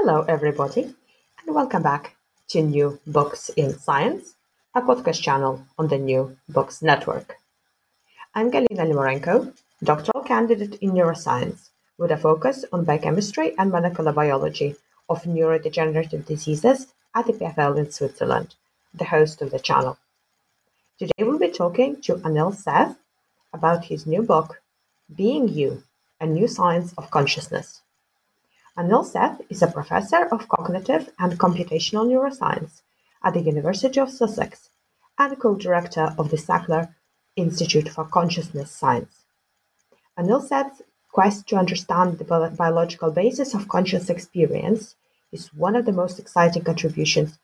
Hello, 0.00 0.24
everybody, 0.28 0.82
and 0.82 1.54
welcome 1.56 1.82
back 1.82 2.14
to 2.50 2.62
New 2.62 3.00
Books 3.08 3.48
in 3.56 3.76
Science, 3.76 4.36
a 4.72 4.80
podcast 4.80 5.20
channel 5.20 5.66
on 5.76 5.88
the 5.88 5.98
New 5.98 6.38
Books 6.48 6.82
Network. 6.82 7.34
I'm 8.32 8.48
Galina 8.52 8.86
Limorenko, 8.86 9.52
doctoral 9.82 10.22
candidate 10.22 10.76
in 10.76 10.92
neuroscience 10.92 11.70
with 11.98 12.12
a 12.12 12.16
focus 12.16 12.64
on 12.72 12.84
biochemistry 12.84 13.58
and 13.58 13.72
molecular 13.72 14.12
biology 14.12 14.76
of 15.08 15.24
neurodegenerative 15.24 16.24
diseases 16.26 16.94
at 17.16 17.26
the 17.26 17.32
EPFL 17.32 17.76
in 17.78 17.90
Switzerland, 17.90 18.54
the 18.94 19.04
host 19.04 19.42
of 19.42 19.50
the 19.50 19.58
channel. 19.58 19.98
Today 21.00 21.24
we'll 21.24 21.40
be 21.40 21.50
talking 21.50 22.00
to 22.02 22.14
Anil 22.18 22.54
Seth 22.54 22.96
about 23.52 23.86
his 23.86 24.06
new 24.06 24.22
book, 24.22 24.62
Being 25.12 25.48
You, 25.48 25.82
A 26.20 26.26
New 26.26 26.46
Science 26.46 26.94
of 26.96 27.10
Consciousness. 27.10 27.82
Anil 28.78 29.04
Seth 29.04 29.40
is 29.48 29.60
a 29.60 29.66
professor 29.66 30.28
of 30.30 30.48
cognitive 30.48 31.10
and 31.18 31.36
computational 31.36 32.06
neuroscience 32.06 32.82
at 33.24 33.34
the 33.34 33.40
University 33.40 33.98
of 33.98 34.08
Sussex 34.08 34.70
and 35.18 35.36
co-director 35.36 36.14
of 36.16 36.30
the 36.30 36.36
Sackler 36.36 36.94
Institute 37.34 37.88
for 37.88 38.04
Consciousness 38.04 38.70
Science. 38.70 39.24
Anil 40.16 40.40
Seth's 40.40 40.82
quest 41.10 41.48
to 41.48 41.56
understand 41.56 42.18
the 42.18 42.54
biological 42.56 43.10
basis 43.10 43.52
of 43.52 43.66
conscious 43.66 44.08
experience 44.08 44.94
is 45.32 45.52
one 45.52 45.74
of 45.74 45.84
the 45.84 45.98
most 46.00 46.20
exciting 46.20 46.62
contributions 46.62 47.36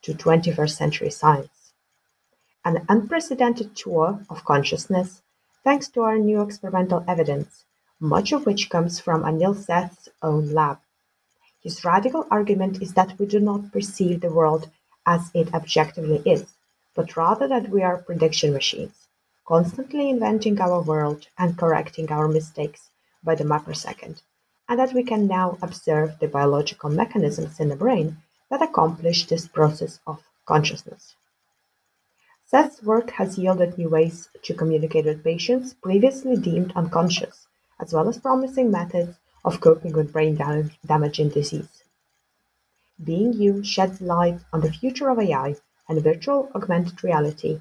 to 0.00 0.14
21st 0.14 0.74
century 0.74 1.10
science. 1.10 1.74
An 2.64 2.86
unprecedented 2.88 3.76
tour 3.76 4.24
of 4.30 4.46
consciousness 4.46 5.20
thanks 5.62 5.86
to 5.88 6.00
our 6.00 6.16
new 6.16 6.40
experimental 6.40 7.04
evidence 7.06 7.66
much 8.00 8.32
of 8.32 8.46
which 8.46 8.70
comes 8.70 9.00
from 9.00 9.24
Anil 9.24 9.56
Seth's 9.56 10.08
own 10.22 10.52
lab. 10.52 10.78
His 11.60 11.84
radical 11.84 12.26
argument 12.30 12.80
is 12.80 12.94
that 12.94 13.18
we 13.18 13.26
do 13.26 13.40
not 13.40 13.72
perceive 13.72 14.20
the 14.20 14.32
world 14.32 14.70
as 15.04 15.30
it 15.34 15.52
objectively 15.54 16.22
is, 16.24 16.46
but 16.94 17.16
rather 17.16 17.48
that 17.48 17.68
we 17.70 17.82
are 17.82 17.98
prediction 17.98 18.52
machines, 18.52 19.08
constantly 19.46 20.08
inventing 20.08 20.60
our 20.60 20.80
world 20.80 21.26
and 21.36 21.58
correcting 21.58 22.10
our 22.12 22.28
mistakes 22.28 22.90
by 23.24 23.34
the 23.34 23.44
microsecond, 23.44 24.22
and 24.68 24.78
that 24.78 24.92
we 24.92 25.02
can 25.02 25.26
now 25.26 25.58
observe 25.60 26.18
the 26.18 26.28
biological 26.28 26.90
mechanisms 26.90 27.58
in 27.58 27.68
the 27.68 27.76
brain 27.76 28.18
that 28.50 28.62
accomplish 28.62 29.26
this 29.26 29.48
process 29.48 30.00
of 30.06 30.22
consciousness. 30.46 31.16
Seth's 32.44 32.82
work 32.82 33.10
has 33.10 33.36
yielded 33.36 33.76
new 33.76 33.88
ways 33.88 34.28
to 34.42 34.54
communicate 34.54 35.04
with 35.04 35.24
patients 35.24 35.74
previously 35.74 36.36
deemed 36.36 36.72
unconscious 36.76 37.46
as 37.80 37.92
well 37.92 38.08
as 38.08 38.18
promising 38.18 38.70
methods 38.70 39.16
of 39.44 39.60
coping 39.60 39.92
with 39.92 40.12
brain 40.12 40.36
damaging 40.86 41.28
disease. 41.30 41.82
Being 43.02 43.32
You 43.32 43.62
sheds 43.62 44.00
light 44.00 44.40
on 44.52 44.60
the 44.60 44.72
future 44.72 45.08
of 45.08 45.18
AI 45.18 45.56
and 45.88 46.02
virtual 46.02 46.50
augmented 46.54 47.02
reality, 47.04 47.60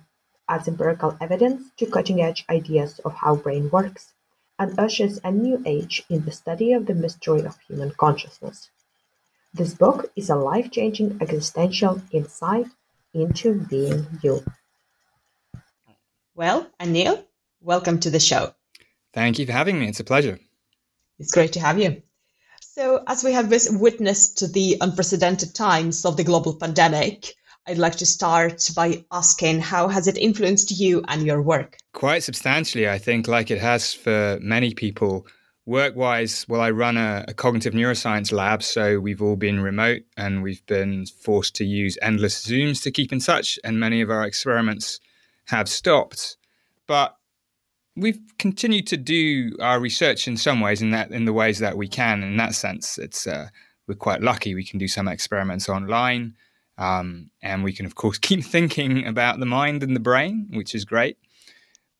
adds 0.50 0.68
empirical 0.68 1.18
evidence 1.22 1.70
to 1.78 1.86
cutting 1.86 2.22
edge 2.22 2.46
ideas 2.50 3.00
of 3.06 3.14
how 3.14 3.36
brain 3.36 3.70
works, 3.70 4.14
and 4.60 4.80
ushers 4.80 5.20
a 5.24 5.32
new 5.32 5.62
age 5.66 6.04
in 6.10 6.26
the 6.26 6.32
study 6.32 6.74
of 6.74 6.88
the 6.88 6.96
mystery 6.96 7.42
of 7.42 7.60
human 7.68 7.92
consciousness. 7.92 8.70
This 9.54 9.74
book 9.74 10.12
is 10.16 10.30
a 10.30 10.36
life 10.36 10.72
changing 10.72 11.20
existential 11.22 12.02
insight 12.12 12.68
into 13.14 13.62
being 13.70 14.08
you. 14.22 14.44
Well, 16.36 16.68
Anil, 16.80 17.24
welcome 17.62 18.00
to 18.02 18.10
the 18.10 18.20
show. 18.20 18.54
Thank 19.14 19.40
you 19.40 19.46
for 19.46 19.54
having 19.54 19.80
me. 19.80 19.88
It's 19.88 20.00
a 20.00 20.04
pleasure. 20.04 20.40
It's 21.20 21.34
great 21.34 21.54
to 21.54 21.60
have 21.60 21.80
you. 21.80 22.02
So, 22.62 23.04
as 23.08 23.24
we 23.24 23.34
have 23.34 23.52
witnessed 23.72 24.54
the 24.54 24.78
unprecedented 24.82 25.56
times 25.56 26.06
of 26.06 26.16
the 26.16 26.24
global 26.24 26.56
pandemic, 26.56 27.34
I'd 27.68 27.78
like 27.78 27.96
to 27.98 28.06
start 28.06 28.70
by 28.76 29.04
asking 29.12 29.60
how 29.60 29.88
has 29.88 30.08
it 30.08 30.18
influenced 30.18 30.72
you 30.80 31.04
and 31.08 31.26
your 31.26 31.42
work? 31.42 31.78
Quite 31.94 32.24
substantially, 32.24 32.88
I 32.88 32.98
think, 32.98 33.28
like 33.28 33.52
it 33.52 33.60
has 33.60 33.94
for 33.94 34.38
many 34.42 34.74
people. 34.74 35.28
Work 35.66 35.98
wise, 35.98 36.46
well, 36.48 36.62
I 36.62 36.70
run 36.72 36.96
a, 36.96 37.26
a, 37.28 37.34
cognitive 37.34 37.74
neuroscience 37.74 38.32
lab, 38.32 38.64
so 38.64 39.02
we've 39.02 39.22
all 39.22 39.36
been 39.36 39.60
remote 39.60 40.04
and 40.16 40.42
we've 40.42 40.66
been 40.66 41.08
forced 41.08 41.56
to 41.56 41.66
use 41.66 41.98
endless 42.02 42.46
Zooms 42.46 42.82
to 42.84 42.92
keep 42.92 43.12
in 43.12 43.20
touch, 43.20 43.60
and 43.66 43.78
many 43.78 44.00
of 44.00 44.10
our 44.10 44.24
experiments 44.24 45.02
have 45.48 45.68
stopped. 45.68 46.38
But 46.88 47.18
we've 47.98 48.22
continued 48.38 48.88
to 48.88 48.98
do 48.98 49.58
our 49.60 49.80
research 49.80 50.28
in 50.28 50.38
some 50.38 50.62
ways 50.62 50.82
in 50.82 50.92
that 50.92 51.12
in 51.12 51.26
the 51.26 51.34
ways 51.34 51.60
that 51.60 51.76
we 51.76 51.88
can. 51.88 52.24
In 52.24 52.38
that 52.38 52.54
sense 52.56 52.98
it's 52.98 53.26
uh, 53.28 53.50
we're 53.88 53.96
quite 53.96 54.22
lucky 54.22 54.54
we 54.54 54.64
can 54.64 54.80
do 54.80 54.88
some 54.88 55.08
experiments 55.08 55.68
online 55.68 56.36
um, 56.78 57.32
and 57.42 57.64
we 57.64 57.74
can 57.74 57.86
of 57.86 57.96
course 57.96 58.18
keep 58.30 58.44
thinking 58.44 59.06
about 59.06 59.40
the 59.40 59.46
mind 59.46 59.84
and 59.84 59.96
the 59.96 60.00
brain 60.00 60.48
which 60.54 60.76
is 60.76 60.86
great. 60.86 61.18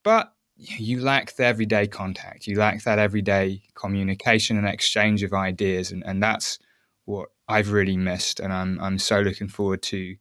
But 0.04 0.32
you 0.56 1.00
lack 1.00 1.34
the 1.34 1.44
everyday 1.44 1.86
contact. 1.86 2.46
You 2.46 2.56
lack 2.56 2.82
that 2.82 2.98
everyday 2.98 3.62
communication 3.74 4.56
and 4.56 4.66
exchange 4.66 5.22
of 5.22 5.32
ideas 5.32 5.90
and, 5.92 6.04
and 6.06 6.22
that's 6.22 6.58
what 7.04 7.30
i've 7.48 7.72
really 7.72 7.96
missed 7.96 8.38
and 8.38 8.52
I'm, 8.52 8.78
I'm 8.80 8.98
so 8.98 9.20
looking 9.20 9.48
forward 9.48 9.80
to 9.84 10.16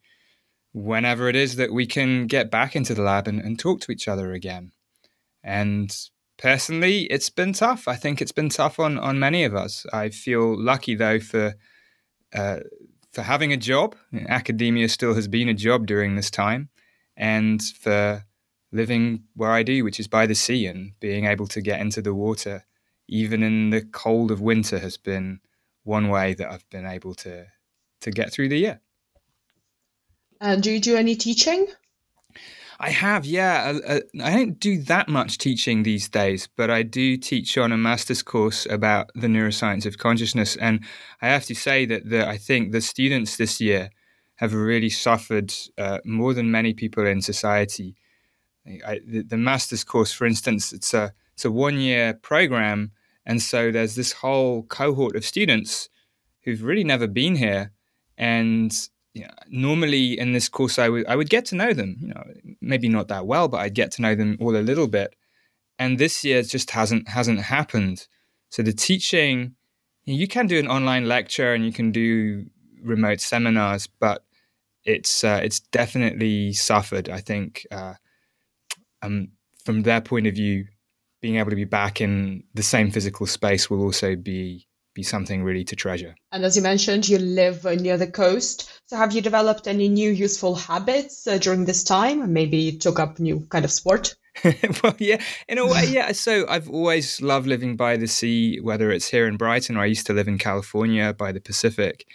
whenever 0.74 1.28
it 1.28 1.36
is 1.36 1.58
that 1.58 1.74
we 1.74 1.86
can 1.86 2.28
get 2.28 2.50
back 2.50 2.78
into 2.78 2.94
the 2.94 3.02
lab 3.02 3.28
and, 3.28 3.42
and 3.42 3.60
talk 3.60 3.82
to 3.82 3.92
each 3.92 4.08
other 4.08 4.32
again 4.32 4.72
and 5.48 5.98
personally, 6.38 7.04
it's 7.04 7.30
been 7.30 7.54
tough. 7.54 7.88
I 7.88 7.96
think 7.96 8.22
it's 8.22 8.34
been 8.34 8.50
tough 8.50 8.80
on 8.80 9.00
on 9.00 9.18
many 9.18 9.46
of 9.46 9.56
us. 9.56 9.86
I 9.94 10.10
feel 10.10 10.62
lucky 10.62 10.94
though 10.94 11.20
for 11.22 11.56
uh, 12.36 12.60
for 13.14 13.22
having 13.22 13.54
a 13.54 13.58
job. 13.58 13.96
Academia 14.28 14.90
still 14.90 15.16
has 15.16 15.30
been 15.30 15.48
a 15.48 15.54
job 15.54 15.88
during 15.88 16.16
this 16.16 16.30
time, 16.30 16.70
and 17.16 17.62
for 17.62 18.26
living 18.74 19.24
where 19.36 19.52
I 19.52 19.64
do, 19.64 19.86
which 19.86 20.02
is 20.02 20.10
by 20.10 20.26
the 20.26 20.36
sea, 20.36 20.68
and 20.68 20.92
being 21.00 21.26
able 21.26 21.48
to 21.48 21.62
get 21.62 21.80
into 21.80 22.02
the 22.02 22.14
water, 22.14 22.66
even 23.08 23.42
in 23.42 23.70
the 23.70 23.82
cold 23.82 24.32
of 24.32 24.42
winter, 24.42 24.80
has 24.80 24.98
been 24.98 25.40
one 25.86 26.10
way 26.10 26.34
that 26.34 26.52
I've 26.52 26.70
been 26.70 26.86
able 26.86 27.16
to 27.16 27.46
to 28.02 28.12
get 28.12 28.34
through 28.34 28.50
the 28.50 28.60
year. 28.60 28.82
And 30.42 30.62
do 30.62 30.72
you 30.72 30.82
do 30.82 30.98
any 30.98 31.16
teaching? 31.16 31.68
I 32.80 32.92
have, 32.92 33.26
yeah. 33.26 33.80
Uh, 33.88 34.00
I 34.22 34.36
don't 34.36 34.60
do 34.60 34.82
that 34.84 35.10
much 35.10 35.40
teaching 35.40 35.82
these 35.82 36.08
days, 36.08 36.48
but 36.56 36.70
I 36.70 36.84
do 36.84 37.18
teach 37.18 37.58
on 37.58 37.72
a 37.72 37.78
master's 37.78 38.22
course 38.22 38.68
about 38.70 39.10
the 39.16 39.28
neuroscience 39.28 39.86
of 39.86 39.98
consciousness. 39.98 40.56
And 40.58 40.82
I 41.22 41.28
have 41.28 41.46
to 41.46 41.56
say 41.56 41.86
that 41.86 42.08
the, 42.10 42.28
I 42.28 42.38
think 42.38 42.72
the 42.72 42.82
students 42.82 43.38
this 43.38 43.60
year 43.60 43.90
have 44.36 44.54
really 44.54 44.90
suffered 44.90 45.52
uh, 45.78 46.00
more 46.06 46.34
than 46.36 46.52
many 46.52 46.74
people 46.74 47.06
in 47.06 47.22
society. 47.22 47.96
I, 48.86 49.00
the, 49.06 49.24
the, 49.24 49.38
master's 49.38 49.84
course, 49.84 50.12
for 50.12 50.26
instance, 50.26 50.74
it's 50.74 50.94
a 50.94 51.14
it's 51.34 51.46
a 51.46 51.52
one 51.52 51.80
year 51.80 52.14
program, 52.14 52.92
and 53.26 53.42
so 53.42 53.72
there's 53.72 53.96
this 53.96 54.12
whole 54.12 54.64
cohort 54.64 55.16
of 55.16 55.24
students 55.24 55.90
who've 56.44 56.64
really 56.64 56.84
never 56.84 57.08
been 57.08 57.36
here, 57.36 57.72
and 58.18 58.90
normally 59.50 60.20
in 60.20 60.34
this 60.34 60.50
course, 60.50 60.80
I 60.80 60.90
would 60.90 61.06
I 61.08 61.16
would 61.16 61.30
get 61.30 61.46
to 61.46 61.56
know 61.56 61.74
them. 61.74 61.98
You 62.00 62.08
know, 62.10 62.24
maybe 62.62 62.90
not 62.90 63.08
that 63.08 63.26
well, 63.26 63.48
but 63.48 63.58
I'd 63.58 63.76
get 63.76 63.92
to 63.94 64.02
know 64.02 64.16
them 64.16 64.38
all 64.40 64.56
a 64.56 64.60
little 64.60 64.88
bit. 64.88 65.16
And 65.80 65.98
this 65.98 66.24
year, 66.24 66.42
just 66.42 66.72
hasn't 66.72 67.08
hasn't 67.10 67.40
happened. 67.40 68.08
So 68.50 68.64
the 68.64 68.74
teaching, 68.74 69.56
you 70.06 70.28
can 70.28 70.48
do 70.48 70.58
an 70.58 70.68
online 70.68 71.06
lecture 71.08 71.54
and 71.54 71.66
you 71.66 71.74
can 71.74 71.92
do 71.92 72.46
remote 72.82 73.20
seminars, 73.20 73.88
but 73.88 74.24
it's 74.84 75.24
uh, 75.24 75.42
it's 75.44 75.60
definitely 75.60 76.54
suffered. 76.54 77.10
I 77.10 77.20
think 77.20 77.68
uh, 77.72 77.96
um, 79.02 79.30
from 79.66 79.84
their 79.84 80.02
point 80.02 80.28
of 80.28 80.36
view, 80.36 80.66
being 81.22 81.38
able 81.38 81.50
to 81.50 81.56
be 81.56 81.66
back 81.66 82.02
in 82.02 82.44
the 82.54 82.64
same 82.64 82.92
physical 82.92 83.28
space 83.28 83.70
will 83.70 83.82
also 83.82 84.16
be 84.16 84.68
be 84.98 85.04
something 85.04 85.44
really 85.44 85.64
to 85.64 85.76
treasure. 85.76 86.16
And 86.32 86.44
as 86.44 86.58
you 86.58 86.64
mentioned, 86.64 87.08
you 87.08 87.20
live 87.20 87.64
near 87.64 87.98
the 87.98 88.08
coast. 88.08 88.82
So 88.88 88.98
have 88.98 89.14
you 89.14 89.22
developed 89.22 89.68
any 89.68 89.88
new 89.88 90.10
useful 90.10 90.56
habits 90.56 91.28
uh, 91.28 91.38
during 91.38 91.66
this 91.66 91.84
time? 91.84 92.34
Maybe 92.34 92.58
you 92.58 92.80
took 92.80 93.00
up 93.00 93.20
new 93.20 93.46
kind 93.50 93.64
of 93.64 93.72
sport? 93.72 94.16
well, 94.84 94.96
yeah, 94.98 95.22
in 95.48 95.60
a 95.60 95.68
way, 95.68 95.86
yeah. 95.88 96.12
So 96.14 96.46
I've 96.50 96.70
always 96.70 97.22
loved 97.22 97.48
living 97.48 97.76
by 97.76 97.96
the 97.98 98.08
sea, 98.08 98.60
whether 98.60 98.92
it's 98.92 99.08
here 99.08 99.28
in 99.28 99.38
Brighton 99.38 99.78
or 99.78 99.82
I 99.82 99.86
used 99.86 100.08
to 100.08 100.14
live 100.14 100.28
in 100.28 100.40
California 100.40 101.14
by 101.14 101.32
the 101.32 101.42
Pacific. 101.42 102.06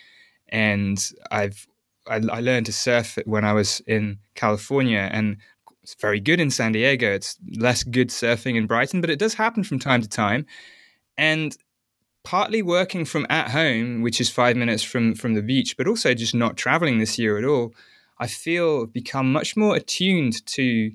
And 0.49 0.99
I've 1.31 1.67
I, 2.09 2.17
I 2.17 2.41
learned 2.41 2.67
to 2.67 2.73
surf 2.73 3.17
when 3.27 3.45
I 3.45 3.53
was 3.53 3.81
in 3.87 4.19
California, 4.35 5.09
and 5.13 5.37
it's 5.85 5.95
very 5.95 6.21
good 6.21 6.41
in 6.41 6.51
San 6.51 6.73
Diego. 6.73 7.13
It's 7.13 7.39
less 7.57 7.85
good 7.85 8.09
surfing 8.09 8.57
in 8.57 8.67
Brighton, 8.67 9.01
but 9.01 9.11
it 9.11 9.21
does 9.21 9.35
happen 9.35 9.63
from 9.63 9.79
time 9.79 10.03
to 10.03 10.09
time. 10.09 10.47
And 11.17 11.57
partly 12.25 12.63
working 12.63 13.05
from 13.05 13.27
at 13.29 13.51
home, 13.51 14.03
which 14.03 14.21
is 14.21 14.31
five 14.31 14.57
minutes 14.57 14.83
from 14.83 15.15
from 15.15 15.35
the 15.35 15.43
beach, 15.43 15.77
but 15.77 15.87
also 15.87 16.15
just 16.15 16.35
not 16.35 16.57
traveling 16.57 16.99
this 16.99 17.19
year 17.19 17.39
at 17.39 17.45
all, 17.45 17.75
I 18.19 18.27
feel 18.27 18.87
become 18.87 19.33
much 19.33 19.57
more 19.57 19.77
attuned 19.77 20.45
to 20.47 20.93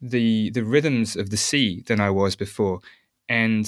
the 0.00 0.50
the 0.50 0.64
rhythms 0.64 1.16
of 1.16 1.30
the 1.30 1.36
sea 1.36 1.82
than 1.86 2.00
I 2.00 2.10
was 2.10 2.36
before. 2.36 2.80
And 3.28 3.66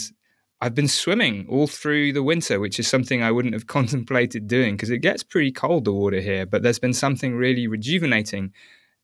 I've 0.61 0.75
been 0.75 0.89
swimming 0.89 1.47
all 1.49 1.67
through 1.67 2.13
the 2.13 2.23
winter, 2.23 2.61
which 2.61 2.79
is 2.79 2.87
something 2.87 3.23
I 3.23 3.33
wouldn't 3.33 3.55
have 3.55 3.67
contemplated 3.79 4.47
doing 4.47 4.77
because 4.77 4.91
it 4.91 4.99
gets 4.99 5.23
pretty 5.23 5.53
cold 5.53 5.85
the 5.85 5.93
water 5.93 6.21
here. 6.21 6.47
But 6.47 6.63
there's 6.63 6.79
been 6.79 6.95
something 6.95 7.35
really 7.35 7.67
rejuvenating 7.67 8.53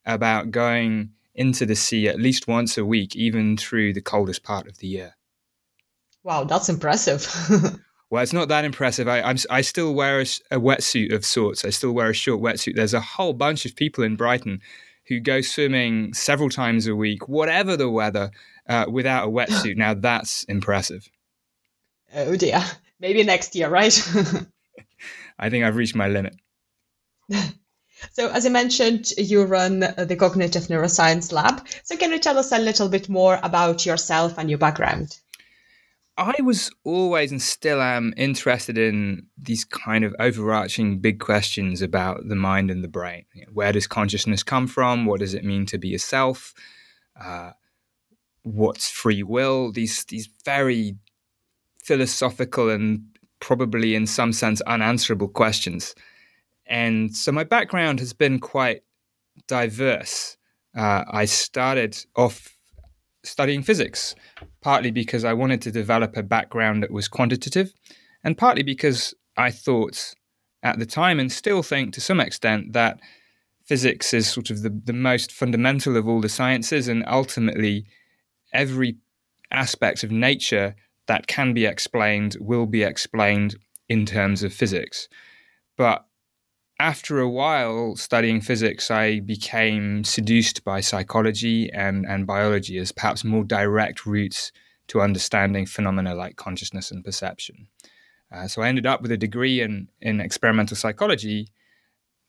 about 0.06 0.50
going 0.50 1.10
into 1.34 1.66
the 1.66 1.76
sea 1.76 2.08
at 2.08 2.20
least 2.20 2.48
once 2.48 2.78
a 2.78 2.84
week, 2.84 3.14
even 3.14 3.56
through 3.56 3.92
the 3.92 4.00
coldest 4.00 4.42
part 4.42 4.66
of 4.66 4.78
the 4.78 4.86
year. 4.86 5.16
Wow, 6.24 6.44
that's 6.44 6.68
impressive. 6.68 7.26
Well, 8.10 8.22
it's 8.22 8.32
not 8.32 8.48
that 8.48 8.64
impressive. 8.64 9.06
I, 9.06 9.20
I'm, 9.20 9.36
I 9.50 9.60
still 9.60 9.94
wear 9.94 10.20
a, 10.20 10.26
a, 10.50 10.58
wetsuit 10.58 11.12
of 11.12 11.24
sorts. 11.26 11.64
I 11.64 11.70
still 11.70 11.92
wear 11.92 12.08
a 12.08 12.14
short 12.14 12.40
wetsuit. 12.40 12.74
There's 12.74 12.94
a 12.94 13.00
whole 13.00 13.34
bunch 13.34 13.66
of 13.66 13.76
people 13.76 14.02
in 14.02 14.16
Brighton 14.16 14.60
who 15.08 15.20
go 15.20 15.40
swimming 15.42 16.14
several 16.14 16.48
times 16.48 16.86
a 16.86 16.96
week, 16.96 17.28
whatever 17.28 17.76
the 17.76 17.90
weather, 17.90 18.30
uh, 18.68 18.86
without 18.90 19.28
a 19.28 19.30
wetsuit. 19.30 19.76
now, 19.76 19.92
that's 19.94 20.44
impressive. 20.44 21.08
Oh 22.14 22.36
dear. 22.36 22.62
Maybe 23.00 23.22
next 23.22 23.54
year, 23.54 23.68
right? 23.68 23.96
I 25.38 25.50
think 25.50 25.64
I've 25.64 25.76
reached 25.76 25.94
my 25.94 26.08
limit. 26.08 26.34
So, 28.12 28.30
as 28.30 28.46
I 28.46 28.48
mentioned, 28.48 29.12
you 29.18 29.44
run 29.44 29.80
the 29.80 30.16
Cognitive 30.18 30.64
Neuroscience 30.68 31.32
Lab. 31.32 31.66
So, 31.82 31.96
can 31.96 32.12
you 32.12 32.18
tell 32.18 32.38
us 32.38 32.52
a 32.52 32.58
little 32.58 32.88
bit 32.88 33.08
more 33.08 33.38
about 33.42 33.84
yourself 33.84 34.38
and 34.38 34.48
your 34.48 34.58
background? 34.58 35.18
I 36.18 36.34
was 36.42 36.72
always 36.82 37.30
and 37.30 37.40
still 37.40 37.80
am 37.80 38.12
interested 38.16 38.76
in 38.76 39.28
these 39.38 39.64
kind 39.64 40.04
of 40.04 40.16
overarching 40.18 40.98
big 40.98 41.20
questions 41.20 41.80
about 41.80 42.28
the 42.28 42.34
mind 42.34 42.72
and 42.72 42.82
the 42.82 42.88
brain. 42.88 43.24
You 43.34 43.42
know, 43.42 43.52
where 43.52 43.70
does 43.70 43.86
consciousness 43.86 44.42
come 44.42 44.66
from? 44.66 45.06
What 45.06 45.20
does 45.20 45.32
it 45.32 45.44
mean 45.44 45.64
to 45.66 45.78
be 45.78 45.94
a 45.94 45.98
self? 45.98 46.54
Uh, 47.18 47.52
what's 48.42 48.90
free 48.90 49.22
will? 49.22 49.70
These 49.70 50.04
these 50.06 50.28
very 50.44 50.96
philosophical 51.84 52.68
and 52.68 53.04
probably 53.38 53.94
in 53.94 54.08
some 54.08 54.32
sense 54.32 54.60
unanswerable 54.62 55.28
questions. 55.28 55.94
And 56.66 57.14
so 57.14 57.30
my 57.30 57.44
background 57.44 58.00
has 58.00 58.12
been 58.12 58.40
quite 58.40 58.82
diverse. 59.46 60.36
Uh, 60.76 61.04
I 61.08 61.26
started 61.26 61.96
off 62.16 62.57
studying 63.28 63.62
physics, 63.62 64.14
partly 64.60 64.90
because 64.90 65.24
I 65.24 65.32
wanted 65.32 65.62
to 65.62 65.70
develop 65.70 66.16
a 66.16 66.22
background 66.22 66.82
that 66.82 66.90
was 66.90 67.08
quantitative, 67.08 67.72
and 68.24 68.36
partly 68.36 68.62
because 68.62 69.14
I 69.36 69.50
thought 69.50 70.14
at 70.62 70.78
the 70.78 70.86
time, 70.86 71.20
and 71.20 71.30
still 71.30 71.62
think 71.62 71.94
to 71.94 72.00
some 72.00 72.20
extent, 72.20 72.72
that 72.72 73.00
physics 73.64 74.12
is 74.12 74.26
sort 74.26 74.50
of 74.50 74.62
the, 74.62 74.70
the 74.70 74.92
most 74.92 75.30
fundamental 75.30 75.96
of 75.96 76.08
all 76.08 76.20
the 76.20 76.28
sciences, 76.28 76.88
and 76.88 77.04
ultimately 77.06 77.86
every 78.52 78.96
aspect 79.50 80.02
of 80.02 80.10
nature 80.10 80.74
that 81.06 81.26
can 81.26 81.54
be 81.54 81.66
explained 81.66 82.36
will 82.40 82.66
be 82.66 82.82
explained 82.82 83.56
in 83.88 84.04
terms 84.04 84.42
of 84.42 84.52
physics. 84.52 85.08
But 85.76 86.07
after 86.80 87.18
a 87.18 87.28
while 87.28 87.96
studying 87.96 88.40
physics, 88.40 88.90
I 88.90 89.20
became 89.20 90.04
seduced 90.04 90.64
by 90.64 90.80
psychology 90.80 91.70
and, 91.72 92.06
and 92.06 92.26
biology 92.26 92.78
as 92.78 92.92
perhaps 92.92 93.24
more 93.24 93.44
direct 93.44 94.06
routes 94.06 94.52
to 94.88 95.00
understanding 95.00 95.66
phenomena 95.66 96.14
like 96.14 96.36
consciousness 96.36 96.90
and 96.90 97.04
perception. 97.04 97.68
Uh, 98.32 98.46
so 98.46 98.62
I 98.62 98.68
ended 98.68 98.86
up 98.86 99.02
with 99.02 99.10
a 99.10 99.16
degree 99.16 99.60
in, 99.60 99.88
in 100.00 100.20
experimental 100.20 100.76
psychology. 100.76 101.48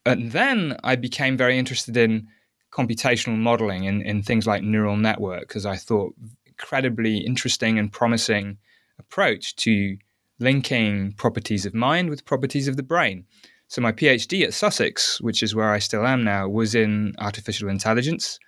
And 0.04 0.32
then 0.32 0.76
I 0.82 0.96
became 0.96 1.36
very 1.36 1.58
interested 1.58 1.96
in 1.96 2.26
computational 2.72 3.36
modeling 3.36 3.84
in, 3.84 4.02
in 4.02 4.22
things 4.22 4.46
like 4.46 4.62
neural 4.62 4.96
network, 4.96 5.42
because 5.42 5.66
I 5.66 5.76
thought 5.76 6.14
incredibly 6.46 7.18
interesting 7.18 7.78
and 7.78 7.92
promising 7.92 8.58
approach 8.98 9.56
to 9.56 9.96
linking 10.38 11.12
properties 11.12 11.66
of 11.66 11.74
mind 11.74 12.10
with 12.10 12.24
properties 12.24 12.66
of 12.66 12.76
the 12.76 12.82
brain. 12.82 13.26
So 13.70 13.80
my 13.80 13.92
PhD 13.92 14.42
at 14.42 14.52
Sussex, 14.52 15.20
which 15.20 15.44
is 15.44 15.54
where 15.54 15.70
I 15.70 15.78
still 15.78 16.04
am 16.04 16.24
now, 16.24 16.48
was 16.48 16.74
in 16.74 17.14
artificial 17.18 17.68
intelligence, 17.68 18.40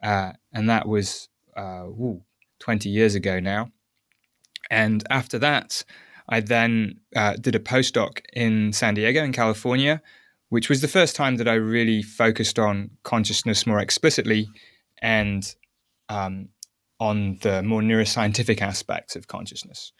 uh, 0.00 0.30
and 0.52 0.70
that 0.70 0.86
was 0.86 1.28
uh, 1.56 1.86
ooh, 1.86 2.22
20 2.60 2.88
years 2.88 3.16
ago 3.16 3.40
now. 3.40 3.72
And 4.70 5.02
after 5.10 5.40
that, 5.40 5.84
I 6.28 6.38
then 6.38 7.00
uh, 7.16 7.34
did 7.34 7.56
a 7.56 7.58
postdoc 7.58 8.20
in 8.32 8.72
San 8.72 8.94
Diego, 8.94 9.24
in 9.24 9.32
California, 9.32 10.00
which 10.50 10.68
was 10.68 10.82
the 10.82 10.86
first 10.86 11.16
time 11.16 11.34
that 11.38 11.48
I 11.48 11.54
really 11.54 12.00
focused 12.00 12.60
on 12.60 12.90
consciousness 13.02 13.66
more 13.66 13.80
explicitly 13.80 14.48
and 15.02 15.52
um, 16.08 16.50
on 17.00 17.38
the 17.42 17.64
more 17.64 17.82
neuroscientific 17.82 18.62
aspects 18.62 19.16
of 19.16 19.26
consciousness. 19.26 19.92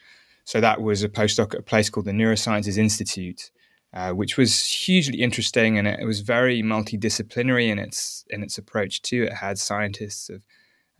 So 0.44 0.60
that 0.60 0.80
was 0.80 1.02
a 1.02 1.08
postdoc 1.08 1.54
at 1.54 1.60
a 1.60 1.64
place 1.64 1.90
called 1.90 2.06
the 2.06 2.12
Neurosciences 2.12 2.78
Institute, 2.78 3.50
uh, 3.92 4.12
which 4.12 4.36
was 4.36 4.66
hugely 4.66 5.20
interesting, 5.20 5.76
and 5.76 5.88
it, 5.88 6.04
was 6.04 6.20
very 6.20 6.62
multidisciplinary 6.62 7.68
in 7.68 7.78
its 7.78 8.24
in 8.30 8.42
its 8.42 8.56
approach 8.56 9.02
too. 9.02 9.24
It 9.24 9.34
had 9.34 9.58
scientists 9.58 10.30
of 10.30 10.46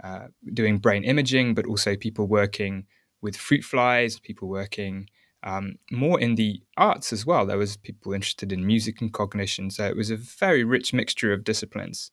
uh, 0.03 0.29
doing 0.53 0.79
brain 0.79 1.05
imaging, 1.05 1.55
but 1.55 1.67
also 1.67 1.95
people 1.95 2.27
working 2.27 2.87
with 3.23 3.37
fruit 3.37 3.63
flies, 3.63 4.19
people 4.19 4.49
working 4.49 5.09
um, 5.45 5.77
more 5.93 6.19
in 6.19 6.35
the 6.35 6.63
arts 6.77 7.13
as 7.13 7.25
well. 7.25 7.47
There 7.47 7.59
was 7.59 7.77
people 7.77 8.13
interested 8.13 8.53
in 8.53 8.67
music 8.67 9.01
and 9.01 9.13
cognition, 9.13 9.71
so 9.71 9.85
it 9.87 9.97
was 9.97 10.11
a 10.11 10.17
very 10.17 10.65
rich 10.65 10.93
mixture 10.93 11.33
of 11.33 11.45
disciplines. 11.45 12.11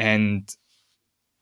And 0.00 0.52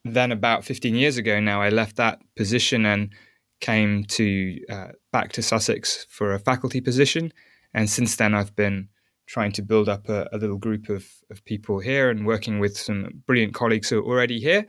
then 0.05 0.33
about 0.33 0.65
15 0.65 0.95
years 0.95 1.17
ago 1.17 1.41
now, 1.41 1.63
I 1.63 1.71
left 1.71 1.97
that 1.97 2.21
position 2.37 2.85
and 2.85 3.15
came 3.61 4.05
to 4.05 4.61
uh, 4.69 4.89
back 5.13 5.33
to 5.33 5.43
Sussex 5.43 6.07
for 6.11 6.35
a 6.35 6.39
faculty 6.39 6.81
position 6.83 7.33
and 7.75 7.89
since 7.89 8.17
then, 8.17 8.35
I've 8.35 8.55
been 8.57 8.89
trying 9.27 9.53
to 9.53 9.63
build 9.63 9.89
up 9.89 10.09
a, 10.09 10.29
a, 10.33 10.39
little 10.39 10.59
group 10.59 10.89
of, 10.89 11.07
of 11.31 11.45
people 11.45 11.79
here 11.79 12.11
and 12.11 12.27
working 12.27 12.59
with 12.59 12.77
some 12.77 13.23
brilliant 13.27 13.55
colleagues 13.55 13.89
who 13.89 14.01
are 14.01 14.05
already 14.05 14.41
here. 14.41 14.67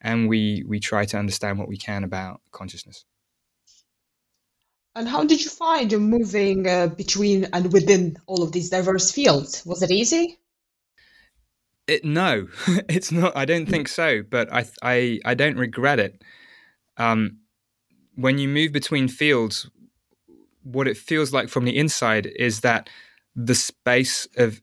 And 0.00 0.28
we, 0.28 0.62
we 0.68 0.78
try 0.78 1.04
to 1.06 1.18
understand 1.18 1.58
what 1.58 1.68
we 1.68 1.76
can 1.76 2.04
about 2.04 2.40
consciousness. 2.52 3.04
And 4.94 5.08
how 5.08 5.24
did 5.24 5.44
you 5.44 5.50
find 5.50 5.90
moving 5.98 6.68
uh, 6.68 6.88
between 6.88 7.48
and 7.52 7.72
within 7.72 8.16
all 8.26 8.42
of 8.42 8.52
these 8.52 8.70
diverse 8.70 9.10
fields? 9.10 9.64
Was 9.66 9.82
it 9.82 9.90
easy? 9.90 10.38
It, 11.88 12.04
no, 12.04 12.46
it's 12.88 13.10
not. 13.10 13.36
I 13.36 13.44
don't 13.44 13.68
think 13.68 13.88
so, 13.88 14.22
but 14.22 14.52
I, 14.52 14.66
I, 14.82 15.20
I 15.24 15.34
don't 15.34 15.56
regret 15.56 15.98
it. 15.98 16.22
Um, 16.96 17.38
when 18.14 18.38
you 18.38 18.48
move 18.48 18.72
between 18.72 19.08
fields, 19.08 19.68
what 20.72 20.86
it 20.86 20.96
feels 20.96 21.32
like 21.32 21.48
from 21.48 21.64
the 21.64 21.76
inside 21.76 22.26
is 22.36 22.60
that 22.60 22.90
the 23.34 23.54
space 23.54 24.28
of 24.36 24.60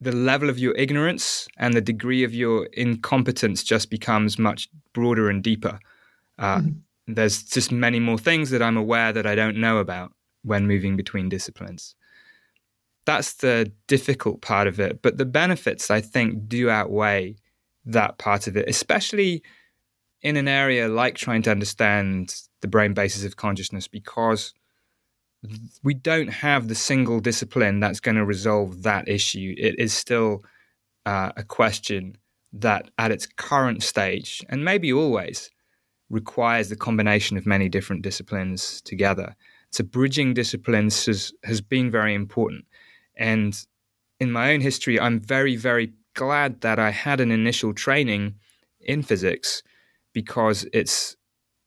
the 0.00 0.12
level 0.12 0.48
of 0.48 0.58
your 0.58 0.74
ignorance 0.74 1.46
and 1.56 1.74
the 1.74 1.80
degree 1.80 2.24
of 2.24 2.34
your 2.34 2.66
incompetence 2.72 3.62
just 3.62 3.90
becomes 3.90 4.38
much 4.38 4.68
broader 4.92 5.28
and 5.28 5.42
deeper. 5.42 5.78
Uh, 6.38 6.58
mm-hmm. 6.58 7.14
There's 7.14 7.42
just 7.42 7.70
many 7.70 8.00
more 8.00 8.18
things 8.18 8.50
that 8.50 8.62
I'm 8.62 8.76
aware 8.76 9.12
that 9.12 9.26
I 9.26 9.34
don't 9.34 9.56
know 9.56 9.78
about 9.78 10.12
when 10.42 10.66
moving 10.66 10.96
between 10.96 11.28
disciplines. 11.28 11.94
That's 13.06 13.34
the 13.34 13.70
difficult 13.86 14.40
part 14.40 14.66
of 14.66 14.80
it, 14.80 15.02
but 15.02 15.18
the 15.18 15.26
benefits 15.26 15.90
I 15.90 16.00
think 16.00 16.48
do 16.48 16.70
outweigh 16.70 17.36
that 17.84 18.16
part 18.16 18.46
of 18.46 18.56
it, 18.56 18.66
especially 18.68 19.42
in 20.22 20.38
an 20.38 20.48
area 20.48 20.88
like 20.88 21.16
trying 21.16 21.42
to 21.42 21.50
understand 21.50 22.34
the 22.62 22.68
brain 22.68 22.94
basis 22.94 23.24
of 23.24 23.36
consciousness, 23.36 23.86
because 23.88 24.54
we 25.82 25.94
don't 25.94 26.28
have 26.28 26.68
the 26.68 26.74
single 26.74 27.20
discipline 27.20 27.80
that's 27.80 28.00
going 28.00 28.16
to 28.16 28.24
resolve 28.24 28.82
that 28.82 29.08
issue. 29.08 29.54
It 29.58 29.78
is 29.78 29.92
still 29.92 30.44
uh, 31.06 31.32
a 31.36 31.42
question 31.42 32.16
that, 32.52 32.90
at 32.98 33.10
its 33.10 33.26
current 33.26 33.82
stage, 33.82 34.42
and 34.48 34.64
maybe 34.64 34.92
always, 34.92 35.50
requires 36.10 36.68
the 36.68 36.76
combination 36.76 37.36
of 37.36 37.46
many 37.46 37.68
different 37.68 38.02
disciplines 38.02 38.80
together. 38.82 39.34
So, 39.70 39.84
bridging 39.84 40.34
disciplines 40.34 41.06
has 41.06 41.32
has 41.42 41.60
been 41.60 41.90
very 41.90 42.14
important. 42.14 42.64
And 43.16 43.58
in 44.20 44.30
my 44.30 44.52
own 44.52 44.60
history, 44.60 44.98
I'm 45.00 45.20
very 45.20 45.56
very 45.56 45.92
glad 46.14 46.60
that 46.60 46.78
I 46.78 46.90
had 46.90 47.20
an 47.20 47.32
initial 47.32 47.74
training 47.74 48.36
in 48.80 49.02
physics 49.02 49.62
because 50.12 50.66
it's 50.72 51.16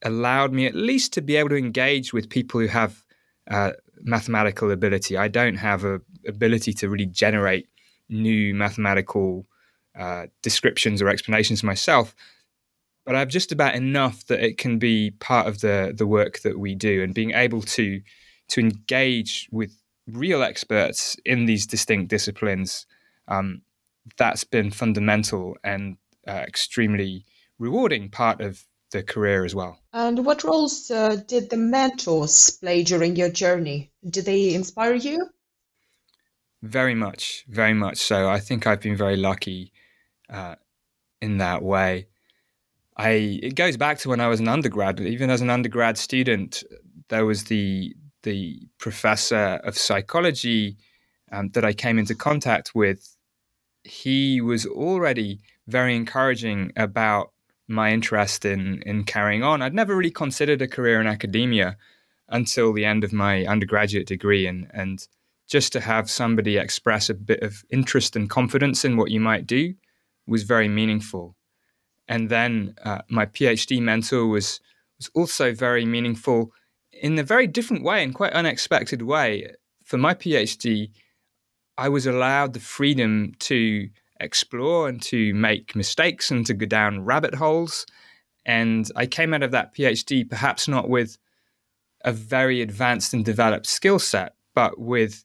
allowed 0.04 0.54
me 0.54 0.66
at 0.66 0.76
least 0.76 1.12
to 1.14 1.22
be 1.22 1.36
able 1.36 1.50
to 1.50 1.58
engage 1.58 2.14
with 2.14 2.30
people 2.30 2.62
who 2.62 2.68
have 2.68 3.04
uh, 3.50 3.72
mathematical 4.02 4.72
ability. 4.72 5.18
I 5.18 5.28
don't 5.28 5.56
have 5.56 5.84
a 5.84 6.02
ability 6.28 6.74
to 6.74 6.90
really 6.90 7.06
generate 7.06 7.68
new 8.10 8.54
mathematical 8.54 9.46
uh, 9.98 10.28
descriptions 10.42 11.02
or 11.02 11.10
explanations 11.10 11.64
myself, 11.64 12.16
but 13.06 13.16
I 13.16 13.20
have 13.20 13.30
just 13.30 13.52
about 13.52 13.76
enough 13.76 14.26
that 14.28 14.44
it 14.44 14.58
can 14.58 14.80
be 14.80 15.12
part 15.12 15.48
of 15.48 15.62
the 15.62 15.94
the 15.96 16.08
work 16.08 16.40
that 16.42 16.60
we 16.60 16.76
do, 16.76 17.04
and 17.04 17.14
being 17.14 17.32
able 17.32 17.62
to 17.62 18.02
to 18.50 18.60
engage 18.60 19.50
with 19.52 19.72
real 20.08 20.42
experts 20.42 21.18
in 21.26 21.46
these 21.46 21.68
distinct 21.68 22.10
disciplines. 22.10 22.86
Um, 23.28 23.62
that's 24.18 24.46
been 24.46 24.72
fundamental 24.72 25.58
and 25.64 25.98
uh, 26.28 26.32
extremely 26.48 27.26
rewarding 27.60 28.10
part 28.10 28.40
of 28.40 28.66
the 28.92 29.04
career 29.04 29.46
as 29.46 29.54
well. 29.54 29.80
And 29.94 30.26
what 30.26 30.44
roles 30.44 30.90
uh, 30.92 31.18
did 31.28 31.50
the 31.50 31.58
mentors 31.58 32.52
play 32.52 32.84
during 32.84 33.16
your 33.16 33.30
journey? 33.30 33.92
Did 34.10 34.26
they 34.26 34.54
inspire 34.54 34.96
you? 34.96 35.30
Very 36.62 36.96
much, 36.96 37.46
very 37.48 37.74
much 37.74 37.98
so. 37.98 38.30
I 38.30 38.40
think 38.40 38.66
I've 38.66 38.82
been 38.82 38.96
very 38.96 39.18
lucky 39.18 39.72
uh, 40.30 40.56
in 41.22 41.38
that 41.38 41.62
way. 41.62 42.08
I 42.98 43.40
it 43.44 43.56
goes 43.56 43.78
back 43.78 44.00
to 44.00 44.10
when 44.10 44.20
I 44.20 44.28
was 44.28 44.40
an 44.40 44.48
undergrad. 44.48 45.00
Even 45.00 45.30
as 45.30 45.42
an 45.42 45.52
undergrad 45.52 45.98
student, 45.98 46.64
there 47.10 47.26
was 47.26 47.46
the 47.46 47.96
the 48.24 48.68
professor 48.80 49.60
of 49.64 49.78
psychology 49.78 50.78
um, 51.32 51.50
that 51.50 51.64
I 51.64 51.74
came 51.74 52.00
into 52.00 52.16
contact 52.16 52.74
with. 52.74 53.16
He 53.84 54.42
was 54.42 54.66
already 54.66 55.40
very 55.68 55.96
encouraging 55.96 56.72
about 56.76 57.32
my 57.68 57.92
interest 57.92 58.46
in 58.46 58.82
in 58.86 59.04
carrying 59.04 59.44
on. 59.44 59.62
I'd 59.62 59.74
never 59.74 59.96
really 59.96 60.12
considered 60.12 60.62
a 60.62 60.68
career 60.68 61.02
in 61.02 61.08
academia 61.08 61.78
until 62.30 62.74
the 62.74 62.86
end 62.86 63.04
of 63.04 63.14
my 63.14 63.46
undergraduate 63.46 64.08
degree, 64.08 64.48
and 64.48 64.68
and 64.74 65.08
just 65.48 65.74
to 65.74 65.80
have 65.80 66.10
somebody 66.10 66.58
express 66.58 67.10
a 67.10 67.14
bit 67.14 67.42
of 67.42 67.64
interest 67.70 68.16
and 68.16 68.30
confidence 68.30 68.84
in 68.84 68.98
what 68.98 69.12
you 69.12 69.20
might 69.20 69.48
do 69.48 69.74
was 70.28 70.44
very 70.44 70.68
meaningful. 70.68 71.36
And 72.10 72.30
then 72.30 72.76
uh, 72.84 73.02
my 73.10 73.26
PhD 73.26 73.82
mentor 73.82 74.28
was 74.28 74.60
was 74.98 75.10
also 75.14 75.54
very 75.54 75.86
meaningful 75.86 76.52
in 76.92 77.18
a 77.20 77.24
very 77.24 77.48
different 77.48 77.84
way 77.84 78.04
and 78.04 78.16
quite 78.16 78.34
unexpected 78.34 79.02
way. 79.02 79.52
For 79.84 79.98
my 79.98 80.14
PhD, 80.14 80.90
I 81.78 81.90
was 81.90 82.08
allowed 82.08 82.54
the 82.54 82.60
freedom 82.60 83.34
to 83.40 83.90
explore 84.20 84.88
and 84.90 85.02
to 85.04 85.34
make 85.34 85.76
mistakes 85.76 86.32
and 86.32 86.46
to 86.46 86.54
go 86.54 86.66
down 86.66 87.06
rabbit 87.06 87.36
holes. 87.36 87.86
And 88.46 88.90
I 88.96 89.06
came 89.06 89.34
out 89.34 89.44
of 89.44 89.52
that 89.52 89.76
PhD 89.76 90.28
perhaps 90.30 90.68
not 90.68 90.90
with 90.90 91.18
a 92.06 92.12
very 92.12 92.62
advanced 92.62 93.14
and 93.14 93.26
developed 93.26 93.66
skill 93.66 94.00
set, 94.00 94.34
but 94.56 94.80
with 94.80 95.24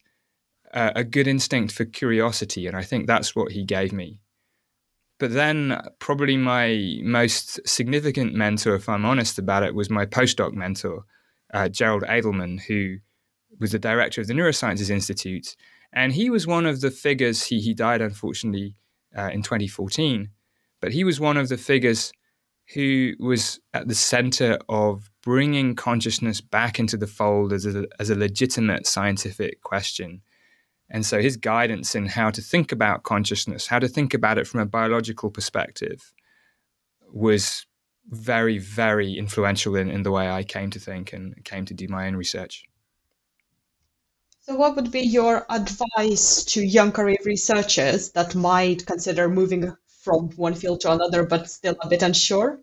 a, 0.72 0.92
a 0.96 1.04
good 1.04 1.28
instinct 1.28 1.72
for 1.72 1.84
curiosity. 1.84 2.66
And 2.66 2.76
I 2.76 2.82
think 2.82 3.06
that's 3.06 3.36
what 3.36 3.52
he 3.52 3.64
gave 3.64 3.92
me. 3.92 4.18
But 5.18 5.32
then, 5.32 5.80
probably 6.00 6.36
my 6.36 6.98
most 7.02 7.60
significant 7.66 8.34
mentor, 8.34 8.74
if 8.74 8.88
I'm 8.88 9.04
honest 9.04 9.38
about 9.38 9.62
it, 9.62 9.74
was 9.74 9.88
my 9.88 10.04
postdoc 10.04 10.52
mentor, 10.52 11.04
uh, 11.54 11.68
Gerald 11.68 12.02
Edelman, 12.02 12.60
who 12.62 12.96
was 13.60 13.70
the 13.70 13.78
director 13.78 14.20
of 14.20 14.26
the 14.26 14.34
Neurosciences 14.34 14.90
Institute. 14.90 15.54
And 15.92 16.12
he 16.12 16.28
was 16.28 16.46
one 16.46 16.66
of 16.66 16.80
the 16.80 16.90
figures, 16.90 17.44
he, 17.44 17.60
he 17.60 17.72
died 17.72 18.00
unfortunately 18.00 18.74
uh, 19.16 19.30
in 19.32 19.42
2014. 19.42 20.30
But 20.80 20.92
he 20.92 21.04
was 21.04 21.20
one 21.20 21.36
of 21.36 21.48
the 21.48 21.56
figures 21.56 22.12
who 22.74 23.12
was 23.18 23.60
at 23.74 23.88
the 23.88 23.94
center 23.94 24.58
of 24.68 25.10
bringing 25.22 25.74
consciousness 25.74 26.40
back 26.40 26.78
into 26.78 26.96
the 26.96 27.06
fold 27.06 27.52
as 27.52 27.66
a, 27.66 27.86
as 27.98 28.10
a 28.10 28.14
legitimate 28.14 28.86
scientific 28.86 29.62
question. 29.62 30.22
And 30.90 31.06
so 31.06 31.20
his 31.20 31.36
guidance 31.36 31.94
in 31.94 32.06
how 32.06 32.30
to 32.30 32.40
think 32.40 32.72
about 32.72 33.02
consciousness, 33.02 33.66
how 33.66 33.78
to 33.78 33.88
think 33.88 34.14
about 34.14 34.38
it 34.38 34.46
from 34.46 34.60
a 34.60 34.66
biological 34.66 35.30
perspective, 35.30 36.12
was 37.12 37.66
very, 38.08 38.58
very 38.58 39.14
influential 39.14 39.76
in, 39.76 39.88
in 39.88 40.02
the 40.02 40.10
way 40.10 40.28
I 40.28 40.42
came 40.42 40.70
to 40.70 40.80
think 40.80 41.12
and 41.12 41.42
came 41.44 41.64
to 41.66 41.74
do 41.74 41.88
my 41.88 42.06
own 42.06 42.16
research. 42.16 42.64
So, 44.44 44.56
what 44.56 44.74
would 44.74 44.90
be 44.90 45.02
your 45.02 45.46
advice 45.48 46.42
to 46.46 46.60
young 46.60 46.90
career 46.90 47.18
researchers 47.24 48.10
that 48.10 48.34
might 48.34 48.84
consider 48.86 49.28
moving 49.28 49.76
from 49.86 50.30
one 50.30 50.54
field 50.54 50.80
to 50.80 50.90
another 50.90 51.22
but 51.22 51.48
still 51.48 51.76
a 51.80 51.88
bit 51.88 52.02
unsure? 52.02 52.58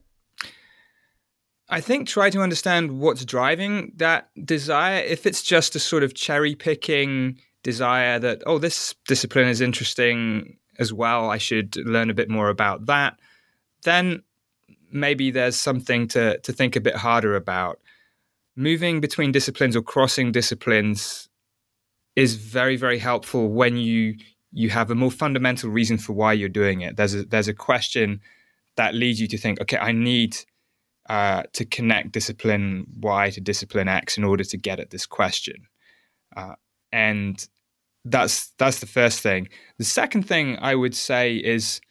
I 1.69 1.79
think 1.79 2.05
try 2.05 2.31
to 2.31 2.41
understand 2.41 3.00
what's 3.00 3.24
driving 3.24 3.93
that 3.95 4.29
desire. 4.43 5.01
If 5.01 5.25
it's 5.25 5.41
just 5.41 5.74
a 5.74 5.79
sort 5.79 6.03
of 6.03 6.15
cherry 6.15 6.53
picking 6.53 7.39
desire 7.63 8.19
that, 8.19 8.43
oh, 8.45 8.57
this 8.57 8.93
discipline 9.07 9.48
is 9.48 9.62
interesting 9.62 10.57
as 10.79 10.91
well, 10.91 11.29
I 11.29 11.38
should 11.38 11.77
learn 11.77 12.09
a 12.09 12.13
bit 12.13 12.29
more 12.29 12.50
about 12.50 12.88
that, 12.88 13.17
then 13.83 14.21
maybe 14.91 15.31
there's 15.31 15.55
something 15.55 16.09
to, 16.09 16.39
to 16.39 16.51
think 16.51 16.75
a 16.75 16.81
bit 16.81 16.98
harder 16.98 17.38
about. 17.38 17.79
Moving 18.57 19.00
between 19.00 19.31
disciplines 19.31 19.77
or 19.77 19.81
crossing 19.81 20.33
disciplines 20.33 21.28
is 22.19 22.35
very 22.35 22.75
very 22.75 22.99
helpful 22.99 23.49
when 23.49 23.77
you 23.77 24.15
you 24.51 24.69
have 24.69 24.89
a 24.89 24.95
more 24.95 25.11
fundamental 25.11 25.69
reason 25.69 25.97
for 25.97 26.13
why 26.13 26.33
you're 26.33 26.49
doing 26.49 26.81
it. 26.81 26.95
There's 26.95 27.15
a 27.15 27.23
there's 27.23 27.47
a 27.47 27.53
question 27.53 28.21
that 28.75 28.95
leads 28.95 29.19
you 29.19 29.27
to 29.27 29.38
think, 29.38 29.59
okay, 29.61 29.77
I 29.77 29.91
need 29.91 30.38
uh, 31.09 31.43
to 31.53 31.65
connect 31.65 32.11
discipline 32.11 32.85
Y 32.99 33.29
to 33.31 33.41
discipline 33.41 33.88
X 33.88 34.17
in 34.17 34.23
order 34.23 34.43
to 34.43 34.57
get 34.57 34.79
at 34.79 34.89
this 34.91 35.05
question, 35.05 35.67
uh, 36.35 36.55
and 36.91 37.47
that's 38.05 38.51
that's 38.57 38.79
the 38.79 38.88
first 38.88 39.21
thing. 39.21 39.49
The 39.77 39.85
second 39.85 40.23
thing 40.27 40.57
I 40.61 40.75
would 40.75 40.95
say 40.95 41.35
is 41.35 41.81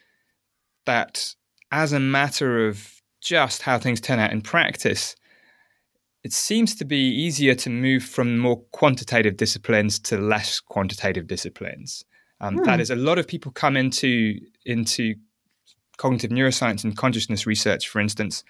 that 0.86 1.34
as 1.70 1.92
a 1.92 2.00
matter 2.00 2.66
of 2.66 3.02
just 3.20 3.62
how 3.62 3.78
things 3.78 4.00
turn 4.00 4.18
out 4.18 4.32
in 4.32 4.40
practice, 4.40 5.16
it 6.28 6.34
seems 6.34 6.74
to 6.74 6.84
be 6.84 7.08
easier 7.08 7.54
to 7.54 7.70
move 7.70 8.04
from 8.04 8.38
more 8.38 8.60
quantitative 8.72 9.38
disciplines 9.38 9.98
to 9.98 10.18
less 10.18 10.60
quantitative 10.60 11.26
disciplines. 11.26 12.04
Um, 12.42 12.58
hmm. 12.58 12.64
That 12.64 12.80
is, 12.80 12.90
a 12.90 12.96
lot 12.96 13.16
of 13.16 13.26
people 13.26 13.50
come 13.50 13.78
into 13.78 14.38
into 14.66 15.14
cognitive 15.96 16.30
neuroscience 16.30 16.84
and 16.84 16.94
consciousness 16.94 17.46
research, 17.46 17.88
for 17.88 17.98
instance. 17.98 18.44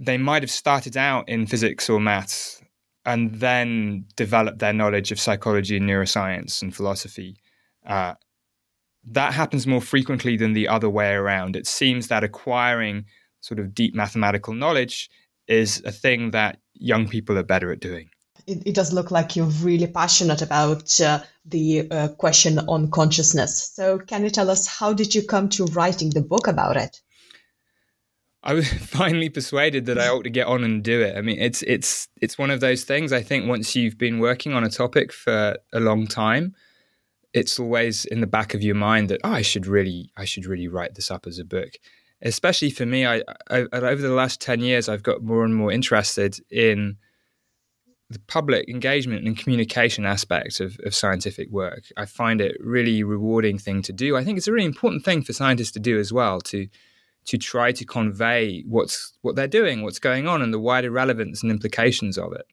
They 0.00 0.18
might 0.18 0.42
have 0.42 0.50
started 0.50 0.96
out 0.96 1.28
in 1.28 1.46
physics 1.46 1.88
or 1.88 2.00
maths 2.00 2.60
and 3.06 3.32
then 3.36 4.06
developed 4.16 4.58
their 4.58 4.72
knowledge 4.72 5.12
of 5.12 5.20
psychology 5.20 5.76
and 5.76 5.88
neuroscience 5.88 6.62
and 6.62 6.74
philosophy. 6.74 7.36
Uh, 7.86 8.14
that 9.04 9.34
happens 9.34 9.68
more 9.68 9.80
frequently 9.80 10.36
than 10.36 10.52
the 10.52 10.66
other 10.66 10.90
way 10.90 11.12
around. 11.12 11.54
It 11.54 11.68
seems 11.68 12.08
that 12.08 12.24
acquiring 12.24 13.04
sort 13.40 13.60
of 13.60 13.72
deep 13.72 13.94
mathematical 13.94 14.52
knowledge 14.52 15.08
is 15.46 15.80
a 15.84 15.92
thing 15.92 16.32
that 16.32 16.58
young 16.82 17.08
people 17.08 17.38
are 17.38 17.42
better 17.42 17.72
at 17.72 17.80
doing. 17.80 18.10
It, 18.46 18.62
it 18.66 18.74
does 18.74 18.92
look 18.92 19.10
like 19.10 19.36
you're 19.36 19.46
really 19.46 19.86
passionate 19.86 20.42
about 20.42 21.00
uh, 21.00 21.20
the 21.44 21.88
uh, 21.90 22.08
question 22.08 22.58
on 22.58 22.90
consciousness. 22.90 23.72
So, 23.74 23.98
can 23.98 24.24
you 24.24 24.30
tell 24.30 24.50
us 24.50 24.66
how 24.66 24.92
did 24.92 25.14
you 25.14 25.22
come 25.22 25.48
to 25.50 25.66
writing 25.66 26.10
the 26.10 26.22
book 26.22 26.48
about 26.48 26.76
it? 26.76 27.00
I 28.42 28.54
was 28.54 28.68
finally 28.72 29.28
persuaded 29.28 29.86
that 29.86 29.98
I 29.98 30.08
ought 30.08 30.24
to 30.24 30.30
get 30.30 30.48
on 30.48 30.64
and 30.64 30.82
do 30.82 31.00
it. 31.00 31.16
I 31.16 31.20
mean, 31.20 31.38
it's 31.38 31.62
it's 31.62 32.08
it's 32.20 32.36
one 32.36 32.50
of 32.50 32.60
those 32.60 32.84
things. 32.84 33.12
I 33.12 33.22
think 33.22 33.48
once 33.48 33.76
you've 33.76 33.98
been 33.98 34.18
working 34.18 34.54
on 34.54 34.64
a 34.64 34.70
topic 34.70 35.12
for 35.12 35.56
a 35.72 35.80
long 35.80 36.06
time, 36.06 36.54
it's 37.32 37.60
always 37.60 38.04
in 38.06 38.20
the 38.20 38.26
back 38.26 38.54
of 38.54 38.62
your 38.62 38.74
mind 38.74 39.08
that 39.10 39.20
oh, 39.22 39.32
I 39.32 39.42
should 39.42 39.66
really 39.66 40.10
I 40.16 40.24
should 40.24 40.46
really 40.46 40.68
write 40.68 40.94
this 40.96 41.10
up 41.10 41.26
as 41.26 41.38
a 41.38 41.44
book 41.44 41.74
especially 42.22 42.70
for 42.70 42.86
me, 42.86 43.06
I, 43.06 43.22
I, 43.50 43.66
over 43.72 44.00
the 44.00 44.10
last 44.10 44.40
10 44.40 44.60
years, 44.60 44.88
I've 44.88 45.02
got 45.02 45.22
more 45.22 45.44
and 45.44 45.54
more 45.54 45.72
interested 45.72 46.38
in 46.50 46.96
the 48.10 48.20
public 48.20 48.68
engagement 48.68 49.26
and 49.26 49.36
communication 49.36 50.04
aspect 50.04 50.60
of, 50.60 50.78
of 50.84 50.94
scientific 50.94 51.50
work. 51.50 51.84
I 51.96 52.04
find 52.04 52.40
it 52.40 52.56
a 52.60 52.64
really 52.64 53.02
rewarding 53.02 53.58
thing 53.58 53.82
to 53.82 53.92
do. 53.92 54.16
I 54.16 54.24
think 54.24 54.38
it's 54.38 54.48
a 54.48 54.52
really 54.52 54.66
important 54.66 55.04
thing 55.04 55.22
for 55.22 55.32
scientists 55.32 55.72
to 55.72 55.80
do 55.80 55.98
as 55.98 56.12
well 56.12 56.40
to 56.42 56.68
to 57.24 57.38
try 57.38 57.70
to 57.70 57.84
convey 57.84 58.64
what's 58.66 59.12
what 59.22 59.36
they're 59.36 59.46
doing, 59.46 59.82
what's 59.82 60.00
going 60.00 60.26
on, 60.26 60.42
and 60.42 60.52
the 60.52 60.58
wider 60.58 60.90
relevance 60.90 61.42
and 61.42 61.52
implications 61.52 62.18
of 62.18 62.32
it. 62.32 62.46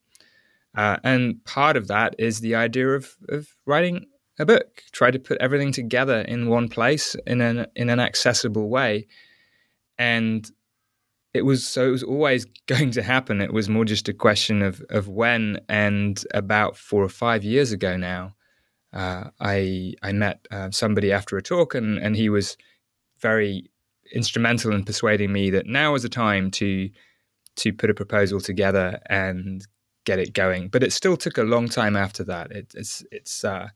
Uh, 0.75 0.97
and 1.03 1.43
part 1.43 1.75
of 1.75 1.87
that 1.87 2.15
is 2.19 2.39
the 2.39 2.53
idea 2.53 2.89
of, 2.89 3.17
of 3.29 3.47
writing 3.65 4.05
a 4.37 4.45
book. 4.45 4.83
Try 4.91 5.09
to 5.09 5.19
put 5.19 5.41
everything 5.41 5.71
together 5.71 6.21
in 6.21 6.47
one 6.47 6.69
place 6.69 7.15
in 7.27 7.41
an 7.41 7.65
in 7.75 7.89
an 7.89 7.99
accessible 7.99 8.69
way 8.69 9.07
and 9.99 10.49
it 11.33 11.43
was 11.43 11.67
so 11.67 11.89
it 11.89 11.91
was 11.91 12.03
always 12.03 12.45
going 12.67 12.91
to 12.91 13.03
happen. 13.03 13.41
It 13.41 13.53
was 13.53 13.69
more 13.69 13.85
just 13.85 14.09
a 14.09 14.13
question 14.13 14.63
of 14.63 14.81
of 14.89 15.07
when. 15.07 15.59
And 15.69 16.23
about 16.33 16.75
four 16.77 17.03
or 17.03 17.09
five 17.09 17.43
years 17.43 17.71
ago 17.71 17.97
now, 17.97 18.35
uh, 18.93 19.25
I 19.39 19.93
I 20.01 20.13
met 20.13 20.47
uh, 20.49 20.71
somebody 20.71 21.11
after 21.11 21.37
a 21.37 21.43
talk, 21.43 21.75
and 21.75 21.99
and 21.99 22.15
he 22.15 22.29
was 22.29 22.57
very 23.19 23.69
instrumental 24.15 24.73
in 24.73 24.83
persuading 24.83 25.31
me 25.31 25.51
that 25.51 25.67
now 25.67 25.91
was 25.91 26.03
the 26.03 26.09
time 26.09 26.49
to 26.49 26.89
to 27.57 27.73
put 27.73 27.89
a 27.89 27.93
proposal 27.93 28.39
together 28.39 28.99
and 29.07 29.67
get 30.05 30.17
it 30.17 30.33
going. 30.33 30.69
But 30.69 30.83
it 30.83 30.93
still 30.93 31.17
took 31.17 31.37
a 31.37 31.43
long 31.43 31.67
time 31.67 31.95
after 31.95 32.23
that. 32.23 32.51
It, 32.51 32.73
it's 32.75 33.03
it's 33.11 33.43
uh, 33.43 33.67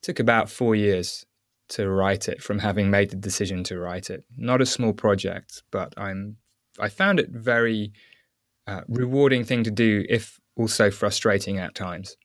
took 0.00 0.20
about 0.20 0.48
four 0.48 0.74
years 0.74 1.26
to 1.68 1.88
write 1.88 2.28
it 2.28 2.42
from 2.42 2.58
having 2.58 2.90
made 2.90 3.10
the 3.10 3.16
decision 3.16 3.64
to 3.64 3.78
write 3.78 4.10
it. 4.10 4.24
Not 4.36 4.60
a 4.60 4.66
small 4.66 4.92
project, 4.92 5.62
but 5.70 5.94
I'm 5.96 6.36
I 6.78 6.88
found 6.88 7.18
it 7.18 7.30
very 7.30 7.92
uh, 8.66 8.82
rewarding 8.88 9.44
thing 9.44 9.64
to 9.64 9.70
do, 9.70 10.04
if 10.08 10.38
also 10.56 10.90
frustrating 10.90 11.58
at 11.58 11.74
times. 11.74 12.16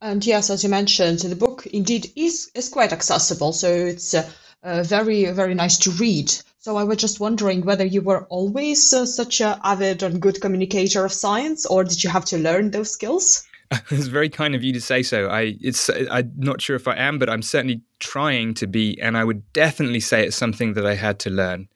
And 0.00 0.24
yes, 0.24 0.50
as 0.50 0.62
you 0.62 0.70
mentioned, 0.70 1.20
the 1.20 1.36
book 1.36 1.66
indeed 1.66 2.12
is 2.14 2.50
is 2.54 2.68
quite 2.68 2.92
accessible, 2.92 3.52
so 3.52 3.68
it's 3.68 4.14
uh, 4.14 4.28
uh, 4.62 4.82
very 4.82 5.26
very 5.32 5.54
nice 5.54 5.78
to 5.78 5.90
read. 5.90 6.32
So 6.58 6.76
I 6.76 6.84
was 6.84 6.98
just 6.98 7.20
wondering 7.20 7.62
whether 7.62 7.84
you 7.84 8.02
were 8.02 8.24
always 8.26 8.92
uh, 8.92 9.06
such 9.06 9.40
a 9.40 9.60
avid 9.64 10.02
and 10.02 10.20
good 10.20 10.40
communicator 10.40 11.04
of 11.04 11.12
science, 11.12 11.66
or 11.66 11.84
did 11.84 12.02
you 12.04 12.10
have 12.10 12.24
to 12.26 12.38
learn 12.38 12.70
those 12.70 12.90
skills? 12.90 13.44
it's 13.90 14.06
very 14.06 14.28
kind 14.28 14.54
of 14.54 14.64
you 14.64 14.72
to 14.72 14.80
say 14.80 15.02
so. 15.02 15.28
I 15.28 15.56
it's 15.60 15.90
I'm 16.10 16.32
not 16.36 16.60
sure 16.60 16.76
if 16.76 16.88
I 16.88 16.96
am, 16.96 17.18
but 17.18 17.28
I'm 17.28 17.42
certainly 17.42 17.82
trying 17.98 18.54
to 18.54 18.66
be, 18.66 18.98
and 19.00 19.16
I 19.16 19.24
would 19.24 19.52
definitely 19.52 20.00
say 20.00 20.26
it's 20.26 20.36
something 20.36 20.74
that 20.74 20.86
I 20.86 20.94
had 20.94 21.18
to 21.20 21.30
learn. 21.30 21.68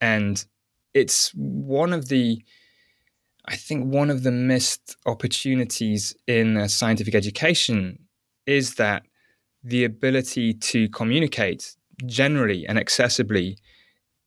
And 0.00 0.44
it's 0.94 1.30
one 1.34 1.92
of 1.92 2.08
the 2.08 2.42
I 3.46 3.56
think 3.56 3.92
one 3.92 4.10
of 4.10 4.22
the 4.22 4.32
missed 4.32 4.96
opportunities 5.06 6.14
in 6.26 6.68
scientific 6.68 7.14
education 7.14 7.98
is 8.46 8.74
that 8.74 9.02
the 9.64 9.84
ability 9.84 10.54
to 10.54 10.88
communicate 10.88 11.76
generally 12.06 12.66
and 12.66 12.78
accessibly 12.78 13.56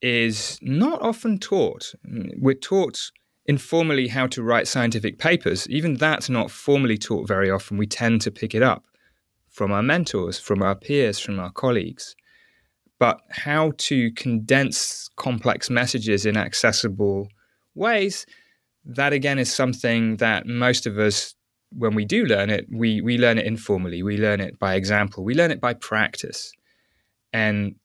is 0.01 0.57
not 0.61 1.01
often 1.01 1.37
taught. 1.37 1.93
We're 2.37 2.53
taught 2.55 3.11
informally 3.45 4.07
how 4.07 4.27
to 4.27 4.41
write 4.41 4.67
scientific 4.67 5.19
papers. 5.19 5.67
Even 5.69 5.95
that's 5.95 6.29
not 6.29 6.51
formally 6.51 6.97
taught 6.97 7.27
very 7.27 7.49
often. 7.49 7.77
We 7.77 7.87
tend 7.87 8.21
to 8.21 8.31
pick 8.31 8.55
it 8.55 8.63
up 8.63 8.83
from 9.49 9.71
our 9.71 9.83
mentors, 9.83 10.39
from 10.39 10.61
our 10.61 10.75
peers, 10.75 11.19
from 11.19 11.39
our 11.39 11.51
colleagues. 11.51 12.15
But 12.99 13.21
how 13.29 13.73
to 13.77 14.11
condense 14.11 15.09
complex 15.15 15.69
messages 15.69 16.25
in 16.25 16.37
accessible 16.37 17.29
ways, 17.75 18.25
that 18.85 19.13
again 19.13 19.37
is 19.37 19.53
something 19.53 20.17
that 20.17 20.45
most 20.47 20.87
of 20.87 20.97
us, 20.97 21.35
when 21.71 21.93
we 21.93 22.05
do 22.05 22.25
learn 22.25 22.49
it, 22.49 22.67
we, 22.71 23.01
we 23.01 23.17
learn 23.17 23.37
it 23.37 23.45
informally. 23.45 24.01
We 24.01 24.17
learn 24.17 24.39
it 24.39 24.57
by 24.59 24.75
example. 24.75 25.23
We 25.23 25.35
learn 25.35 25.51
it 25.51 25.61
by 25.61 25.73
practice. 25.73 26.51
And 27.33 27.75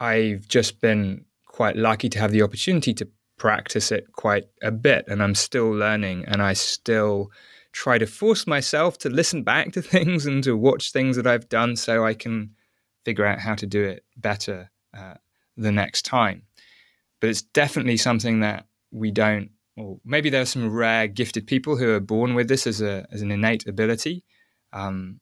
I've 0.00 0.48
just 0.48 0.80
been 0.80 1.26
quite 1.46 1.76
lucky 1.76 2.08
to 2.08 2.18
have 2.18 2.32
the 2.32 2.42
opportunity 2.42 2.94
to 2.94 3.08
practice 3.40 3.90
it 3.90 4.12
quite 4.12 4.44
a 4.62 4.70
bit. 4.70 5.06
And 5.08 5.20
I'm 5.22 5.34
still 5.34 5.70
learning 5.70 6.26
and 6.28 6.42
I 6.42 6.52
still 6.52 7.32
try 7.72 7.96
to 7.96 8.06
force 8.06 8.46
myself 8.46 8.98
to 8.98 9.08
listen 9.08 9.42
back 9.42 9.72
to 9.72 9.82
things 9.94 10.26
and 10.26 10.44
to 10.44 10.56
watch 10.56 10.92
things 10.92 11.16
that 11.16 11.26
I've 11.26 11.48
done 11.48 11.74
so 11.74 12.04
I 12.04 12.14
can 12.14 12.50
figure 13.04 13.24
out 13.24 13.40
how 13.40 13.54
to 13.54 13.66
do 13.66 13.82
it 13.82 14.04
better 14.16 14.70
uh, 14.96 15.14
the 15.56 15.72
next 15.72 16.04
time. 16.04 16.42
But 17.20 17.30
it's 17.30 17.42
definitely 17.42 17.96
something 17.96 18.40
that 18.40 18.66
we 18.92 19.10
don't, 19.10 19.50
or 19.76 19.98
maybe 20.04 20.30
there 20.30 20.42
are 20.42 20.46
some 20.46 20.70
rare 20.70 21.08
gifted 21.08 21.46
people 21.46 21.76
who 21.76 21.94
are 21.94 22.00
born 22.00 22.34
with 22.34 22.48
this 22.48 22.66
as 22.66 22.80
a 22.80 23.06
as 23.12 23.22
an 23.22 23.30
innate 23.30 23.66
ability. 23.66 24.24
Um, 24.72 25.20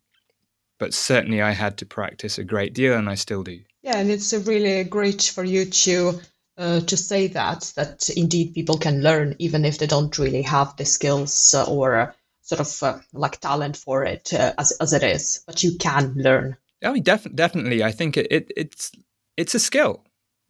but 0.78 0.94
certainly, 0.94 1.42
I 1.42 1.50
had 1.50 1.76
to 1.78 1.87
practice 1.87 2.38
a 2.38 2.44
great 2.44 2.72
deal, 2.72 2.94
and 2.94 3.10
I 3.10 3.16
still 3.16 3.42
do. 3.42 3.58
Yeah, 3.82 3.98
and 3.98 4.10
it's 4.10 4.32
really 4.32 4.84
great 4.84 5.22
for 5.34 5.42
you 5.42 5.64
to 5.64 6.20
uh, 6.58 6.80
to 6.80 6.96
say 6.96 7.28
that 7.28 7.72
that 7.76 8.10
indeed 8.10 8.52
people 8.52 8.76
can 8.76 9.02
learn 9.02 9.36
even 9.38 9.64
if 9.64 9.78
they 9.78 9.86
don't 9.86 10.18
really 10.18 10.42
have 10.42 10.76
the 10.76 10.84
skills 10.84 11.54
uh, 11.54 11.64
or 11.64 12.14
sort 12.42 12.60
of 12.60 12.82
uh, 12.82 12.98
like 13.12 13.40
talent 13.40 13.76
for 13.76 14.04
it 14.04 14.32
uh, 14.34 14.52
as 14.58 14.72
as 14.80 14.92
it 14.92 15.02
is, 15.02 15.42
but 15.46 15.62
you 15.62 15.78
can 15.78 16.14
learn. 16.16 16.56
Oh, 16.82 16.96
def- 16.98 17.34
definitely. 17.34 17.82
I 17.82 17.92
think 17.92 18.16
it, 18.16 18.26
it, 18.30 18.52
it's 18.56 18.92
it's 19.36 19.54
a 19.54 19.60
skill. 19.60 20.04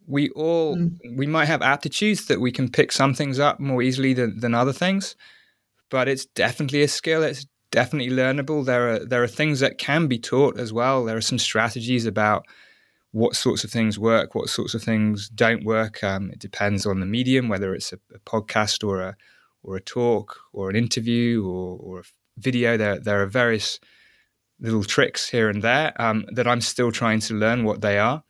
We 0.06 0.30
all 0.30 0.76
mm. 0.76 0.98
we 1.16 1.26
might 1.26 1.46
have 1.46 1.60
aptitudes 1.62 2.26
that 2.26 2.40
we 2.40 2.52
can 2.52 2.70
pick 2.70 2.92
some 2.92 3.14
things 3.14 3.38
up 3.38 3.60
more 3.60 3.82
easily 3.82 4.14
than, 4.14 4.40
than 4.40 4.54
other 4.54 4.72
things, 4.72 5.16
but 5.90 6.08
it's 6.08 6.24
definitely 6.24 6.82
a 6.82 6.88
skill. 6.88 7.22
It's 7.22 7.46
definitely 7.70 8.14
learnable. 8.14 8.64
There 8.64 8.94
are 8.94 8.98
there 9.04 9.22
are 9.22 9.28
things 9.28 9.60
that 9.60 9.78
can 9.78 10.06
be 10.06 10.18
taught 10.18 10.58
as 10.58 10.72
well. 10.72 11.04
There 11.04 11.16
are 11.16 11.20
some 11.20 11.38
strategies 11.38 12.06
about 12.06 12.46
what 13.18 13.36
sorts 13.36 13.64
of 13.64 13.70
things 13.70 13.98
work, 13.98 14.34
what 14.34 14.48
sorts 14.48 14.74
of 14.74 14.82
things 14.82 15.28
don't 15.28 15.64
work. 15.64 16.02
Um, 16.04 16.30
it 16.30 16.38
depends 16.38 16.86
on 16.86 17.00
the 17.00 17.06
medium, 17.06 17.48
whether 17.48 17.74
it's 17.74 17.92
a, 17.92 17.98
a, 18.14 18.18
podcast 18.20 18.86
or 18.86 19.00
a 19.00 19.16
or 19.62 19.76
a 19.76 19.80
talk 19.80 20.36
or 20.52 20.70
an 20.70 20.76
interview 20.76 21.44
or, 21.44 21.78
or 21.80 22.00
a 22.00 22.04
video. 22.38 22.76
There 22.76 22.98
there 22.98 23.22
are 23.22 23.26
various 23.26 23.80
little 24.60 24.84
tricks 24.84 25.28
here 25.28 25.48
and 25.48 25.62
there 25.62 25.92
um, 26.00 26.26
that 26.32 26.46
I'm 26.46 26.60
still 26.60 26.92
trying 26.92 27.20
to 27.20 27.34
learn 27.34 27.64
what 27.64 27.80
they 27.80 27.98
are. 27.98 28.22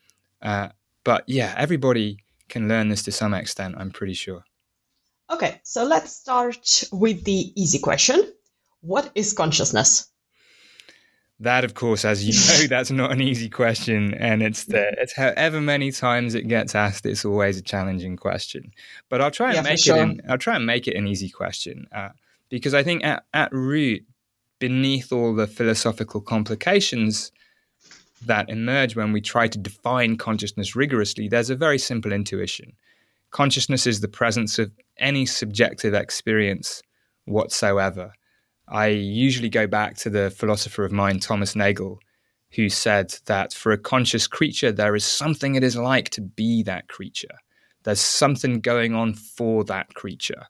Uh, 0.43 0.69
but 1.05 1.25
yeah, 1.27 1.55
everybody 1.57 2.19
can 2.49 2.69
learn 2.69 2.89
this 2.89 3.03
to 3.05 3.13
some 3.13 3.35
extent, 3.35 3.75
I'm 3.79 3.91
pretty 3.91 4.15
sure. 4.15 4.45
Okay, 5.31 5.61
so 5.63 5.85
let's 5.85 6.13
start 6.13 6.85
with 6.93 7.25
the 7.25 7.53
easy 7.61 7.79
question 7.79 8.33
What 8.81 9.11
is 9.15 9.33
consciousness? 9.33 10.09
That, 11.41 11.65
of 11.65 11.75
course, 11.75 12.05
as 12.05 12.25
you 12.25 12.33
know, 12.33 12.67
that's 12.69 12.91
not 12.91 13.13
an 13.13 13.21
easy 13.21 13.49
question, 13.49 14.15
and 14.15 14.43
it's 14.43 14.65
the 14.65 14.93
it's 15.01 15.15
however 15.15 15.61
many 15.61 15.93
times 15.93 16.35
it 16.35 16.49
gets 16.49 16.75
asked, 16.75 17.07
it's 17.07 17.25
always 17.25 17.59
a 17.59 17.63
challenging 17.63 18.17
question. 18.17 18.73
But 19.09 19.21
I'll 19.21 19.31
try 19.31 19.49
and 19.49 19.57
yeah, 19.57 19.63
make 19.63 19.79
sure. 19.79 19.97
it. 19.97 20.03
An, 20.03 20.21
I'll 20.29 20.39
try 20.39 20.57
and 20.57 20.67
make 20.67 20.89
it 20.89 20.97
an 20.97 21.07
easy 21.07 21.29
question 21.29 21.87
uh, 21.93 22.11
because 22.49 22.75
I 22.75 22.83
think 22.83 23.05
at 23.05 23.25
at 23.33 23.53
root, 23.53 24.05
beneath 24.59 25.13
all 25.13 25.35
the 25.35 25.47
philosophical 25.47 26.21
complications 26.21 27.31
that 28.27 28.51
emerge 28.51 28.97
when 28.97 29.13
we 29.13 29.21
try 29.21 29.47
to 29.47 29.59
define 29.59 30.17
consciousness 30.17 30.75
rigorously, 30.75 31.29
there's 31.29 31.51
a 31.51 31.57
very 31.57 31.79
simple 31.79 32.13
intuition. 32.13 32.73
Consciousness 33.31 33.87
is 33.87 34.01
the 34.01 34.09
presence 34.09 34.59
of 34.59 34.73
any 34.99 35.25
subjective 35.25 35.95
experience 35.95 36.83
whatsoever. 37.27 38.13
I 38.71 38.89
usually 38.89 39.49
go 39.49 39.67
back 39.67 39.97
to 39.99 40.11
the 40.11 40.31
philosopher 40.31 40.85
of 40.85 40.93
mind, 40.93 41.23
Thomas 41.23 41.55
Nagel, 41.55 41.99
who 42.53 42.69
said 42.69 43.15
that 43.27 43.53
for 43.53 43.73
a 43.73 43.79
conscious 43.79 44.27
creature, 44.27 44.73
there 44.73 44.95
is 44.95 45.05
something 45.05 45.55
it 45.55 45.65
is 45.65 45.77
like 45.77 46.11
to 46.11 46.21
be 46.21 46.63
that 46.65 46.89
creature. 46.89 47.39
There's 47.85 48.01
something 48.01 48.61
going 48.61 48.95
on 48.95 49.15
for 49.15 49.65
that 49.65 49.95
creature. 49.95 50.47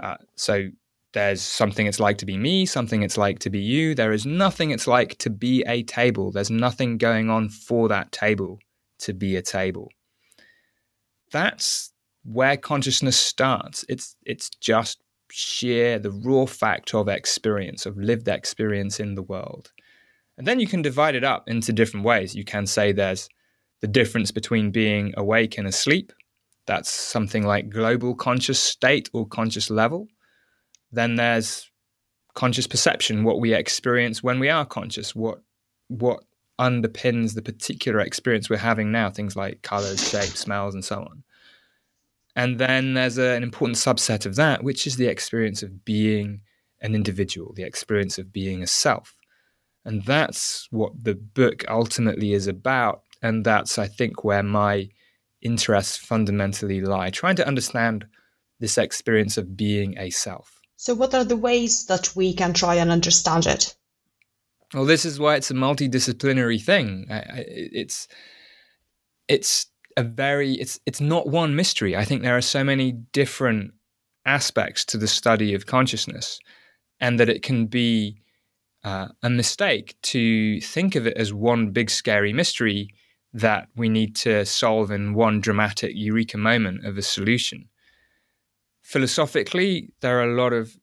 Uh, 0.00 0.16
so 0.36 0.68
there's 1.12 1.40
something 1.40 1.86
it's 1.86 2.00
like 2.00 2.18
to 2.18 2.26
be 2.26 2.36
me, 2.36 2.66
something 2.66 3.02
it's 3.02 3.16
like 3.16 3.38
to 3.40 3.50
be 3.50 3.60
you. 3.60 3.94
There 3.94 4.12
is 4.12 4.26
nothing 4.26 4.70
it's 4.70 4.86
like 4.86 5.16
to 5.18 5.30
be 5.30 5.64
a 5.66 5.82
table. 5.82 6.30
There's 6.30 6.50
nothing 6.50 6.98
going 6.98 7.30
on 7.30 7.48
for 7.48 7.88
that 7.88 8.12
table 8.12 8.58
to 8.98 9.14
be 9.14 9.36
a 9.36 9.42
table. 9.42 9.90
That's 11.32 11.92
where 12.24 12.56
consciousness 12.56 13.16
starts. 13.16 13.84
It's 13.88 14.16
it's 14.24 14.50
just 14.60 14.98
sheer 15.30 15.98
the 15.98 16.10
raw 16.10 16.46
fact 16.46 16.94
of 16.94 17.08
experience, 17.08 17.86
of 17.86 17.96
lived 17.96 18.28
experience 18.28 19.00
in 19.00 19.14
the 19.14 19.22
world. 19.22 19.72
And 20.38 20.46
then 20.46 20.60
you 20.60 20.66
can 20.66 20.82
divide 20.82 21.14
it 21.14 21.24
up 21.24 21.48
into 21.48 21.72
different 21.72 22.04
ways. 22.04 22.34
You 22.34 22.44
can 22.44 22.66
say 22.66 22.92
there's 22.92 23.28
the 23.80 23.88
difference 23.88 24.30
between 24.30 24.70
being 24.70 25.14
awake 25.16 25.58
and 25.58 25.66
asleep. 25.66 26.12
That's 26.66 26.90
something 26.90 27.46
like 27.46 27.70
global 27.70 28.14
conscious 28.14 28.58
state 28.58 29.08
or 29.12 29.26
conscious 29.26 29.70
level. 29.70 30.08
Then 30.92 31.14
there's 31.16 31.70
conscious 32.34 32.66
perception, 32.66 33.24
what 33.24 33.40
we 33.40 33.54
experience 33.54 34.22
when 34.22 34.38
we 34.38 34.48
are 34.48 34.66
conscious, 34.66 35.14
what 35.14 35.40
what 35.88 36.20
underpins 36.60 37.34
the 37.34 37.42
particular 37.42 38.00
experience 38.00 38.50
we're 38.50 38.56
having 38.56 38.90
now, 38.90 39.10
things 39.10 39.36
like 39.36 39.62
colors, 39.62 40.08
shapes, 40.08 40.40
smells, 40.40 40.74
and 40.74 40.84
so 40.84 41.00
on. 41.00 41.22
And 42.36 42.58
then 42.58 42.94
there's 42.94 43.18
a, 43.18 43.34
an 43.34 43.42
important 43.42 43.78
subset 43.78 44.26
of 44.26 44.36
that, 44.36 44.62
which 44.62 44.86
is 44.86 44.96
the 44.96 45.06
experience 45.06 45.62
of 45.62 45.84
being 45.84 46.42
an 46.82 46.94
individual, 46.94 47.54
the 47.54 47.62
experience 47.62 48.18
of 48.18 48.32
being 48.32 48.62
a 48.62 48.66
self. 48.66 49.16
And 49.86 50.04
that's 50.04 50.68
what 50.70 50.92
the 51.02 51.14
book 51.14 51.64
ultimately 51.68 52.34
is 52.34 52.46
about. 52.46 53.02
And 53.22 53.44
that's, 53.44 53.78
I 53.78 53.86
think, 53.86 54.22
where 54.22 54.42
my 54.42 54.90
interests 55.40 55.96
fundamentally 55.96 56.82
lie, 56.82 57.10
trying 57.10 57.36
to 57.36 57.46
understand 57.46 58.04
this 58.60 58.76
experience 58.76 59.38
of 59.38 59.56
being 59.56 59.96
a 59.98 60.10
self. 60.10 60.60
So, 60.76 60.94
what 60.94 61.14
are 61.14 61.24
the 61.24 61.36
ways 61.36 61.86
that 61.86 62.14
we 62.14 62.34
can 62.34 62.52
try 62.52 62.74
and 62.74 62.90
understand 62.90 63.46
it? 63.46 63.74
Well, 64.74 64.84
this 64.84 65.06
is 65.06 65.18
why 65.18 65.36
it's 65.36 65.50
a 65.50 65.54
multidisciplinary 65.54 66.62
thing. 66.62 67.06
It's 67.08 68.08
it's 69.28 69.66
a 69.96 70.02
very 70.02 70.54
it's 70.54 70.78
it's 70.86 71.00
not 71.00 71.28
one 71.28 71.56
mystery. 71.56 71.96
I 71.96 72.04
think 72.04 72.22
there 72.22 72.36
are 72.36 72.42
so 72.42 72.62
many 72.62 72.92
different 72.92 73.72
aspects 74.24 74.84
to 74.86 74.98
the 74.98 75.08
study 75.08 75.54
of 75.54 75.66
consciousness, 75.66 76.38
and 77.00 77.18
that 77.20 77.28
it 77.28 77.42
can 77.42 77.66
be 77.66 78.20
uh, 78.84 79.08
a 79.22 79.30
mistake 79.30 79.96
to 80.02 80.60
think 80.60 80.94
of 80.94 81.06
it 81.06 81.16
as 81.16 81.32
one 81.32 81.70
big 81.70 81.90
scary 81.90 82.32
mystery 82.32 82.88
that 83.32 83.68
we 83.76 83.88
need 83.88 84.16
to 84.16 84.46
solve 84.46 84.90
in 84.90 85.14
one 85.14 85.40
dramatic 85.40 85.92
eureka 85.94 86.38
moment 86.38 86.84
of 86.86 86.96
a 86.96 87.02
solution. 87.02 87.68
Philosophically, 88.82 89.90
there 90.00 90.18
are 90.20 90.30
a 90.30 90.36
lot 90.36 90.52
of 90.52 90.76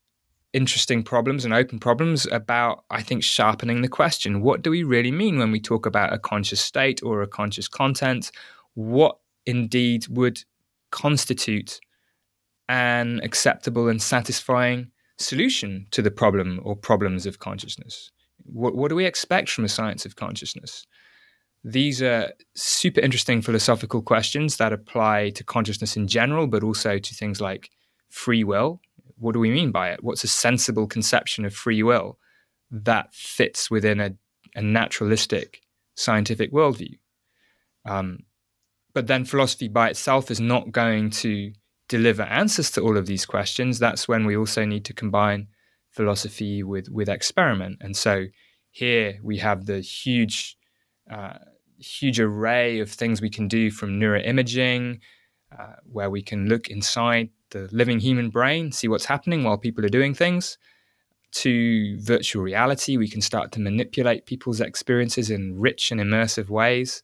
interesting 0.52 1.02
problems 1.02 1.46
and 1.46 1.54
open 1.54 1.80
problems 1.80 2.28
about, 2.28 2.84
I 2.92 3.02
think, 3.02 3.24
sharpening 3.24 3.82
the 3.82 3.88
question. 3.88 4.42
What 4.42 4.62
do 4.62 4.70
we 4.70 4.84
really 4.84 5.12
mean 5.12 5.40
when 5.40 5.52
we 5.52 5.60
talk 5.60 5.86
about 5.86 6.14
a 6.14 6.20
conscious 6.20 6.62
state 6.62 7.02
or 7.02 7.22
a 7.22 7.28
conscious 7.28 7.68
content? 7.68 8.32
What 8.76 9.18
indeed 9.46 10.08
would 10.10 10.44
constitute 10.92 11.80
an 12.70 13.20
acceptable 13.24 13.88
and 13.90 14.02
satisfying 14.02 14.92
solution 15.18 15.88
to 15.92 16.02
the 16.02 16.12
problem 16.12 16.60
or 16.64 16.76
problems 16.76 17.26
of 17.26 17.40
consciousness? 17.40 18.12
What, 18.46 18.76
what 18.76 18.90
do 18.90 18.96
we 18.96 19.06
expect 19.06 19.50
from 19.50 19.66
a 19.66 19.70
science 19.70 20.06
of 20.06 20.16
consciousness? 20.16 20.86
These 21.64 22.02
are 22.02 22.32
super 22.56 23.00
interesting 23.00 23.42
philosophical 23.42 24.02
questions 24.02 24.58
that 24.58 24.74
apply 24.74 25.30
to 25.32 25.44
consciousness 25.44 25.96
in 25.96 26.08
general, 26.08 26.48
but 26.48 26.64
also 26.64 26.98
to 26.98 27.16
things 27.16 27.40
like 27.40 27.70
free 28.10 28.44
will. 28.44 28.82
What 29.18 29.34
do 29.34 29.40
we 29.40 29.50
mean 29.50 29.72
by 29.72 29.92
it? 29.92 30.04
What's 30.04 30.26
a 30.26 30.28
sensible 30.28 30.88
conception 30.88 31.46
of 31.46 31.54
free 31.54 31.82
will 31.82 32.18
that 32.70 33.14
fits 33.14 33.72
within 33.72 34.00
a, 34.02 34.14
a 34.56 34.62
naturalistic 34.62 35.62
scientific 35.96 36.52
worldview? 36.52 36.98
Um, 37.86 38.20
but 38.94 39.08
then 39.08 39.26
philosophy 39.26 39.68
by 39.68 39.90
itself 39.90 40.30
is 40.30 40.40
not 40.40 40.72
going 40.72 41.10
to 41.10 41.52
deliver 41.88 42.24
answers 42.24 42.72
to 42.72 42.82
all 42.82 42.98
of 42.98 43.06
these 43.06 43.26
questions. 43.26 43.80
That's 43.80 44.08
when 44.08 44.26
we 44.26 44.38
also 44.38 44.66
need 44.66 44.86
to 44.86 44.94
combine 44.94 45.48
philosophy 45.92 46.64
with 46.64 46.90
with 46.90 47.10
experiment. 47.10 47.78
And 47.82 47.96
so 47.96 48.26
here 48.72 49.20
we 49.22 49.38
have 49.38 49.66
the 49.66 49.80
huge 49.82 50.58
uh, 51.10 51.38
huge 51.78 52.20
array 52.20 52.80
of 52.80 52.90
things 52.90 53.22
we 53.22 53.30
can 53.30 53.48
do 53.48 53.70
from 53.70 54.00
neuroimaging, 54.00 55.00
uh, 55.58 55.76
where 55.86 56.10
we 56.10 56.22
can 56.22 56.48
look 56.48 56.70
inside 56.70 57.30
the 57.50 57.68
living 57.72 58.00
human 58.00 58.30
brain, 58.30 58.72
see 58.72 58.88
what's 58.88 59.06
happening 59.06 59.44
while 59.44 59.58
people 59.58 59.86
are 59.86 59.90
doing 59.90 60.14
things, 60.14 60.58
to 61.32 62.00
virtual 62.00 62.44
reality. 62.44 62.98
We 62.98 63.10
can 63.10 63.22
start 63.22 63.52
to 63.54 63.60
manipulate 63.60 64.26
people's 64.26 64.62
experiences 64.62 65.30
in 65.30 65.60
rich 65.60 65.92
and 65.92 66.00
immersive 66.00 66.50
ways. 66.50 67.04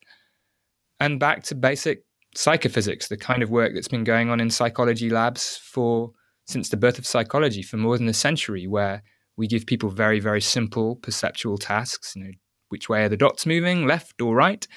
And 0.99 1.19
back 1.19 1.43
to 1.43 1.55
basic 1.55 2.03
psychophysics, 2.35 3.07
the 3.07 3.17
kind 3.17 3.41
of 3.41 3.49
work 3.49 3.73
that's 3.73 3.87
been 3.87 4.03
going 4.03 4.29
on 4.29 4.39
in 4.39 4.49
psychology 4.49 5.09
labs 5.09 5.57
for 5.57 6.11
since 6.45 6.69
the 6.69 6.77
birth 6.77 6.97
of 6.97 7.05
psychology 7.05 7.61
for 7.61 7.77
more 7.77 7.97
than 7.97 8.07
a 8.07 8.13
century, 8.13 8.67
where 8.67 9.03
we 9.37 9.47
give 9.47 9.65
people 9.65 9.89
very, 9.89 10.19
very 10.19 10.41
simple 10.41 10.95
perceptual 10.97 11.57
tasks, 11.57 12.15
you 12.15 12.23
know, 12.23 12.31
which 12.69 12.89
way 12.89 13.03
are 13.03 13.09
the 13.09 13.17
dots 13.17 13.45
moving, 13.45 13.87
left 13.87 14.21
or 14.21 14.35
right? 14.35 14.67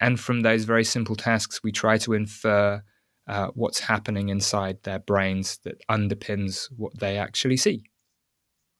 And 0.00 0.18
from 0.18 0.40
those 0.40 0.64
very 0.64 0.84
simple 0.84 1.16
tasks, 1.16 1.62
we 1.62 1.72
try 1.72 1.98
to 1.98 2.14
infer 2.14 2.82
uh, 3.28 3.48
what's 3.54 3.80
happening 3.80 4.28
inside 4.28 4.78
their 4.82 4.98
brains 4.98 5.58
that 5.64 5.80
underpins 5.88 6.66
what 6.76 6.98
they 6.98 7.16
actually 7.16 7.56
see. 7.56 7.84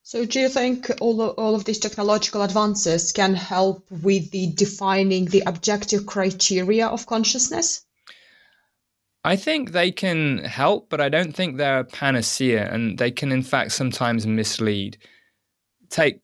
So, 0.03 0.25
do 0.25 0.41
you 0.41 0.49
think 0.49 0.91
all 1.01 1.21
of, 1.21 1.39
all 1.39 1.55
of 1.55 1.65
these 1.65 1.79
technological 1.79 2.43
advances 2.43 3.13
can 3.13 3.35
help 3.35 3.85
with 3.91 4.31
the 4.31 4.53
defining 4.55 5.27
the 5.27 5.43
objective 5.47 6.07
criteria 6.07 6.87
of 6.87 7.07
consciousness? 7.07 7.85
I 9.23 9.37
think 9.37 9.73
they 9.73 9.93
can 9.93 10.39
help, 10.39 10.89
but 10.89 11.01
I 11.01 11.11
don't 11.11 11.33
think 11.37 11.57
they're 11.57 11.81
a 11.81 11.85
panacea, 11.85 12.73
and 12.73 12.99
they 12.99 13.11
can, 13.11 13.31
in 13.31 13.43
fact, 13.43 13.73
sometimes 13.73 14.27
mislead. 14.27 14.97
Take 15.91 16.21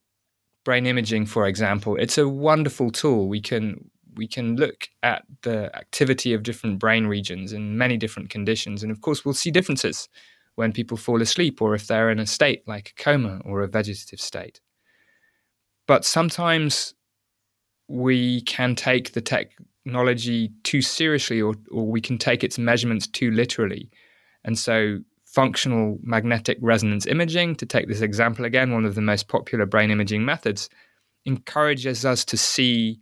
brain 0.64 0.86
imaging, 0.86 1.26
for 1.26 1.46
example, 1.46 1.96
it's 1.96 2.18
a 2.18 2.28
wonderful 2.28 2.90
tool. 2.90 3.28
We 3.28 3.40
can 3.40 3.90
we 4.14 4.26
can 4.26 4.56
look 4.56 4.88
at 5.02 5.24
the 5.42 5.70
activity 5.76 6.32
of 6.32 6.42
different 6.42 6.78
brain 6.78 7.06
regions 7.06 7.52
in 7.52 7.76
many 7.76 7.98
different 7.98 8.30
conditions, 8.30 8.82
and 8.82 8.90
of 8.90 9.02
course, 9.02 9.24
we'll 9.24 9.34
see 9.34 9.50
differences 9.50 10.08
when 10.56 10.72
people 10.72 10.96
fall 10.96 11.22
asleep 11.22 11.62
or 11.62 11.74
if 11.74 11.86
they're 11.86 12.10
in 12.10 12.18
a 12.18 12.26
state 12.26 12.66
like 12.66 12.92
a 12.96 13.02
coma 13.02 13.40
or 13.44 13.62
a 13.62 13.68
vegetative 13.68 14.20
state. 14.20 14.60
But 15.86 16.04
sometimes 16.04 16.94
we 17.88 18.40
can 18.42 18.74
take 18.74 19.12
the 19.12 19.20
technology 19.20 20.52
too 20.64 20.82
seriously 20.82 21.40
or, 21.40 21.54
or 21.70 21.86
we 21.86 22.00
can 22.00 22.18
take 22.18 22.42
its 22.42 22.58
measurements 22.58 23.06
too 23.06 23.30
literally. 23.30 23.90
And 24.44 24.58
so 24.58 24.98
functional 25.24 25.98
magnetic 26.02 26.58
resonance 26.60 27.06
imaging, 27.06 27.56
to 27.56 27.66
take 27.66 27.88
this 27.88 28.00
example 28.00 28.44
again, 28.44 28.72
one 28.72 28.84
of 28.84 28.94
the 28.94 29.02
most 29.02 29.28
popular 29.28 29.66
brain 29.66 29.90
imaging 29.90 30.24
methods, 30.24 30.68
encourages 31.26 32.04
us 32.04 32.24
to 32.24 32.36
see 32.36 32.98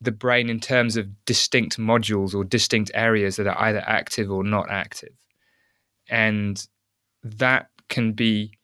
the 0.00 0.12
brain 0.12 0.50
in 0.50 0.60
terms 0.60 0.96
of 0.96 1.08
distinct 1.24 1.78
modules 1.78 2.34
or 2.34 2.44
distinct 2.44 2.90
areas 2.94 3.36
that 3.36 3.46
are 3.46 3.58
either 3.60 3.82
active 3.86 4.30
or 4.30 4.44
not 4.44 4.70
active. 4.70 5.14
And 6.10 6.66
that 7.22 7.70
can 7.88 8.12
be 8.12 8.58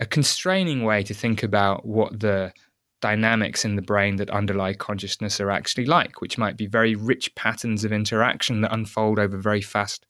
a 0.00 0.06
constraining 0.06 0.82
way 0.82 1.02
to 1.02 1.14
think 1.14 1.42
about 1.42 1.86
what 1.86 2.20
the 2.20 2.52
dynamics 3.00 3.64
in 3.64 3.76
the 3.76 3.82
brain 3.82 4.16
that 4.16 4.30
underlie 4.30 4.74
consciousness 4.74 5.40
are 5.40 5.50
actually 5.50 5.86
like, 5.86 6.20
which 6.20 6.38
might 6.38 6.56
be 6.56 6.66
very 6.66 6.94
rich 6.94 7.34
patterns 7.34 7.84
of 7.84 7.92
interaction 7.92 8.62
that 8.62 8.72
unfold 8.72 9.18
over 9.18 9.36
very 9.36 9.60
fast 9.60 10.06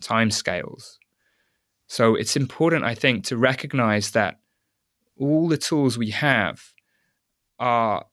time 0.00 0.30
scales. 0.30 0.98
So 1.88 2.14
it's 2.14 2.36
important, 2.36 2.84
I 2.84 2.94
think, 2.94 3.24
to 3.24 3.36
recognize 3.36 4.12
that 4.12 4.38
all 5.18 5.48
the 5.48 5.56
tools 5.56 5.98
we 5.98 6.10
have 6.10 6.72
are 7.58 8.04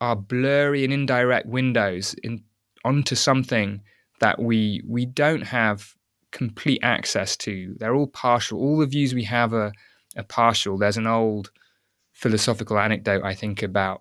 are 0.00 0.16
blurry 0.16 0.84
and 0.84 0.92
indirect 0.92 1.46
windows 1.46 2.14
in, 2.22 2.44
onto 2.84 3.14
something 3.14 3.80
that 4.20 4.40
we 4.40 4.82
we 4.86 5.06
don't 5.06 5.42
have 5.42 5.94
complete 6.34 6.80
access 6.82 7.36
to. 7.36 7.74
They're 7.78 7.94
all 7.94 8.08
partial. 8.08 8.58
All 8.58 8.78
the 8.78 8.86
views 8.86 9.14
we 9.14 9.24
have 9.24 9.54
are, 9.54 9.72
are 10.16 10.24
partial. 10.24 10.76
There's 10.76 10.98
an 10.98 11.06
old 11.06 11.50
philosophical 12.12 12.78
anecdote 12.78 13.24
I 13.24 13.34
think 13.34 13.62
about 13.62 14.00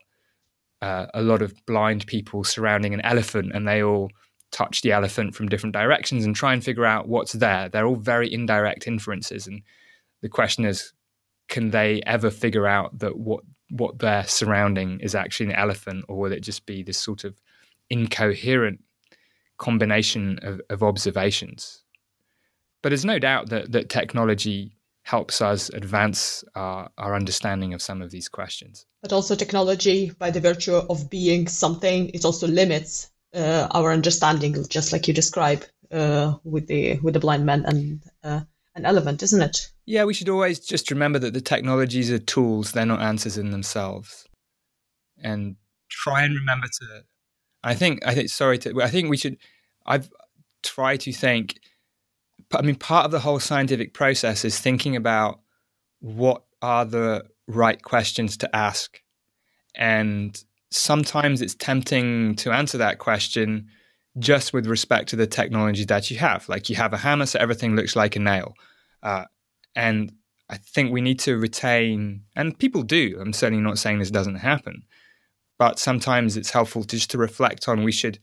uh, 0.81 1.05
a 1.13 1.21
lot 1.21 1.41
of 1.41 1.53
blind 1.65 2.05
people 2.07 2.43
surrounding 2.43 2.93
an 2.93 3.01
elephant, 3.01 3.51
and 3.53 3.67
they 3.67 3.83
all 3.83 4.09
touch 4.51 4.81
the 4.81 4.91
elephant 4.91 5.35
from 5.35 5.47
different 5.47 5.73
directions 5.73 6.25
and 6.25 6.35
try 6.35 6.53
and 6.53 6.63
figure 6.63 6.85
out 6.85 7.07
what's 7.07 7.33
there. 7.33 7.69
They're 7.69 7.85
all 7.85 7.95
very 7.95 8.31
indirect 8.33 8.87
inferences, 8.87 9.47
and 9.47 9.61
the 10.21 10.29
question 10.29 10.65
is, 10.65 10.91
can 11.49 11.69
they 11.69 12.01
ever 12.05 12.31
figure 12.31 12.67
out 12.67 12.99
that 12.99 13.17
what 13.17 13.43
what 13.69 13.99
they're 13.99 14.25
surrounding 14.25 14.99
is 14.99 15.15
actually 15.15 15.47
an 15.47 15.55
elephant, 15.55 16.05
or 16.07 16.17
will 16.17 16.31
it 16.31 16.41
just 16.41 16.65
be 16.65 16.83
this 16.83 16.97
sort 16.97 17.23
of 17.23 17.39
incoherent 17.89 18.83
combination 19.57 20.39
of, 20.41 20.61
of 20.69 20.83
observations? 20.83 21.82
But 22.83 22.89
there's 22.89 23.05
no 23.05 23.17
doubt 23.17 23.49
that 23.49 23.71
that 23.71 23.89
technology 23.89 24.75
helps 25.03 25.41
us 25.41 25.69
advance 25.69 26.43
our, 26.55 26.89
our 26.97 27.15
understanding 27.15 27.73
of 27.73 27.81
some 27.81 28.01
of 28.01 28.11
these 28.11 28.29
questions. 28.29 28.85
But 29.01 29.13
also, 29.13 29.35
technology, 29.35 30.11
by 30.19 30.29
the 30.29 30.39
virtue 30.39 30.75
of 30.75 31.09
being 31.09 31.47
something, 31.47 32.09
it 32.09 32.25
also 32.25 32.47
limits 32.47 33.09
uh, 33.33 33.67
our 33.71 33.91
understanding, 33.91 34.63
just 34.69 34.93
like 34.93 35.07
you 35.07 35.13
describe 35.13 35.63
uh, 35.91 36.35
with 36.43 36.67
the 36.67 36.99
with 36.99 37.13
the 37.13 37.19
blind 37.19 37.45
man 37.45 37.65
and 37.65 38.03
uh, 38.23 38.41
an 38.75 38.85
elephant, 38.85 39.23
isn't 39.23 39.41
it? 39.41 39.69
Yeah, 39.85 40.03
we 40.03 40.13
should 40.13 40.29
always 40.29 40.59
just 40.59 40.91
remember 40.91 41.19
that 41.19 41.33
the 41.33 41.41
technologies 41.41 42.11
are 42.11 42.19
tools; 42.19 42.71
they're 42.71 42.85
not 42.85 43.01
answers 43.01 43.37
in 43.37 43.51
themselves, 43.51 44.27
and 45.21 45.55
try 45.89 46.23
and 46.23 46.35
remember 46.35 46.67
to. 46.67 47.03
I 47.63 47.75
think 47.75 48.05
I 48.05 48.13
think 48.13 48.29
sorry 48.29 48.57
to. 48.59 48.81
I 48.81 48.89
think 48.89 49.09
we 49.09 49.17
should. 49.17 49.37
I've 49.85 50.09
tried 50.63 51.01
to 51.01 51.13
think. 51.13 51.59
I 52.53 52.61
mean, 52.61 52.75
part 52.75 53.05
of 53.05 53.11
the 53.11 53.19
whole 53.19 53.39
scientific 53.39 53.93
process 53.93 54.45
is 54.45 54.59
thinking 54.59 54.95
about 54.95 55.39
what 55.99 56.43
are 56.61 56.85
the 56.85 57.25
right 57.47 57.81
questions 57.81 58.37
to 58.37 58.55
ask, 58.55 59.01
and 59.75 60.41
sometimes 60.71 61.41
it's 61.41 61.55
tempting 61.55 62.35
to 62.35 62.51
answer 62.51 62.77
that 62.79 62.99
question 62.99 63.67
just 64.19 64.53
with 64.53 64.67
respect 64.67 65.09
to 65.09 65.15
the 65.15 65.27
technology 65.27 65.85
that 65.85 66.11
you 66.11 66.17
have. 66.17 66.47
Like 66.47 66.69
you 66.69 66.75
have 66.75 66.93
a 66.93 66.97
hammer, 66.97 67.25
so 67.25 67.39
everything 67.39 67.75
looks 67.75 67.95
like 67.95 68.15
a 68.15 68.19
nail. 68.19 68.53
Uh, 69.01 69.25
and 69.75 70.11
I 70.49 70.57
think 70.57 70.91
we 70.91 71.01
need 71.01 71.19
to 71.21 71.37
retain, 71.37 72.23
and 72.35 72.57
people 72.57 72.83
do. 72.83 73.17
I'm 73.19 73.33
certainly 73.33 73.63
not 73.63 73.79
saying 73.79 73.99
this 73.99 74.11
doesn't 74.11 74.35
happen, 74.35 74.83
but 75.57 75.79
sometimes 75.79 76.37
it's 76.37 76.51
helpful 76.51 76.83
to 76.83 76.95
just 76.95 77.11
to 77.11 77.17
reflect 77.17 77.67
on 77.67 77.83
we 77.83 77.91
should 77.91 78.19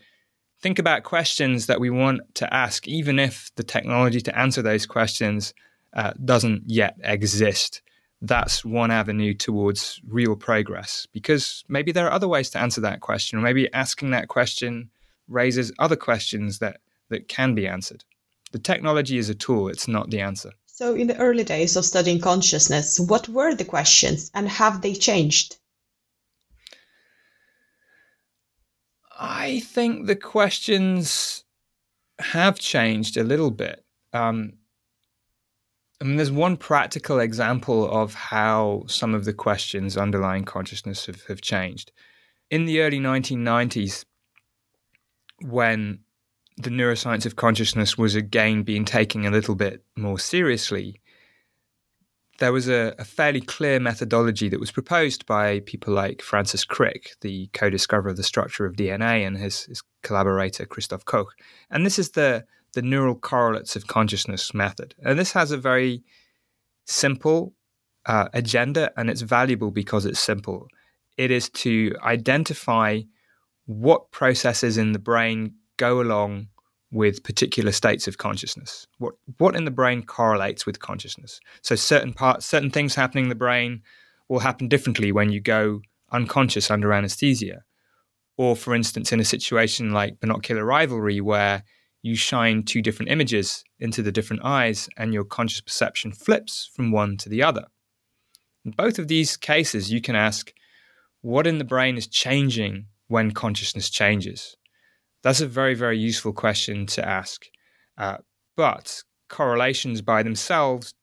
think 0.61 0.79
about 0.79 1.05
questions 1.05 1.67
that 1.67 1.81
we 1.81 1.91
want 1.91 2.35
to 2.37 2.53
ask, 2.53 2.87
even 2.89 3.19
if 3.19 3.51
the 3.57 3.63
technology 3.63 4.21
to 4.21 4.39
answer 4.39 4.63
those 4.63 4.87
questions 4.87 5.55
uh, 5.95 6.13
doesn't 6.25 6.63
yet 6.67 6.97
exist 7.03 7.83
that's 8.23 8.65
one 8.65 8.91
avenue 8.91 9.33
towards 9.33 10.01
real 10.07 10.37
progress 10.37 11.07
because 11.13 11.65
maybe 11.69 11.91
there 11.91 12.07
are 12.07 12.13
other 12.13 12.29
ways 12.29 12.51
to 12.51 12.59
answer 12.59 12.81
that 12.81 13.01
question 13.01 13.39
or 13.39 13.43
maybe 13.43 13.73
asking 13.73 14.11
that 14.11 14.29
question 14.29 14.91
raises 15.29 15.73
other 15.79 15.97
questions 15.97 16.59
that 16.59 16.81
that 17.09 17.29
can 17.29 17.55
be 17.55 17.67
answered. 17.67 18.05
The 18.53 18.59
technology 18.59 19.19
is 19.19 19.29
a 19.29 19.35
tool, 19.35 19.69
it's 19.69 19.89
not 19.89 20.11
the 20.11 20.21
answer. 20.21 20.53
So, 20.67 20.95
in 20.95 21.09
the 21.09 21.17
early 21.19 21.45
days 21.45 21.77
of 21.77 21.85
studying 21.85 22.21
consciousness, 22.21 23.01
what 23.01 23.29
were 23.29 23.55
the 23.55 23.65
questions 23.65 24.31
and 24.35 24.49
have 24.49 24.81
they 24.83 24.95
changed? 24.95 25.57
I 29.21 29.61
think 29.61 30.07
the 30.07 30.17
questions 30.17 31.45
have 32.21 32.59
changed 32.59 33.19
a 33.19 33.23
little 33.23 33.51
bit. 33.51 33.85
Um, 34.15 34.55
I 36.01 36.05
mean, 36.05 36.17
there's 36.17 36.33
one 36.33 36.57
practical 36.57 37.21
example 37.21 37.89
of 37.91 38.15
how 38.15 38.85
some 38.87 39.15
of 39.15 39.27
the 39.27 39.35
questions 39.35 39.99
underlying 39.99 40.45
consciousness 40.45 41.05
have, 41.05 41.23
have 41.27 41.43
changed. 41.43 41.93
In 42.51 42.65
the 42.65 42.81
early 42.81 42.99
1990s, 42.99 44.07
when 45.43 46.01
the 46.57 46.71
neuroscience 46.71 47.27
of 47.27 47.37
consciousness 47.37 47.99
was 47.99 48.15
again 48.15 48.63
being 48.63 48.87
taken 48.87 49.27
a 49.27 49.31
little 49.31 49.55
bit 49.55 49.85
more 49.97 50.19
seriously, 50.19 51.00
there 52.41 52.53
was 52.53 52.69
a, 52.69 52.95
a, 52.99 53.05
fairly 53.05 53.41
clear 53.41 53.79
methodology 53.79 54.49
that 54.49 54.59
was 54.59 54.73
proposed 54.73 55.27
by 55.27 55.61
people 55.61 55.95
like 55.95 56.23
Francis 56.23 56.65
Crick, 56.65 57.13
the 57.21 57.49
co-discoverer 57.53 58.11
of 58.11 58.17
the 58.17 58.23
structure 58.23 58.67
of 58.67 58.77
DNA, 58.77 59.27
and 59.27 59.37
his, 59.37 59.65
his 59.65 59.83
collaborator 60.03 60.67
Christoph 60.67 61.05
Koch. 61.05 61.33
And 61.71 61.87
this 61.87 61.99
is 61.99 62.11
the 62.11 62.45
the 62.73 62.83
neural 62.83 63.17
correlates 63.17 63.75
of 63.75 63.89
consciousness 63.89 64.55
method. 64.55 64.95
And 65.03 65.19
this 65.19 65.33
has 65.33 65.51
a 65.51 65.57
very 65.57 66.05
simple 66.87 67.53
uh, 68.07 68.29
agenda, 68.33 68.93
and 68.97 69.11
it's 69.11 69.23
valuable 69.23 69.73
because 69.73 70.07
it's 70.07 70.21
simple. 70.21 70.69
It 71.17 71.33
is 71.33 71.49
to 71.51 71.95
identify 72.03 73.01
what 73.67 74.13
processes 74.13 74.79
in 74.79 74.93
the 74.93 74.99
brain 74.99 75.55
go 75.77 76.01
along 76.01 76.49
with 76.93 77.23
particular 77.23 77.73
states 77.73 78.09
of 78.09 78.19
consciousness. 78.19 78.87
What 78.99 79.15
what 79.39 79.55
in 79.55 79.65
the 79.65 79.71
brain 79.71 80.03
correlates 80.03 80.67
with 80.67 80.81
consciousness? 80.81 81.41
So 81.63 81.75
certain 81.77 82.13
parts, 82.13 82.47
certain 82.47 82.71
things 82.71 82.95
happening 82.95 83.25
in 83.25 83.29
the 83.29 83.35
brain 83.35 83.83
will 84.29 84.41
happen 84.41 84.69
differently 84.69 85.13
when 85.13 85.31
you 85.31 85.41
go 85.41 85.83
unconscious 86.13 86.71
under 86.71 86.93
anesthesia. 86.93 87.63
Or 88.37 88.57
for 88.57 88.75
instance, 88.75 89.13
in 89.13 89.21
a 89.21 89.25
situation 89.25 89.93
like 89.93 90.21
binocular 90.21 90.65
rivalry 90.65 91.21
where 91.21 91.63
you 92.03 92.17
shine 92.17 92.63
two 92.63 92.81
different 92.81 93.11
images 93.11 93.63
into 93.79 94.03
the 94.03 94.13
different 94.13 94.45
eyes 94.45 94.89
and 94.97 95.13
your 95.13 95.25
conscious 95.25 95.61
perception 95.61 96.13
flips 96.13 96.71
from 96.75 96.91
one 96.91 97.17
to 97.19 97.29
the 97.29 97.43
other. 97.43 97.67
In 98.65 98.73
both 98.73 98.99
of 98.99 99.09
these 99.09 99.37
cases, 99.37 99.93
you 99.93 100.01
can 100.01 100.17
ask, 100.17 100.53
what 101.21 101.47
in 101.47 101.59
the 101.59 101.65
brain 101.65 101.97
is 101.97 102.07
changing 102.07 102.87
when 103.09 103.33
consciousness 103.33 103.91
changes? 103.91 104.57
That's 105.23 105.41
a 105.41 105.47
very, 105.47 105.75
very 105.75 105.99
useful 105.99 106.33
question 106.33 106.87
to 106.87 107.07
ask. 107.07 107.47
Uh, 107.99 108.19
but 108.57 109.03
correlations 109.29 110.03
by 110.03 110.23
themselves 110.23 110.95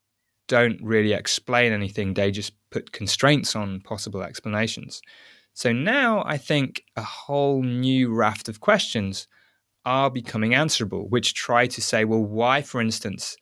don't 0.48 0.82
really 0.82 1.14
explain 1.14 1.72
anything, 1.72 2.14
they 2.14 2.32
just 2.32 2.54
put 2.72 2.92
constraints 2.92 3.56
on 3.56 3.82
possible 3.82 4.22
explanations. 4.22 5.02
So 5.54 5.72
now 5.72 6.24
I 6.26 6.38
think 6.38 6.84
a 6.96 7.02
whole 7.02 7.64
new 7.64 8.14
raft 8.14 8.48
of 8.48 8.60
questions 8.60 9.28
are 9.86 10.10
becoming 10.10 10.54
answerable, 10.54 11.08
which 11.10 11.34
try 11.34 11.68
to 11.68 11.82
say, 11.82 12.06
well, 12.06 12.24
why, 12.24 12.62
for 12.62 12.82
instance, 12.82 13.38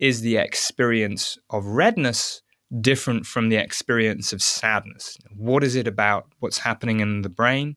is 0.00 0.22
the 0.22 0.36
experience 0.36 1.38
of 1.50 1.64
redness 1.64 2.42
different 2.80 3.26
from 3.26 3.48
the 3.48 3.56
experience 3.56 4.32
of 4.32 4.42
sadness? 4.42 5.16
What 5.36 5.62
is 5.62 5.76
it 5.76 5.86
about 5.86 6.26
what's 6.40 6.58
happening 6.58 7.00
in 7.00 7.22
the 7.22 7.28
brain 7.28 7.76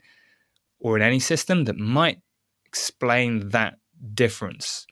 or 0.79 0.95
in 0.95 1.01
any 1.01 1.19
system 1.19 1.65
that 1.65 1.77
might 1.77 2.19
explain 2.75 3.49
that 3.49 3.75
difference? 4.13 4.85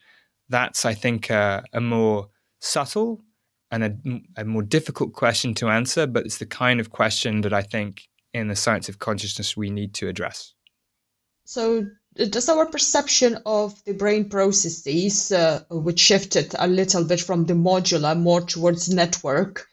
That's, 0.47 0.85
I 0.85 0.93
think, 0.93 1.29
a, 1.29 1.63
a 1.73 1.81
more 1.81 2.29
subtle 2.61 3.21
and 3.71 3.83
a, 3.83 4.41
a 4.41 4.45
more 4.45 4.63
difficult 4.63 5.11
question 5.11 5.53
to 5.55 5.67
answer, 5.67 6.07
but 6.07 6.25
it's 6.25 6.37
the 6.37 6.45
kind 6.45 6.79
of 6.79 6.91
question 6.91 7.41
that 7.41 7.53
I 7.53 7.61
think 7.61 8.03
in 8.33 8.47
the 8.47 8.55
science 8.55 8.87
of 8.87 8.99
consciousness 8.99 9.57
we 9.57 9.69
need 9.69 9.93
to 9.95 10.07
address. 10.07 10.53
So, 11.45 11.87
does 12.15 12.47
our 12.47 12.67
perception 12.67 13.39
of 13.45 13.83
the 13.83 13.93
brain 13.93 14.29
processes, 14.29 15.31
uh, 15.31 15.63
which 15.69 15.99
shifted 15.99 16.55
a 16.57 16.67
little 16.67 17.03
bit 17.03 17.19
from 17.19 17.45
the 17.45 17.53
modular 17.53 18.17
more 18.17 18.41
towards 18.41 18.87
network, 18.89 19.67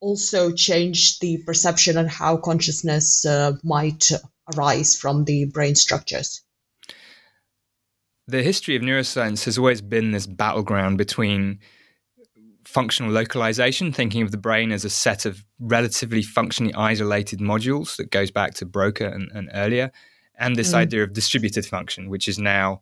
also 0.00 0.52
change 0.52 1.18
the 1.20 1.38
perception 1.46 1.96
on 1.96 2.08
how 2.08 2.36
consciousness 2.36 3.24
uh, 3.24 3.52
might 3.62 4.10
arise 4.52 4.94
from 4.96 5.24
the 5.24 5.46
brain 5.46 5.74
structures? 5.76 6.44
The 8.26 8.42
history 8.42 8.74
of 8.74 8.82
neuroscience 8.82 9.44
has 9.44 9.58
always 9.58 9.82
been 9.82 10.12
this 10.12 10.26
battleground 10.26 10.96
between 10.98 11.58
functional 12.64 13.12
localization, 13.12 13.92
thinking 13.92 14.22
of 14.22 14.30
the 14.30 14.38
brain 14.38 14.72
as 14.72 14.84
a 14.84 14.90
set 14.90 15.26
of 15.26 15.44
relatively 15.58 16.22
functionally 16.22 16.74
isolated 16.74 17.38
modules 17.38 17.96
that 17.96 18.10
goes 18.10 18.30
back 18.30 18.54
to 18.54 18.66
Broca 18.66 19.10
and, 19.10 19.30
and 19.32 19.50
earlier, 19.54 19.92
and 20.38 20.56
this 20.56 20.72
mm. 20.72 20.76
idea 20.76 21.02
of 21.02 21.12
distributed 21.12 21.66
function, 21.66 22.08
which 22.08 22.26
is 22.26 22.38
now 22.38 22.80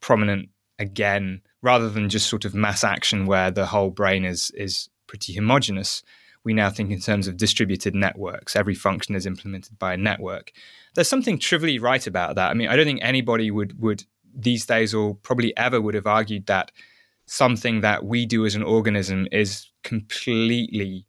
prominent 0.00 0.48
again, 0.78 1.42
rather 1.62 1.90
than 1.90 2.08
just 2.08 2.28
sort 2.28 2.44
of 2.44 2.54
mass 2.54 2.84
action 2.84 3.26
where 3.26 3.50
the 3.50 3.66
whole 3.66 3.90
brain 3.90 4.24
is 4.24 4.50
is 4.52 4.88
pretty 5.06 5.34
homogeneous. 5.34 6.02
We 6.44 6.54
now 6.54 6.70
think 6.70 6.90
in 6.90 7.00
terms 7.00 7.26
of 7.26 7.36
distributed 7.36 7.94
networks. 7.94 8.54
Every 8.54 8.74
function 8.74 9.14
is 9.14 9.24
implemented 9.24 9.78
by 9.78 9.94
a 9.94 9.96
network. 9.96 10.52
There's 10.94 11.08
something 11.08 11.38
trivially 11.38 11.78
right 11.78 12.06
about 12.06 12.36
that. 12.36 12.50
I 12.50 12.54
mean, 12.54 12.68
I 12.68 12.76
don't 12.76 12.84
think 12.84 13.00
anybody 13.02 13.50
would 13.50 13.80
would 13.80 14.04
these 14.34 14.66
days 14.66 14.94
or 14.94 15.14
probably 15.14 15.56
ever 15.56 15.80
would 15.80 15.94
have 15.94 16.06
argued 16.06 16.46
that 16.46 16.70
something 17.26 17.80
that 17.80 18.04
we 18.04 18.26
do 18.26 18.44
as 18.44 18.54
an 18.54 18.62
organism 18.62 19.26
is 19.32 19.70
completely 19.82 21.06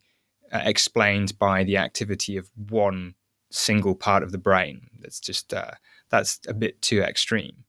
uh, 0.52 0.62
explained 0.64 1.38
by 1.40 1.64
the 1.64 1.78
activity 1.78 2.38
of 2.38 2.50
one 2.56 3.16
single 3.52 3.96
part 3.96 4.24
of 4.24 4.32
the 4.32 4.38
brain. 4.38 4.88
That's 5.02 5.20
just 5.20 5.54
uh, 5.54 5.72
that's 6.10 6.40
a 6.48 6.54
bit 6.54 6.82
too 6.82 7.02
extreme. 7.02 7.64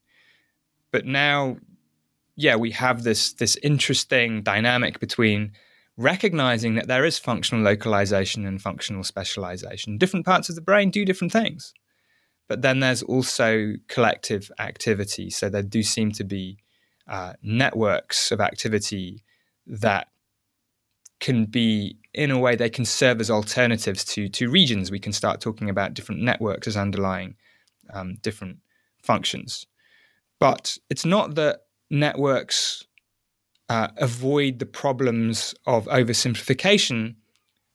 But 0.91 1.05
now, 1.05 1.57
yeah, 2.35 2.55
we 2.55 2.71
have 2.71 3.03
this 3.03 3.33
this 3.33 3.57
interesting 3.57 4.43
dynamic 4.43 4.99
between 4.99 5.53
recognizing 5.97 6.75
that 6.75 6.87
there 6.87 7.05
is 7.05 7.17
functional 7.17 7.63
localization 7.63 8.45
and 8.45 8.61
functional 8.61 9.03
specialization. 9.03 9.97
Different 9.97 10.25
parts 10.25 10.47
of 10.47 10.55
the 10.55 10.61
brain 10.61 10.91
do 10.91 11.03
different 11.03 11.33
things. 11.33 11.73
But 12.47 12.61
then 12.61 12.79
there's 12.79 13.03
also 13.03 13.73
collective 13.87 14.51
activity. 14.59 15.29
So 15.29 15.49
there 15.49 15.63
do 15.63 15.83
seem 15.83 16.11
to 16.13 16.23
be 16.23 16.57
uh, 17.07 17.33
networks 17.41 18.31
of 18.31 18.39
activity 18.39 19.23
that 19.65 20.07
can 21.19 21.45
be 21.45 21.97
in 22.13 22.31
a 22.31 22.37
way 22.37 22.55
they 22.55 22.69
can 22.69 22.85
serve 22.85 23.19
as 23.19 23.29
alternatives 23.29 24.05
to 24.05 24.29
to 24.29 24.49
regions. 24.49 24.91
We 24.91 24.99
can 24.99 25.13
start 25.13 25.41
talking 25.41 25.69
about 25.69 25.93
different 25.93 26.21
networks 26.21 26.67
as 26.67 26.77
underlying 26.77 27.35
um, 27.91 28.15
different 28.21 28.59
functions. 29.01 29.65
But 30.39 30.77
it's 30.89 31.05
not 31.05 31.35
that 31.35 31.61
networks 31.89 32.85
uh, 33.69 33.89
avoid 33.97 34.59
the 34.59 34.65
problems 34.65 35.55
of 35.65 35.85
oversimplification 35.85 37.15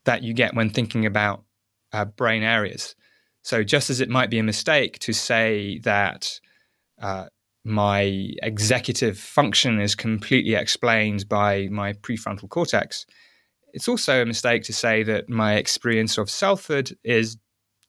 that 0.04 0.22
you 0.22 0.32
get 0.32 0.54
when 0.54 0.70
thinking 0.70 1.04
about 1.04 1.42
uh, 1.92 2.04
brain 2.04 2.42
areas 2.42 2.94
so 3.42 3.62
just 3.62 3.90
as 3.90 4.00
it 4.00 4.08
might 4.08 4.30
be 4.30 4.38
a 4.38 4.42
mistake 4.42 4.98
to 5.00 5.12
say 5.12 5.78
that 5.80 6.40
uh, 7.00 7.26
my 7.64 8.30
executive 8.42 9.18
function 9.18 9.80
is 9.80 9.94
completely 9.94 10.54
explained 10.54 11.28
by 11.28 11.68
my 11.70 11.92
prefrontal 11.94 12.48
cortex 12.48 13.06
it's 13.72 13.88
also 13.88 14.22
a 14.22 14.26
mistake 14.26 14.62
to 14.64 14.72
say 14.72 15.02
that 15.02 15.28
my 15.28 15.54
experience 15.54 16.18
of 16.18 16.28
selfhood 16.28 16.96
is 17.04 17.36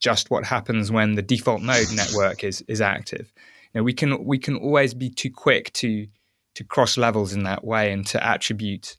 just 0.00 0.30
what 0.30 0.44
happens 0.44 0.90
when 0.90 1.14
the 1.14 1.22
default 1.22 1.62
mode 1.62 1.86
network 1.94 2.44
is 2.44 2.62
is 2.68 2.80
active. 2.80 3.32
You 3.72 3.80
know, 3.80 3.84
we 3.84 3.92
can 3.92 4.24
we 4.24 4.38
can 4.38 4.56
always 4.56 4.94
be 4.94 5.10
too 5.10 5.30
quick 5.30 5.72
to 5.74 6.06
to 6.54 6.64
cross 6.64 6.96
levels 6.96 7.32
in 7.32 7.42
that 7.44 7.64
way 7.64 7.92
and 7.92 8.06
to 8.06 8.24
attribute 8.24 8.96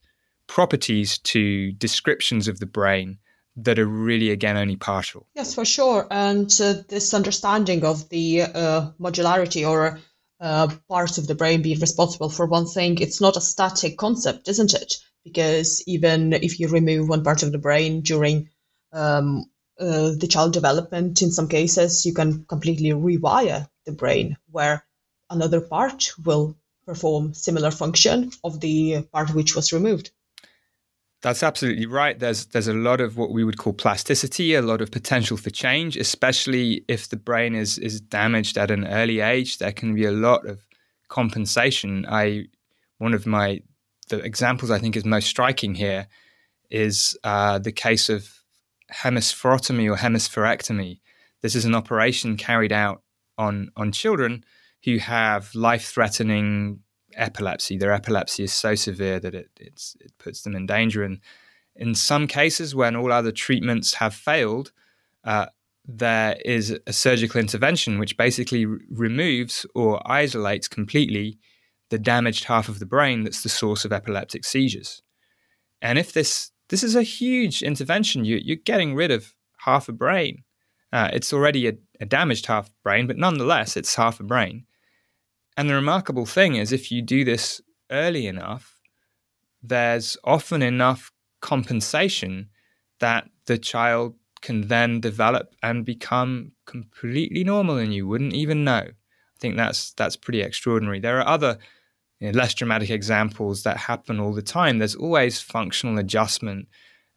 properties 0.47 1.17
to 1.19 1.71
descriptions 1.73 2.47
of 2.47 2.59
the 2.59 2.65
brain 2.65 3.17
that 3.57 3.79
are 3.79 3.85
really 3.85 4.31
again 4.31 4.57
only 4.57 4.75
partial. 4.75 5.27
Yes, 5.35 5.55
for 5.55 5.65
sure. 5.65 6.07
And 6.11 6.49
uh, 6.61 6.75
this 6.87 7.13
understanding 7.13 7.85
of 7.85 8.09
the 8.09 8.43
uh, 8.43 8.91
modularity 8.99 9.67
or 9.67 9.99
uh, 10.39 10.67
parts 10.89 11.17
of 11.17 11.27
the 11.27 11.35
brain 11.35 11.61
being 11.61 11.79
responsible 11.79 12.29
for 12.29 12.45
one 12.45 12.65
thing, 12.65 12.99
it's 12.99 13.21
not 13.21 13.37
a 13.37 13.41
static 13.41 13.97
concept, 13.97 14.47
isn't 14.47 14.73
it? 14.73 14.97
because 15.25 15.83
even 15.87 16.31
if 16.33 16.59
you 16.59 16.69
remove 16.69 17.09
one 17.09 17.23
part 17.23 17.43
of 17.43 17.51
the 17.51 17.57
brain 17.57 18.01
during 18.01 18.47
um, 18.93 19.43
uh, 19.77 20.11
the 20.11 20.27
child 20.29 20.53
development, 20.53 21.21
in 21.21 21.31
some 21.31 21.49
cases, 21.49 22.05
you 22.05 22.13
can 22.13 22.45
completely 22.45 22.91
rewire 22.91 23.67
the 23.85 23.91
brain 23.91 24.37
where 24.51 24.85
another 25.29 25.59
part 25.59 26.11
will 26.23 26.55
perform 26.85 27.33
similar 27.33 27.71
function 27.71 28.31
of 28.43 28.59
the 28.59 29.01
part 29.11 29.33
which 29.33 29.55
was 29.55 29.73
removed. 29.73 30.11
That's 31.25 31.41
absolutely 31.41 31.87
right. 31.87 32.19
There's 32.19 32.45
there's 32.45 32.67
a 32.67 32.73
lot 32.75 33.01
of 33.01 33.17
what 33.17 33.31
we 33.31 33.43
would 33.43 33.57
call 33.57 33.73
plasticity, 33.73 34.53
a 34.53 34.61
lot 34.61 34.79
of 34.79 34.91
potential 34.91 35.37
for 35.37 35.49
change, 35.49 35.97
especially 35.97 36.85
if 36.87 37.09
the 37.09 37.15
brain 37.15 37.55
is 37.55 37.79
is 37.79 37.99
damaged 37.99 38.59
at 38.59 38.69
an 38.69 38.85
early 38.85 39.21
age. 39.21 39.57
There 39.57 39.71
can 39.71 39.95
be 39.95 40.05
a 40.05 40.11
lot 40.11 40.45
of 40.45 40.67
compensation, 41.07 42.05
I 42.07 42.45
one 42.99 43.15
of 43.15 43.25
my 43.25 43.61
the 44.09 44.19
examples 44.19 44.69
I 44.69 44.77
think 44.77 44.95
is 44.95 45.03
most 45.03 45.25
striking 45.25 45.73
here 45.73 46.05
is 46.69 47.17
uh, 47.23 47.57
the 47.57 47.71
case 47.71 48.07
of 48.07 48.43
hemispherotomy 48.93 49.91
or 49.91 49.97
hemispherectomy. 49.97 50.99
This 51.41 51.55
is 51.55 51.65
an 51.65 51.73
operation 51.73 52.37
carried 52.37 52.71
out 52.71 53.01
on 53.35 53.71
on 53.75 53.91
children 53.91 54.43
who 54.83 54.99
have 54.99 55.55
life 55.55 55.85
threatening 55.85 56.81
epilepsy. 57.15 57.77
Their 57.77 57.93
epilepsy 57.93 58.43
is 58.43 58.53
so 58.53 58.75
severe 58.75 59.19
that 59.19 59.35
it 59.35 59.49
it 59.57 59.81
puts 60.17 60.41
them 60.41 60.55
in 60.55 60.65
danger. 60.65 61.03
And 61.03 61.19
in 61.75 61.95
some 61.95 62.27
cases, 62.27 62.75
when 62.75 62.95
all 62.95 63.11
other 63.11 63.31
treatments 63.31 63.95
have 63.95 64.13
failed, 64.13 64.71
uh, 65.23 65.47
there 65.87 66.37
is 66.43 66.77
a 66.87 66.93
surgical 66.93 67.39
intervention 67.39 67.99
which 67.99 68.17
basically 68.17 68.65
r- 68.65 68.77
removes 68.89 69.65
or 69.75 70.01
isolates 70.09 70.67
completely 70.67 71.37
the 71.89 71.99
damaged 71.99 72.45
half 72.45 72.67
of 72.67 72.79
the 72.79 72.85
brain 72.85 73.23
that's 73.23 73.43
the 73.43 73.49
source 73.49 73.85
of 73.85 73.93
epileptic 73.93 74.43
seizures. 74.43 75.01
And 75.81 75.99
if 75.99 76.13
this 76.13 76.51
this 76.69 76.83
is 76.83 76.95
a 76.95 77.03
huge 77.03 77.61
intervention, 77.61 78.25
you, 78.25 78.39
you're 78.43 78.57
getting 78.57 78.95
rid 78.95 79.11
of 79.11 79.33
half 79.59 79.87
a 79.87 79.93
brain. 79.93 80.43
Uh, 80.91 81.09
it's 81.13 81.31
already 81.31 81.67
a, 81.67 81.73
a 81.99 82.05
damaged 82.05 82.47
half 82.47 82.71
brain, 82.83 83.05
but 83.05 83.17
nonetheless, 83.17 83.77
it's 83.77 83.95
half 83.95 84.19
a 84.19 84.23
brain. 84.23 84.65
And 85.57 85.69
the 85.69 85.73
remarkable 85.73 86.25
thing 86.25 86.55
is, 86.55 86.71
if 86.71 86.91
you 86.91 87.01
do 87.01 87.23
this 87.23 87.61
early 87.89 88.27
enough, 88.27 88.81
there's 89.61 90.17
often 90.23 90.61
enough 90.61 91.11
compensation 91.41 92.49
that 92.99 93.29
the 93.45 93.57
child 93.57 94.15
can 94.41 94.67
then 94.67 94.99
develop 94.99 95.55
and 95.63 95.85
become 95.85 96.51
completely 96.65 97.43
normal 97.43 97.77
and 97.77 97.93
you 97.93 98.07
wouldn't 98.07 98.33
even 98.33 98.63
know. 98.63 98.83
I 98.83 99.39
think 99.39 99.57
that's 99.57 99.93
that's 99.93 100.15
pretty 100.15 100.41
extraordinary. 100.41 100.99
There 100.99 101.19
are 101.19 101.27
other 101.27 101.57
you 102.19 102.27
know, 102.31 102.37
less 102.37 102.53
dramatic 102.53 102.89
examples 102.89 103.63
that 103.63 103.77
happen 103.77 104.19
all 104.19 104.33
the 104.33 104.41
time. 104.41 104.77
There's 104.77 104.95
always 104.95 105.41
functional 105.41 105.97
adjustment. 105.97 106.67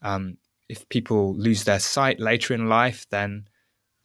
Um, 0.03 0.39
if 0.69 0.89
people 0.89 1.35
lose 1.37 1.65
their 1.65 1.79
sight 1.79 2.19
later 2.21 2.55
in 2.55 2.69
life, 2.69 3.07
then 3.11 3.49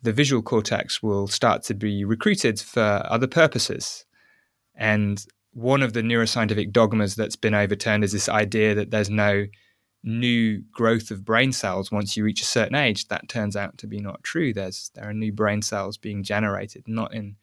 the 0.02 0.13
visual 0.13 0.41
cortex 0.41 1.02
will 1.02 1.28
start 1.28 1.63
to 1.63 1.74
be 1.74 2.06
recruited 2.06 2.60
for 2.60 3.06
other 3.10 3.28
purposes. 3.28 4.06
And 4.75 5.23
one 5.53 5.83
of 5.83 5.93
the 5.93 6.01
neuroscientific 6.01 6.71
dogmas 6.71 7.15
that's 7.15 7.36
been 7.36 7.53
overturned 7.53 8.03
is 8.03 8.12
this 8.12 8.29
idea 8.29 8.73
that 8.75 8.91
there's 8.91 9.09
no 9.09 9.45
new 10.03 10.62
growth 10.71 11.12
of 11.12 11.23
brain 11.23 11.51
cells 11.51 11.91
once 11.91 12.17
you 12.17 12.23
reach 12.23 12.41
a 12.41 12.45
certain 12.45 12.75
age. 12.75 13.07
That 13.07 13.29
turns 13.29 13.55
out 13.55 13.77
to 13.79 13.88
be 13.88 13.99
not 13.99 14.23
true. 14.23 14.53
There's 14.53 14.91
there 14.95 15.09
are 15.09 15.13
new 15.13 15.31
brain 15.31 15.62
cells 15.62 15.97
being 15.97 16.23
generated, 16.23 16.83
not 16.88 17.13
in 17.13 17.38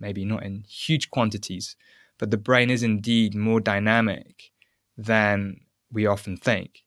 maybe 0.00 0.24
not 0.24 0.44
in 0.44 0.64
huge 0.68 1.10
quantities, 1.10 1.76
but 2.18 2.30
the 2.30 2.36
brain 2.36 2.70
is 2.70 2.82
indeed 2.82 3.34
more 3.34 3.60
dynamic 3.60 4.50
than 4.96 5.60
we 5.92 6.06
often 6.06 6.36
think. 6.36 6.84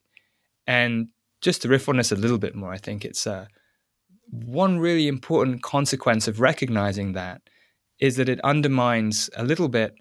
And 0.66 1.08
just 1.40 1.62
to 1.62 1.68
riff 1.68 1.88
on 1.88 1.96
this 1.96 2.12
a 2.12 2.16
little 2.16 2.38
bit 2.38 2.54
more, 2.54 2.72
I 2.72 2.78
think 2.78 3.04
it's 3.04 3.26
uh, 3.26 3.46
one 4.30 4.78
really 4.78 5.08
important 5.08 5.62
consequence 5.62 6.28
of 6.28 6.40
recognizing 6.40 7.12
that 7.12 7.42
is 8.00 8.16
that 8.16 8.28
it 8.28 8.40
undermines 8.42 9.30
a 9.36 9.44
little 9.44 9.68
bit 9.68 9.94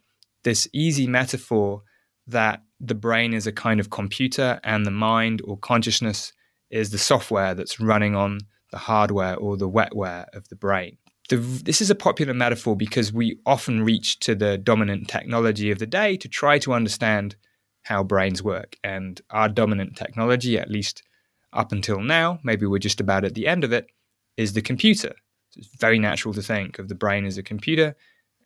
this 0.44 0.68
easy 0.74 1.08
metaphor 1.08 1.84
that 2.28 2.64
the 2.80 2.96
brain 2.96 3.34
is 3.34 3.46
a 3.46 3.52
kind 3.52 3.80
of 3.80 3.90
computer 3.90 4.60
and 4.64 4.86
the 4.86 4.92
mind 4.92 5.42
or 5.44 5.58
consciousness 5.58 6.32
is 6.70 6.92
the 6.92 6.98
software 6.98 7.54
that's 7.54 7.80
running 7.80 8.16
on 8.16 8.40
the 8.72 8.78
hardware 8.78 9.36
or 9.36 9.58
the 9.58 9.70
wetware 9.70 10.26
of 10.34 10.48
the 10.50 10.56
brain 10.56 10.98
the, 11.30 11.38
this 11.38 11.80
is 11.80 11.90
a 11.90 11.96
popular 11.96 12.34
metaphor 12.34 12.76
because 12.76 13.14
we 13.14 13.40
often 13.46 13.84
reach 13.84 14.20
to 14.20 14.36
the 14.36 14.58
dominant 14.58 15.08
technology 15.08 15.72
of 15.72 15.80
the 15.80 15.86
day 15.86 16.18
to 16.18 16.28
try 16.28 16.58
to 16.60 16.74
understand 16.74 17.36
how 17.84 18.04
brains 18.04 18.44
work. 18.44 18.76
And 18.84 19.22
our 19.30 19.48
dominant 19.48 19.96
technology, 19.96 20.58
at 20.58 20.70
least 20.70 21.04
up 21.54 21.72
until 21.72 22.02
now, 22.02 22.40
maybe 22.44 22.66
we're 22.66 22.80
just 22.80 23.00
about 23.00 23.24
at 23.24 23.36
the 23.36 23.48
end 23.48 23.64
of 23.64 23.72
it, 23.72 23.88
is 24.38 24.54
the 24.54 24.62
computer. 24.62 25.14
It's 25.56 25.76
very 25.80 26.00
natural 26.00 26.34
to 26.34 26.42
think 26.42 26.80
of 26.80 26.88
the 26.88 26.96
brain 26.96 27.26
as 27.26 27.38
a 27.38 27.44
computer 27.44 27.96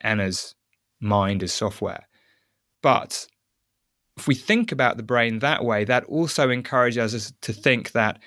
and 0.02 0.22
as 0.22 0.56
mind 1.00 1.44
as 1.44 1.54
software. 1.54 2.08
But 2.82 3.28
if 4.18 4.28
we 4.28 4.36
think 4.36 4.72
about 4.72 4.98
the 4.98 5.04
brain 5.04 5.40
that 5.40 5.64
way, 5.66 5.86
that 5.86 6.04
also 6.06 6.50
encourages 6.50 7.16
us 7.16 7.34
to 7.42 7.54
think 7.54 7.92
that 7.92 8.20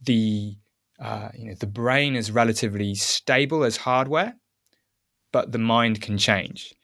the 0.00 0.56
uh, 0.98 1.28
you 1.34 1.48
know, 1.48 1.54
the 1.54 1.66
brain 1.66 2.16
is 2.16 2.30
relatively 2.30 2.94
stable 2.94 3.64
as 3.64 3.76
hardware, 3.76 4.34
but 5.30 5.52
the 5.52 5.58
mind 5.58 6.00
can 6.00 6.16
change. 6.16 6.74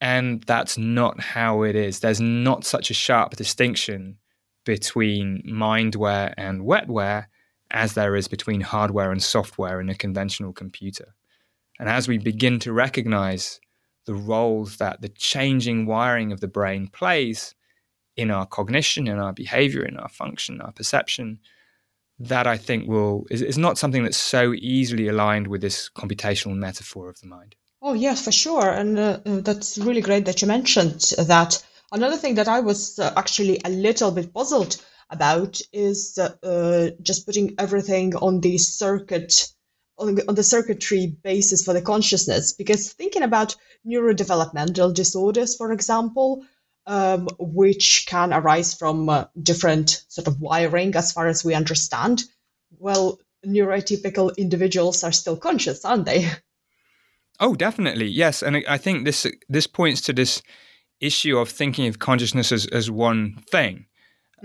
And 0.00 0.42
that's 0.44 0.78
not 0.78 1.20
how 1.20 1.62
it 1.62 1.76
is. 1.76 2.00
There's 2.00 2.20
not 2.20 2.64
such 2.64 2.90
a 2.90 2.94
sharp 2.94 3.36
distinction 3.36 4.16
between 4.64 5.42
mindware 5.46 6.32
and 6.38 6.62
wetware 6.62 7.26
as 7.70 7.94
there 7.94 8.16
is 8.16 8.28
between 8.28 8.60
hardware 8.60 9.12
and 9.12 9.22
software 9.22 9.80
in 9.80 9.88
a 9.88 9.94
conventional 9.94 10.52
computer. 10.52 11.14
And 11.78 11.88
as 11.88 12.08
we 12.08 12.18
begin 12.18 12.58
to 12.60 12.72
recognize 12.72 13.60
the 14.06 14.14
roles 14.14 14.76
that 14.78 15.00
the 15.00 15.08
changing 15.08 15.86
wiring 15.86 16.32
of 16.32 16.40
the 16.40 16.48
brain 16.48 16.88
plays 16.88 17.54
in 18.16 18.30
our 18.30 18.46
cognition, 18.46 19.08
in 19.08 19.18
our 19.18 19.32
behavior, 19.32 19.84
in 19.84 19.96
our 19.96 20.08
function, 20.08 20.60
our 20.60 20.72
perception, 20.72 21.38
that 22.18 22.46
I 22.46 22.58
think 22.58 22.86
will 22.86 23.26
is, 23.30 23.40
is 23.40 23.56
not 23.56 23.78
something 23.78 24.02
that's 24.02 24.16
so 24.16 24.52
easily 24.54 25.08
aligned 25.08 25.46
with 25.46 25.62
this 25.62 25.88
computational 25.88 26.54
metaphor 26.54 27.08
of 27.08 27.18
the 27.20 27.26
mind. 27.26 27.56
Oh 27.82 27.94
yes, 27.94 28.22
for 28.22 28.32
sure, 28.32 28.68
and 28.68 28.98
uh, 28.98 29.20
uh, 29.24 29.40
that's 29.40 29.78
really 29.78 30.02
great 30.02 30.26
that 30.26 30.42
you 30.42 30.48
mentioned 30.48 31.00
that. 31.18 31.64
Another 31.92 32.16
thing 32.16 32.34
that 32.34 32.46
I 32.46 32.60
was 32.60 32.98
uh, 32.98 33.12
actually 33.16 33.60
a 33.64 33.70
little 33.70 34.12
bit 34.12 34.32
puzzled 34.32 34.76
about 35.10 35.60
is 35.72 36.18
uh, 36.18 36.90
just 37.02 37.26
putting 37.26 37.54
everything 37.58 38.14
on 38.16 38.40
the 38.40 38.58
circuit 38.58 39.52
on, 39.98 40.18
on 40.28 40.34
the 40.34 40.42
circuitry 40.42 41.14
basis 41.22 41.64
for 41.64 41.74
the 41.74 41.82
consciousness 41.82 42.52
because 42.52 42.92
thinking 42.92 43.22
about 43.22 43.54
neurodevelopmental 43.86 44.94
disorders 44.94 45.56
for 45.56 45.72
example 45.72 46.42
um, 46.86 47.28
which 47.38 48.06
can 48.08 48.32
arise 48.32 48.74
from 48.74 49.08
uh, 49.08 49.26
different 49.40 50.04
sort 50.08 50.26
of 50.26 50.40
wiring 50.40 50.94
as 50.96 51.12
far 51.12 51.28
as 51.28 51.44
we 51.44 51.54
understand. 51.54 52.24
Well, 52.78 53.20
neurotypical 53.46 54.36
individuals 54.36 55.04
are 55.04 55.12
still 55.12 55.36
conscious, 55.36 55.84
aren't 55.84 56.06
they? 56.06 56.30
Oh, 57.42 57.54
definitely, 57.54 58.04
yes. 58.04 58.42
And 58.42 58.62
I 58.68 58.76
think 58.76 59.06
this 59.06 59.26
this 59.48 59.66
points 59.66 60.02
to 60.02 60.12
this 60.12 60.42
issue 61.00 61.38
of 61.38 61.48
thinking 61.48 61.86
of 61.86 61.98
consciousness 61.98 62.52
as, 62.52 62.66
as 62.66 62.90
one 62.90 63.42
thing. 63.50 63.86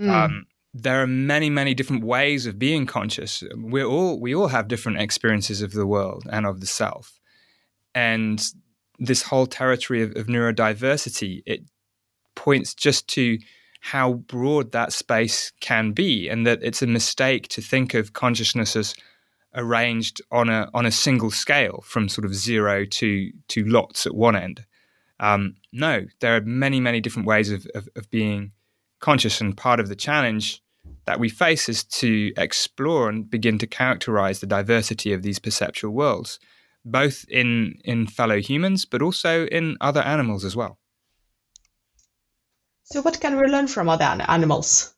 Mm. 0.00 0.10
Um, 0.10 0.46
there 0.82 1.02
are 1.02 1.06
many, 1.06 1.48
many 1.48 1.74
different 1.74 2.04
ways 2.04 2.46
of 2.46 2.58
being 2.58 2.86
conscious. 2.86 3.42
we 3.56 3.82
all 3.82 4.20
we 4.20 4.34
all 4.34 4.48
have 4.48 4.68
different 4.68 5.00
experiences 5.00 5.62
of 5.62 5.72
the 5.72 5.86
world 5.86 6.24
and 6.30 6.44
of 6.46 6.60
the 6.60 6.66
self, 6.66 7.18
and 7.94 8.44
this 8.98 9.22
whole 9.22 9.46
territory 9.46 10.02
of, 10.02 10.16
of 10.16 10.26
neurodiversity 10.26 11.42
it 11.46 11.62
points 12.34 12.74
just 12.74 13.08
to 13.08 13.38
how 13.80 14.14
broad 14.14 14.72
that 14.72 14.92
space 14.92 15.52
can 15.60 15.92
be, 15.92 16.28
and 16.28 16.46
that 16.46 16.58
it's 16.62 16.82
a 16.82 16.86
mistake 16.86 17.48
to 17.48 17.62
think 17.62 17.94
of 17.94 18.12
consciousness 18.12 18.76
as 18.76 18.94
arranged 19.54 20.20
on 20.30 20.50
a 20.50 20.68
on 20.74 20.84
a 20.84 20.90
single 20.92 21.30
scale 21.30 21.82
from 21.86 22.08
sort 22.08 22.26
of 22.26 22.34
zero 22.34 22.84
to 22.84 23.30
to 23.48 23.64
lots 23.64 24.06
at 24.06 24.14
one 24.14 24.36
end. 24.36 24.64
Um, 25.20 25.56
no, 25.72 26.04
there 26.20 26.36
are 26.36 26.42
many 26.42 26.80
many 26.80 27.00
different 27.00 27.26
ways 27.26 27.50
of, 27.50 27.66
of, 27.74 27.88
of 27.96 28.10
being 28.10 28.52
conscious, 29.00 29.40
and 29.40 29.56
part 29.56 29.80
of 29.80 29.88
the 29.88 29.96
challenge 29.96 30.62
that 31.06 31.20
we 31.20 31.28
face 31.28 31.68
is 31.68 31.84
to 31.84 32.32
explore 32.36 33.08
and 33.08 33.30
begin 33.30 33.58
to 33.58 33.66
characterize 33.66 34.40
the 34.40 34.46
diversity 34.46 35.12
of 35.12 35.22
these 35.22 35.38
perceptual 35.38 35.92
worlds, 35.92 36.38
both 36.84 37.24
in 37.28 37.78
in 37.84 38.06
fellow 38.06 38.40
humans, 38.40 38.84
but 38.84 39.02
also 39.02 39.46
in 39.46 39.76
other 39.80 40.00
animals 40.02 40.44
as 40.44 40.56
well. 40.56 40.78
So, 42.84 43.02
what 43.02 43.20
can 43.20 43.36
we 43.36 43.46
learn 43.46 43.66
from 43.66 43.88
other 43.88 44.04
animals? 44.04 44.94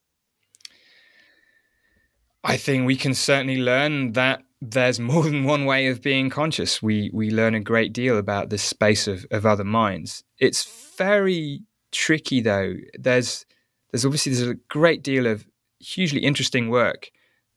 I 2.45 2.57
think 2.57 2.87
we 2.87 2.97
can 2.97 3.15
certainly 3.15 3.61
learn 3.61 4.13
that 4.13 4.43
there's 4.61 4.99
more 5.01 5.23
than 5.23 5.45
one 5.45 5.65
way 5.65 5.89
of 5.89 6.03
being 6.03 6.31
conscious. 6.31 6.83
We 6.83 7.11
we 7.13 7.31
learn 7.31 7.55
a 7.55 7.61
great 7.61 7.93
deal 7.93 8.19
about 8.19 8.51
this 8.51 8.63
space 8.63 9.07
of, 9.07 9.27
of 9.31 9.45
other 9.45 9.65
minds. 9.65 10.25
It's 10.39 10.65
very 10.97 11.63
tricky 11.93 12.41
though. 12.41 12.75
There's 12.99 13.45
there's 13.91 14.05
obviously 14.05 14.35
there's 14.35 14.49
a 14.49 14.55
great 14.69 15.03
deal 15.03 15.27
of 15.27 15.47
hugely 15.81 16.21
interesting 16.21 16.69
work 16.69 17.11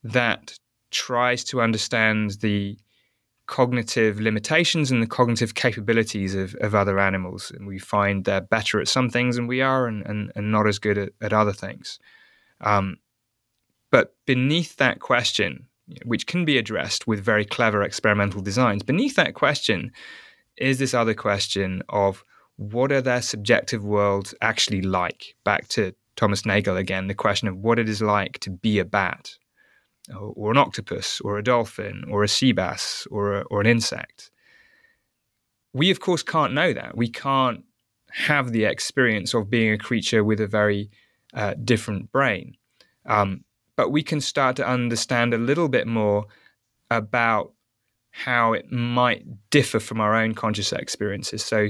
that 0.04 0.54
tries 0.92 1.44
to 1.46 1.62
understand 1.62 2.32
the 2.42 2.78
cognitive 3.48 4.20
limitations 4.20 4.92
and 4.92 5.02
the 5.02 5.08
cognitive 5.08 5.56
capabilities 5.56 6.36
of, 6.36 6.56
of 6.62 6.74
other 6.74 7.00
animals. 7.00 7.52
And 7.52 7.68
we 7.68 7.80
find 7.80 8.24
they're 8.24 8.42
better 8.42 8.80
at 8.80 8.88
some 8.88 9.10
things 9.10 9.36
than 9.36 9.48
we 9.48 9.62
are 9.62 9.88
and, 9.88 10.06
and, 10.06 10.32
and 10.36 10.52
not 10.52 10.68
as 10.68 10.80
good 10.80 10.98
at, 10.98 11.10
at 11.22 11.34
other 11.34 11.54
things. 11.54 12.00
Um, 12.62 12.98
but 13.90 14.16
beneath 14.26 14.78
that 14.78 15.00
question, 15.00 15.68
which 16.06 16.28
can 16.28 16.46
be 16.46 16.58
addressed 16.58 17.08
with 17.08 17.20
very 17.24 17.44
clever 17.44 17.84
experimental 17.84 18.42
designs, 18.42 18.84
beneath 18.84 19.16
that 19.16 19.34
question 19.34 19.92
is 20.58 20.80
this 20.80 20.94
other 20.94 21.14
question 21.14 21.84
of 21.90 22.24
what 22.56 22.92
are 22.92 23.02
their 23.02 23.22
subjective 23.22 23.84
worlds 23.84 24.34
actually 24.42 24.82
like? 24.82 25.36
Back 25.44 25.68
to 25.70 25.94
Thomas 26.22 26.46
Nagel 26.46 26.78
again, 26.78 27.08
the 27.08 27.16
question 27.16 27.48
of 27.48 27.58
what 27.58 27.80
it 27.80 27.90
is 27.90 28.00
like 28.00 28.38
to 28.42 28.52
be 28.52 28.78
a 28.78 28.86
bat, 28.86 29.40
or, 30.16 30.34
or 30.36 30.52
an 30.52 30.58
octopus, 30.58 31.20
or 31.22 31.40
a 31.40 31.44
dolphin, 31.44 32.04
or 32.12 32.24
a 32.24 32.28
sea 32.28 32.52
bass, 32.52 33.08
or, 33.10 33.40
a, 33.40 33.42
or 33.50 33.60
an 33.60 33.66
insect. 33.66 34.30
We, 35.74 35.90
of 35.90 36.00
course, 36.00 36.22
can't 36.22 36.54
know 36.54 36.74
that. 36.74 36.96
We 36.96 37.10
can't 37.10 37.64
have 38.12 38.52
the 38.52 38.66
experience 38.66 39.34
of 39.34 39.50
being 39.50 39.74
a 39.74 39.80
creature 39.80 40.24
with 40.24 40.40
a 40.40 40.46
very 40.46 40.92
uh, 41.34 41.56
different 41.56 42.12
brain. 42.12 42.56
Um, 43.08 43.44
but 43.76 43.90
we 43.90 44.04
can 44.04 44.22
start 44.22 44.56
to 44.58 44.68
understand 44.68 45.34
a 45.34 45.40
little 45.40 45.70
bit 45.70 45.88
more 45.88 46.28
about 46.92 47.52
how 48.12 48.54
it 48.54 48.72
might 48.72 49.26
differ 49.50 49.80
from 49.80 50.00
our 50.00 50.14
own 50.14 50.36
conscious 50.36 50.72
experiences. 50.72 51.44
So, 51.44 51.70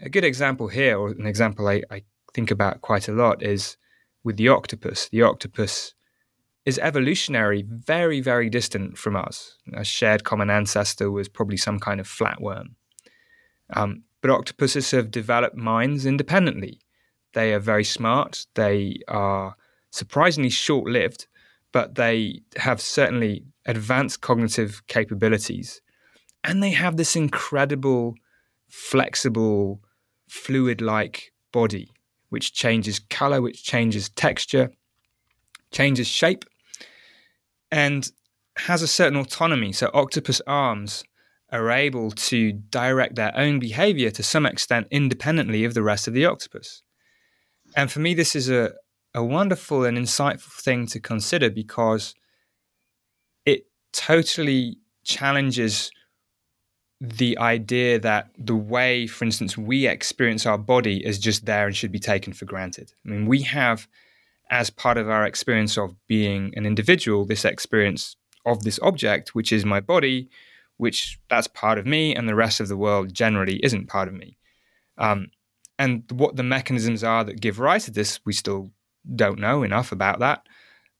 a 0.00 0.08
good 0.08 0.24
example 0.24 0.68
here, 0.68 0.96
or 0.96 1.08
an 1.08 1.26
example 1.26 1.66
I, 1.66 1.82
I 1.90 2.02
think 2.34 2.50
about 2.50 2.82
quite 2.82 3.08
a 3.08 3.12
lot, 3.12 3.42
is 3.42 3.76
with 4.22 4.36
the 4.36 4.48
octopus. 4.48 5.08
The 5.08 5.22
octopus 5.22 5.94
is 6.64 6.78
evolutionary 6.78 7.64
very, 7.66 8.20
very 8.20 8.48
distant 8.50 8.98
from 8.98 9.16
us. 9.16 9.58
A 9.74 9.84
shared 9.84 10.24
common 10.24 10.50
ancestor 10.50 11.10
was 11.10 11.28
probably 11.28 11.56
some 11.56 11.78
kind 11.78 12.00
of 12.00 12.08
flatworm. 12.08 12.74
Um, 13.72 14.02
but 14.20 14.30
octopuses 14.30 14.90
have 14.92 15.10
developed 15.10 15.56
minds 15.56 16.06
independently. 16.06 16.80
They 17.34 17.52
are 17.52 17.60
very 17.60 17.84
smart. 17.84 18.46
They 18.54 19.00
are 19.08 19.56
surprisingly 19.90 20.50
short 20.50 20.88
lived, 20.88 21.26
but 21.72 21.96
they 21.96 22.40
have 22.56 22.80
certainly 22.80 23.44
advanced 23.66 24.20
cognitive 24.22 24.82
capabilities. 24.86 25.82
And 26.42 26.62
they 26.62 26.70
have 26.70 26.96
this 26.96 27.16
incredible, 27.16 28.14
flexible, 28.68 29.80
fluid 30.28 30.80
like 30.80 31.32
body, 31.52 31.90
which 32.34 32.52
changes 32.52 32.98
color, 32.98 33.40
which 33.40 33.62
changes 33.62 34.08
texture, 34.08 34.72
changes 35.70 36.08
shape, 36.08 36.44
and 37.70 38.10
has 38.56 38.82
a 38.82 38.88
certain 38.88 39.16
autonomy. 39.16 39.72
So, 39.72 39.88
octopus 39.94 40.42
arms 40.48 41.04
are 41.52 41.70
able 41.70 42.10
to 42.10 42.52
direct 42.52 43.14
their 43.14 43.32
own 43.36 43.60
behavior 43.60 44.10
to 44.10 44.22
some 44.24 44.46
extent 44.46 44.88
independently 44.90 45.64
of 45.64 45.74
the 45.74 45.82
rest 45.84 46.08
of 46.08 46.14
the 46.14 46.26
octopus. 46.26 46.82
And 47.76 47.90
for 47.92 48.00
me, 48.00 48.14
this 48.14 48.34
is 48.34 48.50
a, 48.50 48.72
a 49.14 49.22
wonderful 49.22 49.84
and 49.84 49.96
insightful 49.96 50.60
thing 50.60 50.88
to 50.88 50.98
consider 50.98 51.50
because 51.50 52.16
it 53.46 53.66
totally 53.92 54.78
challenges 55.04 55.92
the 57.00 57.36
idea 57.38 57.98
that 57.98 58.30
the 58.38 58.56
way, 58.56 59.06
for 59.06 59.24
instance, 59.24 59.58
we 59.58 59.86
experience 59.86 60.46
our 60.46 60.58
body 60.58 61.04
is 61.04 61.18
just 61.18 61.44
there 61.44 61.66
and 61.66 61.76
should 61.76 61.92
be 61.92 61.98
taken 61.98 62.32
for 62.32 62.44
granted. 62.44 62.92
I 63.04 63.10
mean, 63.10 63.26
we 63.26 63.42
have, 63.42 63.88
as 64.50 64.70
part 64.70 64.96
of 64.96 65.08
our 65.08 65.26
experience 65.26 65.76
of 65.76 65.94
being 66.06 66.52
an 66.56 66.66
individual, 66.66 67.24
this 67.24 67.44
experience 67.44 68.16
of 68.46 68.62
this 68.62 68.78
object, 68.82 69.34
which 69.34 69.52
is 69.52 69.64
my 69.64 69.80
body, 69.80 70.28
which 70.76 71.18
that's 71.28 71.46
part 71.48 71.78
of 71.78 71.86
me, 71.86 72.14
and 72.14 72.28
the 72.28 72.34
rest 72.34 72.60
of 72.60 72.68
the 72.68 72.76
world 72.76 73.12
generally 73.12 73.64
isn't 73.64 73.88
part 73.88 74.08
of 74.08 74.14
me. 74.14 74.36
Um, 74.98 75.28
and 75.78 76.04
what 76.10 76.36
the 76.36 76.42
mechanisms 76.42 77.02
are 77.02 77.24
that 77.24 77.40
give 77.40 77.58
rise 77.58 77.84
to 77.86 77.90
this, 77.90 78.20
we 78.24 78.32
still 78.32 78.70
don't 79.14 79.38
know 79.38 79.62
enough 79.62 79.92
about 79.92 80.20
that. 80.20 80.46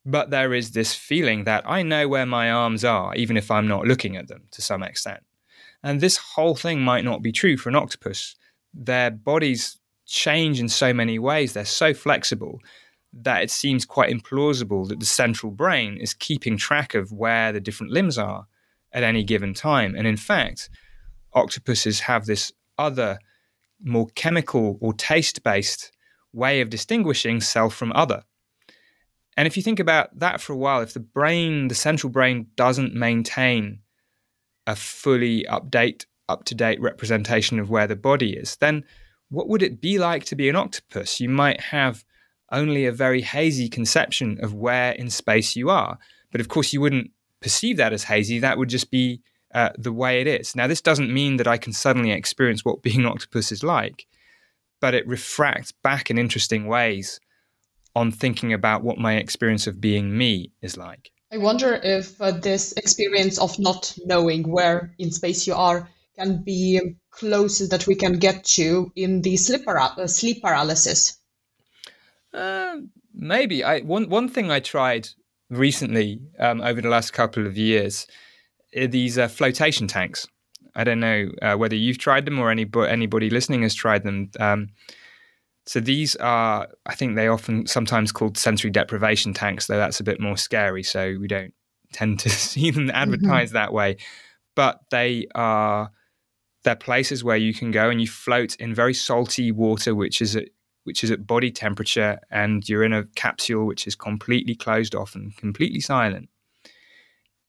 But 0.05 0.31
there 0.31 0.53
is 0.53 0.73
this 0.73 0.95
feeling 0.95 1.45
that 1.45 1.65
I 1.67 1.83
know 1.83 2.09
where 2.09 2.27
my 2.27 2.51
arms 2.51 2.85
are, 2.85 3.15
even 3.15 3.37
if 3.37 3.51
I'm 3.51 3.69
not 3.69 3.87
looking 3.87 4.17
at 4.17 4.29
them 4.29 4.43
to 4.51 4.61
some 4.61 4.83
extent. 4.83 5.23
And 5.85 6.01
this 6.01 6.17
whole 6.17 6.57
thing 6.57 6.81
might 6.81 7.05
not 7.05 7.23
be 7.23 7.31
true 7.31 7.59
for 7.59 7.69
an 7.69 7.77
octopus. 7.77 8.35
Their 8.73 9.11
bodies 9.11 9.79
change 10.07 10.59
in 10.59 10.69
so 10.69 10.95
many 10.95 11.19
ways, 11.19 11.53
they're 11.53 11.67
so 11.67 11.93
flexible 11.93 12.59
that 13.13 13.43
it 13.43 13.51
seems 13.51 13.85
quite 13.85 14.11
implausible 14.11 14.89
that 14.89 14.99
the 14.99 15.07
central 15.07 15.53
brain 15.53 15.99
is 15.99 16.15
keeping 16.15 16.57
track 16.57 16.95
of 16.95 17.13
where 17.13 17.53
the 17.53 17.61
different 17.61 17.93
limbs 17.93 18.19
are 18.19 18.47
at 18.93 19.05
any 19.05 19.23
given 19.23 19.53
time. 19.53 19.95
And 19.95 20.07
in 20.07 20.17
fact, 20.17 20.71
octopuses 21.35 22.01
have 22.01 22.25
this 22.25 22.51
other 22.79 23.19
more 23.83 24.09
chemical 24.15 24.79
or 24.81 24.95
taste 24.95 25.43
based 25.43 25.93
way 26.33 26.63
of 26.63 26.71
distinguishing 26.71 27.41
self 27.41 27.75
from 27.75 27.93
other. 27.93 28.25
And 29.37 29.47
if 29.47 29.57
you 29.57 29.63
think 29.63 29.81
about 29.81 30.19
that 30.19 30.41
for 30.41 30.55
a 30.55 30.57
while, 30.57 30.81
if 30.81 30.95
the 30.95 31.01
brain, 31.01 31.69
the 31.69 31.75
central 31.75 32.11
brain, 32.11 32.47
doesn't 32.57 32.95
maintain 32.95 33.81
a 34.67 34.77
fully 34.77 35.45
update, 35.51 36.07
up 36.29 36.45
to 36.45 36.55
date 36.55 36.81
representation 36.81 37.59
of 37.59 37.71
where 37.71 37.87
the 37.87 37.97
body 37.97 38.35
is, 38.35 38.57
then 38.57 38.85
what 39.31 39.49
would 39.49 39.63
it 39.63 39.81
be 39.81 39.99
like 39.99 40.25
to 40.27 40.37
be 40.37 40.49
an 40.49 40.57
octopus? 40.57 41.21
You 41.21 41.29
might 41.29 41.61
have 41.61 42.05
only 42.53 42.87
a 42.87 42.93
very 42.93 43.21
hazy 43.21 43.69
conception 43.69 44.39
of 44.43 44.55
where 44.55 44.93
in 44.93 45.11
space 45.11 45.57
you 45.57 45.71
are. 45.71 45.99
But 46.31 46.41
of 46.41 46.49
course, 46.49 46.73
you 46.73 46.81
wouldn't 46.81 47.11
perceive 47.41 47.77
that 47.79 47.93
as 47.93 48.05
hazy. 48.05 48.39
That 48.39 48.59
would 48.59 48.69
just 48.69 48.91
be 48.91 49.21
uh, 49.55 49.71
the 49.79 49.93
way 49.93 50.21
it 50.21 50.27
is. 50.27 50.57
Now, 50.57 50.67
this 50.67 50.81
doesn't 50.81 51.13
mean 51.13 51.37
that 51.37 51.49
I 51.49 51.59
can 51.59 51.73
suddenly 51.73 52.13
experience 52.13 52.65
what 52.65 52.83
being 52.83 53.01
an 53.01 53.07
octopus 53.07 53.53
is 53.53 53.63
like, 53.63 54.07
but 54.81 54.95
it 54.95 55.07
refracts 55.07 55.73
back 55.73 56.11
in 56.11 56.19
interesting 56.19 56.67
ways 56.67 57.21
on 57.97 58.11
thinking 58.11 58.53
about 58.53 58.83
what 58.83 58.99
my 58.99 59.15
experience 59.15 59.67
of 59.67 59.81
being 59.81 60.17
me 60.17 60.51
is 60.61 60.77
like. 60.77 61.13
I 61.35 61.39
wonder 61.39 61.75
if 61.75 62.21
uh, 62.23 62.31
this 62.31 62.73
experience 62.75 63.39
of 63.41 63.59
not 63.59 63.93
knowing 64.05 64.49
where 64.49 64.95
in 65.01 65.11
space 65.11 65.49
you 65.49 65.55
are 65.55 65.89
can 66.17 66.45
be 66.45 66.81
closest 67.11 67.73
that 67.73 67.89
we 67.89 67.97
can 67.97 68.21
get 68.21 68.45
to 68.45 68.93
in 68.95 69.21
the 69.23 69.37
sleep, 69.37 69.65
para- 69.65 69.95
uh, 69.99 70.07
sleep 70.07 70.43
paralysis. 70.43 71.19
Uh, 72.33 72.77
maybe. 73.13 73.65
I 73.65 73.81
one 73.81 74.09
one 74.09 74.29
thing 74.29 74.53
I 74.53 74.61
tried 74.61 75.09
recently 75.51 76.21
um, 76.39 76.61
over 76.61 76.81
the 76.81 76.89
last 76.89 77.13
couple 77.13 77.49
of 77.49 77.59
years 77.59 78.07
are 78.77 78.87
these 78.87 79.19
uh, 79.19 79.27
flotation 79.27 79.89
tanks. 79.89 80.29
I 80.77 80.85
don't 80.85 81.01
know 81.01 81.31
uh, 81.43 81.57
whether 81.57 81.75
you've 81.75 81.99
tried 81.99 82.27
them 82.27 82.39
or 82.39 82.51
any, 82.53 82.67
anybody 82.89 83.29
listening 83.29 83.63
has 83.63 83.75
tried 83.75 84.05
them. 84.05 84.31
Um, 84.39 84.69
so 85.67 85.81
these 85.81 86.15
are, 86.17 86.69
I 86.87 86.95
think 86.95 87.17
they 87.17 87.29
often 87.29 87.67
sometimes 87.67 88.13
called 88.13 88.37
sensory 88.37 88.71
deprivation 88.71 89.33
tanks, 89.33 89.67
though 89.67 89.79
that's 89.79 90.01
a 90.01 90.05
bit 90.05 90.21
more 90.21 90.37
scary. 90.37 90.83
So 90.83 91.17
we 91.19 91.27
don't 91.27 91.55
tend 91.93 92.21
to 92.21 92.31
see 92.31 92.71
them 92.71 92.89
mm-hmm. 92.89 92.97
advertised 92.97 93.51
mm-hmm. 93.51 93.59
that 93.59 93.73
way. 93.73 93.97
But 94.55 94.81
they 94.91 95.27
are 95.35 95.91
they're 96.65 96.77
places 96.77 97.23
where 97.23 97.37
you 97.37 97.53
can 97.53 97.71
go 97.71 97.91
and 97.91 98.01
you 98.01 98.09
float 98.09 98.57
in 98.57 98.75
very 98.75 98.95
salty 98.95 99.53
water, 99.53 99.95
which 99.95 100.21
is 100.21 100.37
at 100.37 100.49
which 100.85 101.03
is 101.03 101.11
at 101.11 101.27
body 101.27 101.51
temperature, 101.51 102.19
and 102.31 102.69
you're 102.69 102.85
in 102.85 102.93
a 102.93 103.05
capsule 103.17 103.65
which 103.65 103.87
is 103.87 103.95
completely 103.95 104.55
closed 104.55 104.95
off 104.95 105.15
and 105.15 105.35
completely 105.37 105.81
silent. 105.81 106.29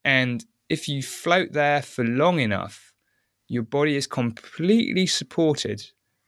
And 0.06 0.46
if 0.70 0.88
you 0.88 1.04
float 1.04 1.52
there 1.52 1.82
for 1.82 2.06
long 2.06 2.40
enough, 2.40 2.94
your 3.50 3.64
body 3.64 3.98
is 3.98 4.08
completely 4.08 5.06
supported. 5.06 5.84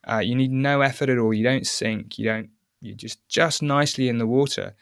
Uh, 0.09 0.19
you 0.19 0.35
need 0.35 0.51
no 0.51 0.81
effort 0.81 1.09
at 1.09 1.17
all. 1.17 1.33
You 1.33 1.43
don't 1.43 1.67
sink. 1.67 2.17
You 2.17 2.25
don't. 2.25 2.49
You're 2.81 2.95
just 2.95 3.27
just 3.27 3.61
nicely 3.61 4.09
in 4.09 4.17
the 4.17 4.27
water. 4.27 4.75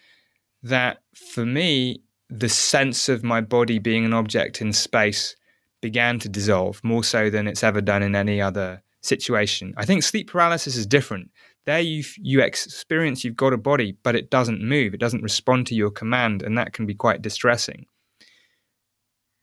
That 0.63 0.99
for 1.15 1.45
me, 1.45 2.01
the 2.29 2.49
sense 2.49 3.09
of 3.09 3.23
my 3.23 3.41
body 3.41 3.79
being 3.79 4.05
an 4.05 4.13
object 4.13 4.61
in 4.61 4.73
space 4.73 5.35
began 5.81 6.19
to 6.19 6.29
dissolve 6.29 6.83
more 6.83 7.03
so 7.03 7.29
than 7.29 7.47
it's 7.47 7.63
ever 7.63 7.81
done 7.81 8.03
in 8.03 8.15
any 8.15 8.41
other 8.41 8.81
situation. 9.01 9.73
I 9.77 9.85
think 9.85 10.03
sleep 10.03 10.29
paralysis 10.29 10.75
is 10.75 10.87
different. 10.87 11.31
There 11.65 11.79
you 11.79 12.03
you 12.17 12.41
experience 12.41 13.23
you've 13.23 13.35
got 13.35 13.53
a 13.53 13.57
body, 13.57 13.97
but 14.03 14.15
it 14.15 14.29
doesn't 14.29 14.61
move. 14.61 14.93
It 14.93 14.99
doesn't 14.99 15.23
respond 15.23 15.67
to 15.67 15.75
your 15.75 15.91
command, 15.91 16.43
and 16.43 16.57
that 16.57 16.73
can 16.73 16.85
be 16.85 16.95
quite 16.95 17.21
distressing 17.21 17.85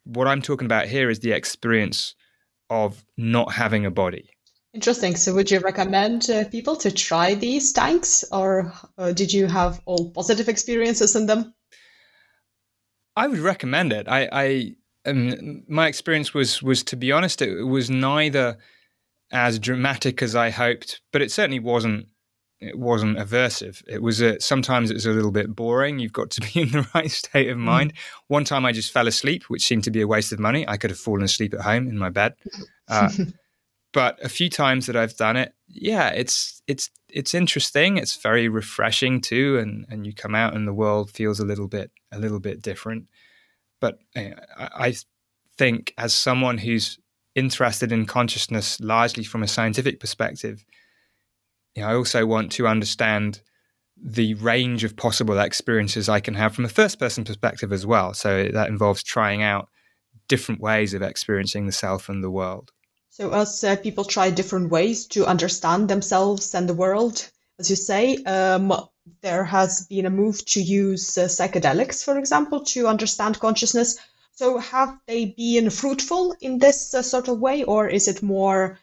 what 0.04 0.28
I'm 0.28 0.42
talking 0.42 0.66
about 0.66 0.86
here 0.86 1.10
is 1.10 1.20
the 1.20 1.32
experience 1.32 2.14
of 2.70 3.04
not 3.16 3.52
having 3.52 3.86
a 3.86 3.90
body. 3.90 4.30
Interesting. 4.74 5.16
So, 5.16 5.34
would 5.34 5.50
you 5.50 5.60
recommend 5.60 6.30
uh, 6.30 6.48
people 6.48 6.76
to 6.76 6.90
try 6.90 7.34
these 7.34 7.72
tanks, 7.72 8.24
or 8.32 8.72
uh, 8.96 9.12
did 9.12 9.32
you 9.32 9.46
have 9.46 9.80
all 9.84 10.10
positive 10.10 10.48
experiences 10.48 11.14
in 11.14 11.26
them? 11.26 11.54
I 13.14 13.28
would 13.28 13.38
recommend 13.38 13.92
it. 13.92 14.08
I, 14.08 14.28
I 14.32 14.76
um, 15.04 15.64
my 15.68 15.88
experience 15.88 16.32
was 16.32 16.62
was 16.62 16.82
to 16.84 16.96
be 16.96 17.12
honest, 17.12 17.42
it 17.42 17.64
was 17.64 17.90
neither 17.90 18.56
as 19.30 19.58
dramatic 19.58 20.22
as 20.22 20.34
I 20.34 20.50
hoped, 20.50 21.02
but 21.12 21.20
it 21.20 21.30
certainly 21.30 21.60
wasn't 21.60 22.06
it 22.62 22.78
wasn't 22.78 23.18
aversive. 23.18 23.82
It 23.88 24.02
was 24.02 24.20
a, 24.20 24.40
sometimes 24.40 24.90
it 24.90 24.94
was 24.94 25.04
a 25.04 25.10
little 25.10 25.32
bit 25.32 25.54
boring. 25.54 25.98
You've 25.98 26.12
got 26.12 26.30
to 26.30 26.40
be 26.40 26.60
in 26.62 26.70
the 26.70 26.88
right 26.94 27.10
state 27.10 27.50
of 27.50 27.58
mind. 27.58 27.92
Mm. 27.92 27.98
One 28.28 28.44
time 28.44 28.64
I 28.64 28.72
just 28.72 28.92
fell 28.92 29.08
asleep, 29.08 29.44
which 29.44 29.66
seemed 29.66 29.84
to 29.84 29.90
be 29.90 30.00
a 30.00 30.06
waste 30.06 30.32
of 30.32 30.38
money. 30.38 30.66
I 30.66 30.76
could 30.76 30.90
have 30.90 30.98
fallen 30.98 31.24
asleep 31.24 31.52
at 31.54 31.60
home 31.60 31.88
in 31.88 31.98
my 31.98 32.08
bed. 32.08 32.34
Uh, 32.88 33.08
but 33.92 34.18
a 34.24 34.28
few 34.28 34.48
times 34.48 34.86
that 34.86 34.96
I've 34.96 35.16
done 35.16 35.36
it, 35.36 35.54
yeah, 35.68 36.08
it's 36.10 36.62
it's 36.66 36.90
it's 37.08 37.34
interesting. 37.34 37.98
It's 37.98 38.16
very 38.16 38.48
refreshing 38.48 39.20
too, 39.20 39.58
and 39.58 39.86
and 39.88 40.06
you 40.06 40.14
come 40.14 40.34
out 40.34 40.54
and 40.54 40.66
the 40.66 40.74
world 40.74 41.10
feels 41.10 41.40
a 41.40 41.46
little 41.46 41.68
bit 41.68 41.90
a 42.12 42.18
little 42.18 42.40
bit 42.40 42.62
different. 42.62 43.06
But 43.80 43.98
eh, 44.14 44.32
I, 44.56 44.68
I 44.88 44.94
think 45.56 45.92
as 45.98 46.14
someone 46.14 46.58
who's 46.58 46.98
interested 47.34 47.92
in 47.92 48.06
consciousness 48.06 48.78
largely 48.80 49.24
from 49.24 49.42
a 49.42 49.48
scientific 49.48 49.98
perspective 50.00 50.64
you 51.74 51.82
know, 51.82 51.88
I 51.88 51.94
also 51.94 52.26
want 52.26 52.52
to 52.52 52.66
understand 52.66 53.40
the 53.96 54.34
range 54.34 54.84
of 54.84 54.96
possible 54.96 55.38
experiences 55.38 56.08
I 56.08 56.20
can 56.20 56.34
have 56.34 56.54
from 56.54 56.64
a 56.64 56.68
first 56.68 56.98
person 56.98 57.24
perspective 57.24 57.72
as 57.72 57.86
well. 57.86 58.14
So 58.14 58.48
that 58.48 58.68
involves 58.68 59.02
trying 59.02 59.42
out 59.42 59.68
different 60.28 60.60
ways 60.60 60.94
of 60.94 61.02
experiencing 61.02 61.66
the 61.66 61.72
self 61.72 62.08
and 62.08 62.22
the 62.22 62.30
world. 62.30 62.72
So, 63.12 63.30
as 63.34 63.62
uh, 63.62 63.76
people 63.76 64.04
try 64.04 64.30
different 64.30 64.70
ways 64.70 65.06
to 65.08 65.26
understand 65.26 65.90
themselves 65.90 66.54
and 66.54 66.66
the 66.66 66.72
world, 66.72 67.28
as 67.58 67.68
you 67.68 67.76
say, 67.76 68.16
um, 68.24 68.72
there 69.20 69.44
has 69.44 69.86
been 69.86 70.06
a 70.06 70.10
move 70.10 70.42
to 70.46 70.62
use 70.62 71.18
uh, 71.18 71.24
psychedelics, 71.24 72.02
for 72.02 72.16
example, 72.16 72.64
to 72.72 72.86
understand 72.86 73.38
consciousness. 73.38 73.98
So, 74.30 74.56
have 74.56 74.98
they 75.06 75.26
been 75.36 75.68
fruitful 75.68 76.34
in 76.40 76.58
this 76.58 76.94
uh, 76.94 77.02
sort 77.02 77.28
of 77.28 77.38
way, 77.38 77.64
or 77.64 77.86
is 77.86 78.08
it 78.08 78.22
more 78.22 78.78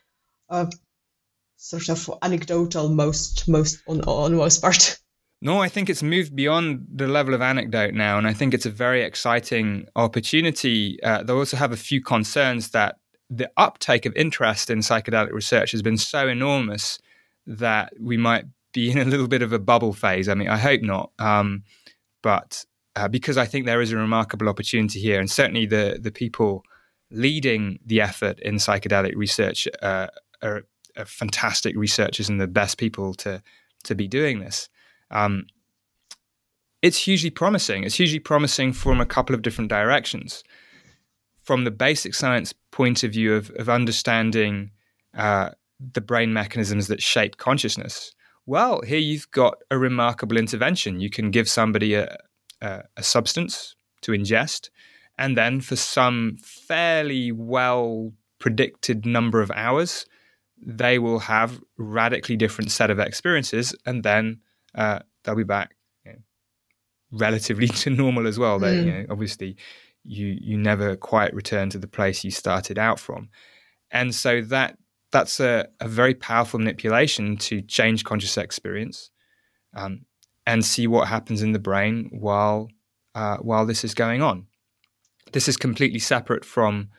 sort 1.57 1.89
of 1.89 2.11
anecdotal 2.21 2.88
most 2.89 3.47
most 3.47 3.82
on, 3.88 4.01
on 4.01 4.36
most 4.36 4.61
part? 4.61 4.99
No, 5.41 5.59
I 5.59 5.69
think 5.69 5.89
it's 5.89 6.03
moved 6.03 6.36
beyond 6.36 6.86
the 6.93 7.07
level 7.07 7.34
of 7.34 7.41
anecdote 7.41 7.95
now, 7.95 8.19
and 8.19 8.27
I 8.27 8.34
think 8.34 8.53
it's 8.53 8.67
a 8.67 8.69
very 8.86 9.01
exciting 9.01 9.88
opportunity. 9.95 11.01
Uh, 11.01 11.23
they 11.23 11.34
also 11.34 11.57
have 11.57 11.71
a 11.71 11.77
few 11.77 11.99
concerns 11.99 12.69
that 12.69 12.97
the 13.30 13.51
uptake 13.57 14.05
of 14.05 14.15
interest 14.15 14.69
in 14.69 14.80
psychedelic 14.80 15.32
research 15.32 15.71
has 15.71 15.82
been 15.82 15.97
so 15.97 16.27
enormous 16.27 16.99
that 17.45 17.93
we 17.99 18.17
might 18.17 18.45
be 18.73 18.91
in 18.91 18.97
a 18.97 19.05
little 19.05 19.27
bit 19.27 19.41
of 19.41 19.53
a 19.53 19.59
bubble 19.59 19.93
phase. 19.93 20.30
I 20.30 20.34
mean, 20.34 20.49
I 20.49 20.57
hope 20.57 20.82
not, 20.82 21.11
um, 21.19 21.63
but 22.21 22.65
uh, 22.95 23.07
because 23.07 23.38
I 23.38 23.45
think 23.45 23.65
there 23.65 23.82
is 23.82 23.91
a 23.91 23.97
remarkable 23.97 24.49
opportunity 24.49 24.99
here, 24.99 25.19
and 25.19 25.30
certainly 25.30 25.65
the 25.65 25.99
the 26.01 26.11
people 26.11 26.63
leading 27.11 27.80
the 27.86 28.01
effort 28.01 28.39
in 28.41 28.55
psychedelic 28.55 29.15
research 29.15 29.67
uh, 29.82 30.07
are, 30.43 30.63
are 30.95 31.05
fantastic 31.05 31.75
researchers 31.75 32.30
and 32.30 32.39
the 32.39 32.47
best 32.47 32.77
people 32.77 33.13
to 33.15 33.41
to 33.84 33.95
be 33.95 34.07
doing 34.07 34.39
this 34.39 34.69
um, 35.11 35.45
it's 36.82 36.97
hugely 36.97 37.30
promising. 37.30 37.84
It's 37.84 37.95
hugely 37.95 38.19
promising 38.19 38.73
from 38.73 39.01
a 39.01 39.05
couple 39.05 39.36
of 39.36 39.41
different 39.41 39.69
directions. 39.69 40.43
From 41.50 41.64
the 41.64 41.72
basic 41.72 42.14
science 42.14 42.54
point 42.70 43.04
of 43.04 43.12
view 43.12 43.34
of, 43.34 43.50
of 43.58 43.70
understanding 43.70 44.70
uh, 45.18 45.50
the 45.80 46.00
brain 46.00 46.32
mechanisms 46.32 46.89
that 46.89 47.02
shape 47.02 47.38
consciousness, 47.38 48.14
well, 48.45 48.84
here 48.84 49.00
you've 49.00 49.32
got 49.32 49.56
a 49.72 49.80
remarkable 49.80 50.38
intervention. 50.38 51.00
You 51.00 51.10
can 51.10 51.32
give 51.32 51.50
somebody 51.50 51.95
a, 51.95 52.16
a, 52.62 52.84
a 52.97 53.02
substance 53.02 53.76
to 54.02 54.12
ingest, 54.12 54.70
and 55.18 55.36
then 55.36 55.60
for 55.60 55.76
some 55.76 56.38
fairly 56.39 57.32
well 57.32 58.14
predicted 58.38 59.08
number 59.08 59.41
of 59.41 59.50
hours, 59.56 60.06
they 60.64 61.00
will 61.00 61.18
have 61.18 61.60
radically 61.80 62.36
different 62.38 62.70
set 62.70 62.91
of 62.91 63.00
experiences, 63.00 63.74
and 63.88 64.04
then 64.04 64.39
uh, 64.76 65.00
they'll 65.24 65.34
be 65.34 65.43
back 65.43 65.76
you 66.06 66.12
know, 66.12 66.20
relatively 67.12 67.68
to 67.82 67.89
normal 67.89 68.28
as 68.28 68.38
well. 68.38 68.60
They, 68.60 68.78
mm. 68.78 68.86
you 68.86 68.91
know, 68.91 69.06
obviously, 69.10 69.58
you 70.10 70.38
you 70.41 70.57
never 70.57 70.95
quite 70.95 71.34
return 71.34 71.70
to 71.70 71.78
the 71.78 71.88
place 71.88 72.24
you 72.24 72.32
started 72.32 72.78
out 72.78 72.99
from, 72.99 73.30
and 73.91 74.14
so 74.14 74.41
that 74.41 74.78
that's 75.12 75.39
a, 75.39 75.68
a 75.80 75.88
very 75.88 76.14
powerful 76.14 76.60
manipulation 76.60 77.38
to 77.38 77.62
change 77.62 78.03
conscious 78.03 78.38
experience, 78.38 79.12
um, 79.76 80.05
and 80.45 80.66
see 80.66 80.88
what 80.88 81.07
happens 81.07 81.41
in 81.41 81.51
the 81.51 81.60
brain 81.60 82.10
while 82.12 82.70
uh, 83.16 83.38
while 83.38 83.66
this 83.66 83.84
is 83.84 83.93
going 83.93 84.22
on. 84.22 84.47
This 85.32 85.47
is 85.47 85.57
completely 85.57 85.99
separate 85.99 86.43
from 86.43 86.89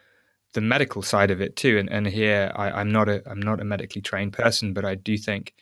the 0.53 0.61
medical 0.61 1.03
side 1.03 1.31
of 1.31 1.41
it 1.41 1.57
too. 1.57 1.79
And, 1.79 1.91
and 1.91 2.07
here 2.07 2.53
I, 2.55 2.81
am 2.81 2.91
not 2.91 3.09
a 3.09 3.23
I'm 3.29 3.41
not 3.41 3.61
a 3.61 3.65
medically 3.65 4.03
trained 4.03 4.33
person, 4.33 4.73
but 4.73 4.85
I 4.85 4.95
do 4.95 5.17
think 5.17 5.55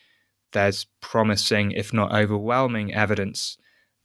there's 0.53 0.87
promising, 1.01 1.73
if 1.73 1.93
not 1.93 2.13
overwhelming, 2.13 2.95
evidence 2.95 3.59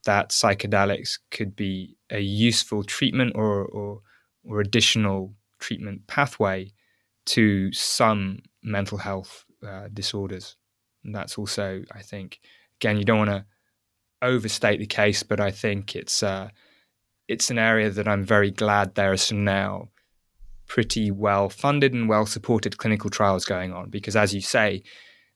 that 0.05 0.29
psychedelics 0.29 1.19
could 1.31 1.55
be 1.55 1.97
a 2.09 2.19
useful 2.19 2.83
treatment 2.83 3.33
or, 3.35 3.65
or, 3.65 4.01
or 4.43 4.59
additional 4.59 5.33
treatment 5.59 6.05
pathway 6.07 6.71
to 7.25 7.71
some 7.71 8.39
mental 8.61 8.97
health 8.97 9.45
uh, 9.65 9.87
disorders. 9.93 10.57
And 11.03 11.15
that's 11.15 11.37
also, 11.37 11.83
I 11.91 12.01
think, 12.01 12.39
again, 12.79 12.97
you 12.97 13.05
don't 13.05 13.17
want 13.17 13.29
to 13.29 13.45
overstate 14.21 14.79
the 14.79 14.85
case, 14.85 15.23
but 15.23 15.39
I 15.39 15.51
think 15.51 15.95
it's 15.95 16.23
uh, 16.23 16.49
it's 17.27 17.49
an 17.49 17.57
area 17.57 17.89
that 17.89 18.07
I'm 18.07 18.23
very 18.23 18.51
glad 18.51 18.95
there 18.95 19.11
are 19.11 19.17
some 19.17 19.43
now 19.43 19.89
pretty 20.67 21.11
well 21.11 21.49
funded 21.49 21.93
and 21.93 22.09
well 22.09 22.25
supported 22.25 22.77
clinical 22.77 23.09
trials 23.09 23.45
going 23.45 23.73
on. 23.73 23.89
Because 23.89 24.15
as 24.15 24.33
you 24.33 24.41
say, 24.41 24.83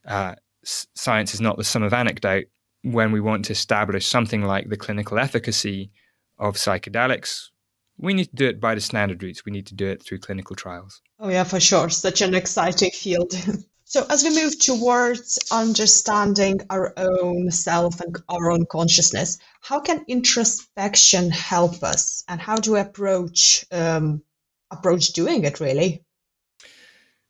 uh, 0.06 0.36
science 0.64 1.34
is 1.34 1.42
not 1.42 1.58
the 1.58 1.64
sum 1.64 1.84
of 1.84 1.94
anecdote 1.94 2.48
when 2.84 3.12
we 3.12 3.20
want 3.20 3.46
to 3.46 3.54
establish 3.54 4.06
something 4.06 4.44
like 4.44 4.70
the 4.70 4.78
clinical 4.78 5.20
efficacy 5.20 5.92
of 6.38 6.56
psychedelics 6.56 7.50
we 7.98 8.14
need 8.14 8.26
to 8.26 8.36
do 8.36 8.48
it 8.48 8.60
by 8.60 8.76
the 8.76 8.82
standard 8.82 9.22
routes. 9.24 9.46
We 9.46 9.52
need 9.52 9.68
to 9.68 9.76
do 9.76 9.88
it 9.88 10.04
through 10.04 10.20
clinical 10.20 10.56
trials. 10.56 11.02
Oh 11.20 11.30
yeah 11.30 11.44
for 11.44 11.60
sure. 11.60 11.90
Such 11.90 12.22
an 12.22 12.34
exciting 12.34 12.92
field. 12.92 13.34
So 13.90 14.06
as 14.10 14.22
we 14.22 14.32
move 14.32 14.60
towards 14.60 15.40
understanding 15.50 16.60
our 16.70 16.94
own 16.98 17.50
self 17.52 18.02
and 18.02 18.18
our 18.28 18.52
own 18.52 18.66
consciousness 18.66 19.38
how 19.62 19.80
can 19.80 20.04
introspection 20.10 21.32
help 21.32 21.82
us? 21.84 22.26
And 22.28 22.42
how 22.42 22.58
do 22.58 22.74
we 22.74 22.82
approach 22.82 23.66
um, 23.72 24.24
approach 24.72 25.14
doing 25.14 25.46
it 25.46 25.62
really? 25.62 26.04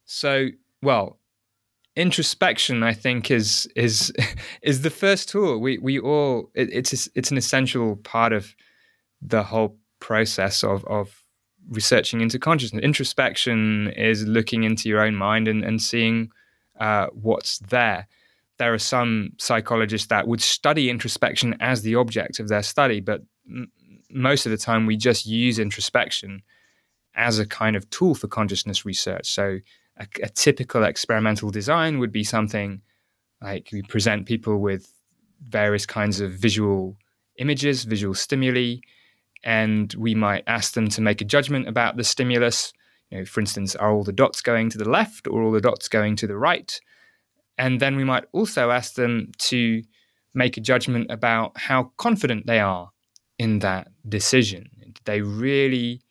So 0.05 0.47
well 0.81 1.19
introspection 1.97 2.83
i 2.83 2.93
think 2.93 3.31
is 3.31 3.67
is 3.75 4.13
is 4.61 4.81
the 4.81 4.89
first 4.89 5.29
tool. 5.29 5.59
We 5.59 5.77
we 5.77 5.99
all 5.99 6.51
it, 6.53 6.69
it's 6.71 7.09
it's 7.15 7.31
an 7.31 7.37
essential 7.37 7.95
part 7.97 8.33
of 8.33 8.55
the 9.21 9.43
whole 9.43 9.77
process 9.99 10.63
of 10.63 10.85
of 10.85 11.23
researching 11.69 12.21
into 12.21 12.39
consciousness. 12.39 12.83
Introspection 12.83 13.89
is 13.89 14.25
looking 14.25 14.63
into 14.63 14.87
your 14.87 15.01
own 15.01 15.15
mind 15.15 15.47
and, 15.47 15.63
and 15.65 15.81
seeing 15.81 16.29
uh, 16.79 17.07
what's 17.07 17.59
there. 17.59 18.07
There 18.57 18.73
are 18.73 18.79
some 18.79 19.33
psychologists 19.37 20.07
that 20.07 20.27
would 20.27 20.41
study 20.41 20.89
introspection 20.89 21.55
as 21.59 21.81
the 21.81 21.95
object 21.95 22.39
of 22.39 22.47
their 22.47 22.63
study 22.63 22.99
but 23.01 23.21
m- 23.49 23.71
most 24.09 24.45
of 24.45 24.51
the 24.51 24.57
time 24.57 24.85
we 24.85 24.95
just 24.95 25.25
use 25.25 25.59
introspection 25.59 26.41
as 27.15 27.39
a 27.39 27.45
kind 27.45 27.75
of 27.75 27.89
tool 27.89 28.15
for 28.15 28.27
consciousness 28.27 28.85
research. 28.85 29.27
So 29.29 29.59
a, 29.99 30.07
a 30.23 30.29
typical 30.29 30.83
experimental 30.83 31.49
design 31.49 31.99
would 31.99 32.11
be 32.11 32.23
something 32.23 32.81
like 33.41 33.69
we 33.71 33.81
present 33.83 34.25
people 34.25 34.57
with 34.57 34.91
various 35.41 35.85
kinds 35.85 36.19
of 36.19 36.31
visual 36.31 36.97
images, 37.37 37.83
visual 37.83 38.13
stimuli, 38.13 38.75
and 39.43 39.93
we 39.97 40.15
might 40.15 40.43
ask 40.47 40.73
them 40.73 40.89
to 40.89 41.01
make 41.01 41.21
a 41.21 41.25
judgment 41.25 41.67
about 41.67 41.97
the 41.97 42.03
stimulus. 42.03 42.73
You 43.11 43.19
know, 43.19 43.25
for 43.25 43.39
instance, 43.39 43.75
are 43.75 43.91
all 43.91 44.03
the 44.03 44.11
dots 44.11 44.41
going 44.41 44.69
to 44.71 44.77
the 44.77 44.89
left 44.89 45.27
or 45.27 45.43
all 45.43 45.51
the 45.51 45.61
dots 45.61 45.87
going 45.87 46.15
to 46.17 46.27
the 46.27 46.37
right? 46.37 46.79
And 47.57 47.79
then 47.79 47.95
we 47.95 48.03
might 48.03 48.25
also 48.31 48.71
ask 48.71 48.95
them 48.95 49.31
to 49.39 49.83
make 50.33 50.57
a 50.57 50.61
judgment 50.61 51.09
about 51.09 51.57
how 51.57 51.91
confident 51.97 52.45
they 52.45 52.59
are 52.59 52.91
in 53.39 53.59
that 53.59 53.87
decision. 54.07 54.69
Did 54.79 54.99
they 55.05 55.21
really 55.21 56.01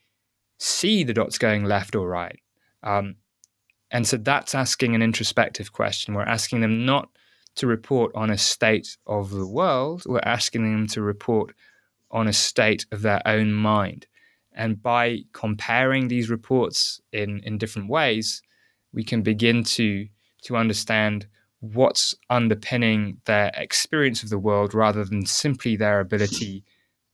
see 0.58 1.04
the 1.04 1.12
dots 1.12 1.38
going 1.38 1.64
left 1.64 1.94
or 1.94 2.08
right? 2.08 2.38
Um, 2.82 3.16
and 3.96 4.06
so 4.06 4.18
that's 4.18 4.54
asking 4.54 4.94
an 4.94 5.00
introspective 5.00 5.72
question. 5.72 6.12
We're 6.12 6.24
asking 6.24 6.60
them 6.60 6.84
not 6.84 7.08
to 7.54 7.66
report 7.66 8.12
on 8.14 8.28
a 8.28 8.36
state 8.36 8.98
of 9.06 9.30
the 9.30 9.46
world, 9.46 10.02
we're 10.04 10.20
asking 10.22 10.70
them 10.70 10.86
to 10.88 11.00
report 11.00 11.54
on 12.10 12.28
a 12.28 12.32
state 12.34 12.84
of 12.92 13.00
their 13.00 13.22
own 13.24 13.54
mind. 13.54 14.06
And 14.52 14.82
by 14.82 15.20
comparing 15.32 16.08
these 16.08 16.28
reports 16.28 17.00
in, 17.10 17.40
in 17.44 17.56
different 17.56 17.88
ways, 17.88 18.42
we 18.92 19.02
can 19.02 19.22
begin 19.22 19.64
to, 19.64 20.06
to 20.42 20.58
understand 20.58 21.26
what's 21.60 22.14
underpinning 22.28 23.22
their 23.24 23.50
experience 23.54 24.22
of 24.22 24.28
the 24.28 24.38
world 24.38 24.74
rather 24.74 25.06
than 25.06 25.24
simply 25.24 25.74
their 25.74 26.00
ability 26.00 26.64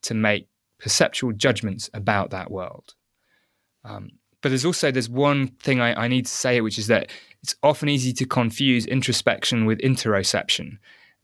to 0.03 0.15
make 0.15 0.49
perceptual 0.81 1.31
judgments 1.31 1.89
about 1.95 2.31
that 2.31 2.51
world. 2.51 2.95
Um, 3.85 4.09
but 4.43 4.51
there's 4.51 4.65
also 4.65 4.91
there's 4.91 5.09
one 5.09 5.49
thing 5.49 5.81
I, 5.81 6.05
I 6.05 6.09
need 6.09 6.27
to 6.27 6.33
say, 6.33 6.61
which 6.61 6.79
is 6.79 6.89
that 6.89 7.11
it's 7.43 7.55
often 7.63 7.89
easy 7.89 8.13
to 8.15 8.27
confuse 8.27 8.87
introspection 8.87 9.65
with 9.65 9.79
interoception. 9.79 10.79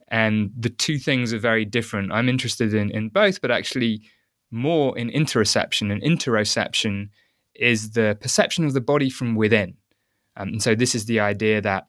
And 0.07 0.51
the 0.57 0.69
two 0.69 0.97
things 0.97 1.33
are 1.33 1.39
very 1.39 1.65
different. 1.65 2.11
I'm 2.11 2.29
interested 2.29 2.73
in, 2.73 2.89
in 2.91 3.09
both, 3.09 3.41
but 3.41 3.51
actually 3.51 4.01
more 4.49 4.97
in 4.97 5.09
interoception. 5.11 5.91
And 5.91 6.01
interoception 6.01 7.09
is 7.53 7.91
the 7.91 8.17
perception 8.19 8.65
of 8.65 8.73
the 8.73 8.81
body 8.81 9.09
from 9.09 9.35
within. 9.35 9.75
Um, 10.35 10.49
and 10.49 10.63
so 10.63 10.73
this 10.73 10.95
is 10.95 11.05
the 11.05 11.19
idea 11.19 11.61
that 11.61 11.87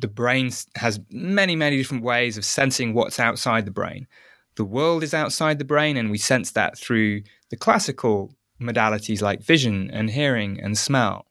the 0.00 0.08
brain 0.08 0.50
has 0.76 1.00
many, 1.10 1.56
many 1.56 1.76
different 1.76 2.02
ways 2.02 2.38
of 2.38 2.44
sensing 2.44 2.94
what's 2.94 3.20
outside 3.20 3.66
the 3.66 3.70
brain. 3.70 4.06
The 4.54 4.64
world 4.64 5.02
is 5.02 5.14
outside 5.14 5.58
the 5.58 5.64
brain, 5.64 5.96
and 5.96 6.10
we 6.10 6.18
sense 6.18 6.52
that 6.52 6.78
through 6.78 7.22
the 7.50 7.56
classical 7.56 8.34
modalities 8.60 9.22
like 9.22 9.42
vision 9.42 9.90
and 9.90 10.10
hearing 10.10 10.60
and 10.60 10.76
smell. 10.76 11.26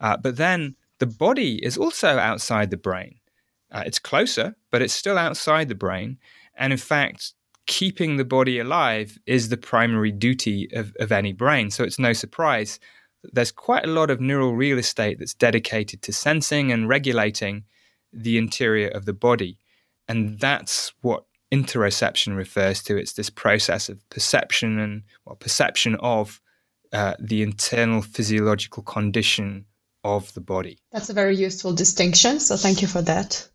Uh, 0.00 0.16
but 0.16 0.36
then 0.36 0.76
the 0.98 1.06
body 1.06 1.64
is 1.64 1.76
also 1.76 2.18
outside 2.18 2.70
the 2.70 2.76
brain. 2.76 3.16
Uh, 3.70 3.82
it's 3.86 3.98
closer, 3.98 4.54
but 4.70 4.82
it's 4.82 4.94
still 4.94 5.18
outside 5.18 5.68
the 5.68 5.74
brain. 5.74 6.18
And 6.56 6.72
in 6.72 6.78
fact, 6.78 7.32
keeping 7.66 8.16
the 8.16 8.24
body 8.24 8.58
alive 8.58 9.18
is 9.26 9.48
the 9.48 9.56
primary 9.56 10.12
duty 10.12 10.68
of, 10.72 10.94
of 11.00 11.12
any 11.12 11.32
brain. 11.32 11.70
So 11.70 11.84
it's 11.84 11.98
no 11.98 12.12
surprise 12.12 12.78
there's 13.32 13.52
quite 13.52 13.84
a 13.84 13.90
lot 13.90 14.10
of 14.10 14.20
neural 14.20 14.54
real 14.54 14.78
estate 14.78 15.18
that's 15.18 15.34
dedicated 15.34 16.02
to 16.02 16.12
sensing 16.12 16.72
and 16.72 16.88
regulating 16.88 17.64
the 18.12 18.36
interior 18.36 18.88
of 18.88 19.04
the 19.04 19.12
body. 19.12 19.58
And 20.08 20.38
that's 20.40 20.92
what 21.02 21.24
interoception 21.52 22.36
refers 22.36 22.82
to. 22.84 22.96
It's 22.96 23.12
this 23.12 23.30
process 23.30 23.88
of 23.88 24.08
perception 24.10 24.78
and 24.78 25.02
well, 25.24 25.36
perception 25.36 25.96
of 25.96 26.40
uh, 26.92 27.14
the 27.18 27.42
internal 27.42 28.02
physiological 28.02 28.82
condition 28.82 29.64
of 30.04 30.32
the 30.34 30.40
body. 30.40 30.78
That's 30.90 31.10
a 31.10 31.14
very 31.14 31.36
useful 31.36 31.72
distinction. 31.72 32.40
So 32.40 32.56
thank 32.56 32.82
you 32.82 32.88
for 32.88 33.02
that. 33.02 33.48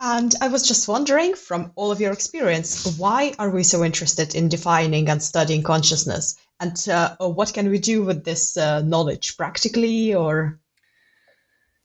And 0.00 0.34
I 0.40 0.48
was 0.48 0.66
just 0.66 0.88
wondering, 0.88 1.34
from 1.34 1.72
all 1.76 1.90
of 1.90 2.00
your 2.00 2.12
experience, 2.12 2.98
why 2.98 3.34
are 3.38 3.50
we 3.50 3.62
so 3.62 3.84
interested 3.84 4.34
in 4.34 4.48
defining 4.48 5.08
and 5.08 5.22
studying 5.22 5.62
consciousness? 5.62 6.34
And 6.60 6.76
uh, 6.88 7.16
what 7.18 7.54
can 7.54 7.70
we 7.70 7.78
do 7.78 8.02
with 8.02 8.24
this 8.24 8.56
uh, 8.56 8.82
knowledge 8.82 9.36
practically 9.36 10.14
or? 10.14 10.60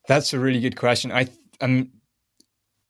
That's 0.08 0.34
a 0.34 0.40
really 0.40 0.60
good 0.60 0.76
question. 0.76 1.12
I, 1.12 1.28
I'm 1.62 1.92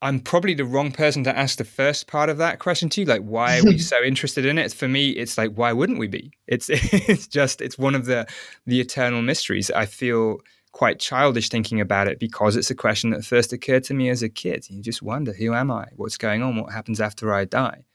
I'm 0.02 0.22
probably 0.22 0.54
the 0.54 0.66
wrong 0.66 0.92
person 0.92 1.26
to 1.26 1.38
ask 1.38 1.58
the 1.58 1.66
first 1.66 2.08
part 2.08 2.30
of 2.30 2.38
that 2.38 2.60
question 2.60 2.88
to. 2.90 3.06
Like, 3.06 3.22
why 3.22 3.60
are 3.60 3.64
we 3.64 3.78
so 3.94 4.02
interested 4.02 4.46
in 4.46 4.58
it? 4.58 4.74
For 4.74 4.88
me, 4.88 5.10
it's 5.10 5.38
like, 5.38 5.54
why 5.56 5.74
wouldn't 5.74 6.00
we 6.00 6.08
be? 6.08 6.32
It's 6.48 6.70
it's 6.72 7.28
just 7.28 7.62
it's 7.62 7.78
one 7.78 7.96
of 7.96 8.06
the 8.06 8.28
the 8.66 8.80
eternal 8.80 9.22
mysteries. 9.22 9.70
I 9.72 9.86
feel 9.86 10.40
quite 10.72 11.00
childish 11.00 11.50
thinking 11.50 11.82
about 11.82 12.08
it 12.08 12.20
because 12.20 12.56
it's 12.56 12.70
a 12.70 12.76
question 12.76 13.10
that 13.10 13.26
first 13.26 13.52
occurred 13.52 13.84
to 13.86 13.94
me 13.94 14.10
as 14.10 14.24
a 14.24 14.30
kid. 14.30 14.70
You 14.70 14.82
just 14.82 15.02
wonder, 15.02 15.34
who 15.34 15.54
am 15.54 15.72
I? 15.72 15.88
What's 15.96 16.18
going 16.18 16.44
on? 16.44 16.56
What 16.56 16.72
happens 16.72 17.02
after 17.02 17.34
I 17.34 17.46
die? 17.46 17.86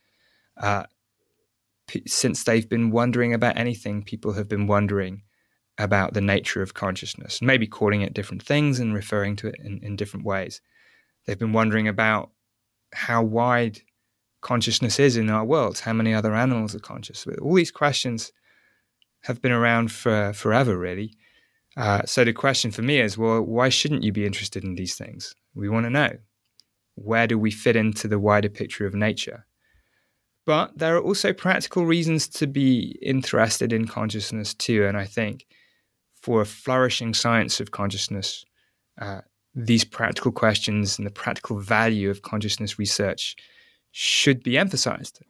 Uh, 0.57 0.85
p- 1.87 2.03
since 2.07 2.45
they've 2.45 2.69
been 2.69 2.91
wondering 2.91 3.33
about 3.33 3.57
anything, 3.57 4.03
people 4.03 4.33
have 4.33 4.49
been 4.49 4.67
wondering 4.67 5.23
about 5.79 6.15
the 6.15 6.21
nature 6.21 6.63
of 6.63 6.75
consciousness, 6.75 7.41
maybe 7.41 7.67
calling 7.67 8.03
it 8.03 8.15
different 8.15 8.43
things 8.43 8.79
and 8.79 8.95
referring 8.95 9.37
to 9.37 9.49
it 9.49 9.57
in, 9.63 9.81
in 9.83 9.97
different 9.97 10.27
ways. 10.27 10.61
They've 11.25 11.39
been 11.39 11.53
wondering 11.53 11.89
about 11.89 12.31
how 12.93 13.23
wide 13.23 13.81
consciousness 14.41 15.01
is 15.01 15.17
in 15.17 15.31
our 15.31 15.45
world, 15.45 15.79
how 15.79 15.93
many 15.93 16.15
other 16.15 16.35
animals 16.35 16.75
are 16.75 16.81
conscious. 16.81 17.27
All 17.41 17.55
these 17.55 17.71
questions 17.71 18.33
have 19.23 19.41
been 19.41 19.53
around 19.53 19.91
for 19.91 20.33
forever, 20.35 20.77
really. 20.79 21.17
Uh, 21.77 22.03
so 22.05 22.25
the 22.25 22.33
question 22.33 22.71
for 22.71 22.83
me 22.83 23.01
is, 23.01 23.19
well, 23.19 23.41
why 23.43 23.69
shouldn't 23.69 24.05
you 24.05 24.13
be 24.13 24.27
interested 24.27 24.63
in 24.63 24.75
these 24.75 24.95
things? 24.95 25.35
We 25.55 25.69
want 25.69 25.87
to 25.87 25.91
know 25.91 26.19
where 26.95 27.27
do 27.27 27.39
we 27.39 27.51
fit 27.51 27.77
into 27.77 28.07
the 28.07 28.19
wider 28.19 28.49
picture 28.49 28.87
of 28.87 28.95
nature. 28.95 29.47
But 30.47 30.79
there 30.79 30.97
are 30.97 31.03
also 31.03 31.33
practical 31.33 31.87
reasons 31.87 32.29
to 32.29 32.47
be 32.47 32.99
interested 33.03 33.73
in 33.73 33.87
consciousness 33.87 34.55
too, 34.55 34.85
and 34.85 34.97
I 34.97 35.07
think 35.07 35.47
for 36.21 36.43
a 36.43 36.47
flourishing 36.47 37.15
science 37.15 37.61
of 37.61 37.71
consciousness, 37.71 38.45
uh, 39.01 39.23
these 39.55 39.85
practical 39.85 40.33
questions 40.33 40.99
and 40.99 41.07
the 41.07 41.13
practical 41.13 41.59
value 41.61 42.11
of 42.11 42.23
consciousness 42.23 42.79
research 42.79 43.37
should 43.93 44.43
be 44.43 44.59
emphasized. 44.59 45.21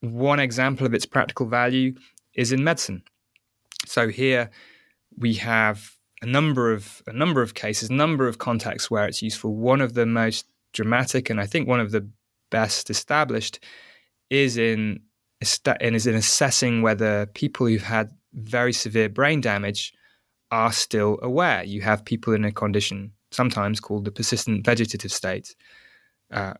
One 0.00 0.40
example 0.40 0.86
of 0.86 0.94
its 0.94 1.06
practical 1.06 1.46
value 1.46 1.94
is 2.34 2.52
in 2.52 2.64
medicine. 2.64 3.02
So 3.86 4.08
here 4.08 4.50
we 5.18 5.34
have 5.34 5.96
a 6.22 6.26
number 6.26 6.72
of 6.72 7.02
a 7.06 7.12
number 7.12 7.42
of 7.42 7.54
cases, 7.54 7.90
a 7.90 7.94
number 7.94 8.26
of 8.26 8.38
contexts 8.38 8.90
where 8.90 9.06
it's 9.06 9.22
useful. 9.22 9.54
One 9.54 9.80
of 9.80 9.94
the 9.94 10.06
most 10.06 10.46
dramatic, 10.72 11.30
and 11.30 11.40
I 11.40 11.46
think 11.46 11.68
one 11.68 11.80
of 11.80 11.92
the 11.92 12.08
best 12.50 12.90
established, 12.90 13.62
is 14.28 14.56
in 14.56 15.00
and 15.80 15.96
is 15.96 16.06
in 16.06 16.14
assessing 16.14 16.82
whether 16.82 17.26
people 17.26 17.66
who've 17.66 17.82
had 17.82 18.10
very 18.34 18.72
severe 18.72 19.08
brain 19.08 19.40
damage 19.40 19.94
are 20.50 20.72
still 20.72 21.18
aware. 21.22 21.62
You 21.64 21.82
have 21.82 22.04
people 22.04 22.34
in 22.34 22.44
a 22.44 22.52
condition 22.52 23.12
sometimes 23.30 23.80
called 23.80 24.04
the 24.04 24.10
persistent 24.10 24.64
vegetative 24.64 25.12
state, 25.12 25.54
uh, 26.32 26.54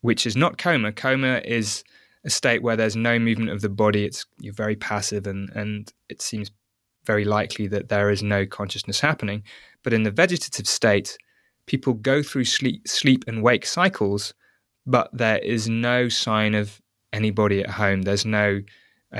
which 0.00 0.26
is 0.26 0.36
not 0.36 0.58
coma. 0.58 0.92
Coma 0.92 1.40
is 1.44 1.84
a 2.24 2.30
state 2.30 2.62
where 2.62 2.76
there's 2.76 2.96
no 2.96 3.18
movement 3.18 3.50
of 3.50 3.60
the 3.60 3.68
body. 3.68 4.04
It's 4.04 4.26
you're 4.38 4.52
very 4.52 4.76
passive, 4.76 5.26
and 5.26 5.48
and 5.50 5.92
it 6.08 6.20
seems 6.20 6.50
very 7.04 7.24
likely 7.24 7.68
that 7.68 7.88
there 7.88 8.10
is 8.10 8.22
no 8.22 8.44
consciousness 8.46 9.00
happening. 9.00 9.44
But 9.84 9.92
in 9.92 10.02
the 10.02 10.10
vegetative 10.10 10.66
state, 10.66 11.16
people 11.66 11.94
go 11.94 12.22
through 12.22 12.44
sleep, 12.44 12.88
sleep 12.88 13.24
and 13.28 13.42
wake 13.42 13.64
cycles, 13.64 14.34
but 14.86 15.08
there 15.12 15.38
is 15.38 15.68
no 15.68 16.08
sign 16.08 16.54
of 16.54 16.80
anybody 17.12 17.62
at 17.62 17.70
home. 17.70 18.02
There's 18.02 18.26
no 18.26 18.60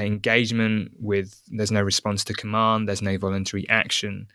engagement 0.02 0.92
with, 0.98 1.40
there's 1.48 1.72
no 1.72 1.82
response 1.82 2.24
to 2.24 2.34
command, 2.34 2.88
there's 2.88 3.02
no 3.02 3.16
voluntary 3.18 3.68
action. 3.68 4.28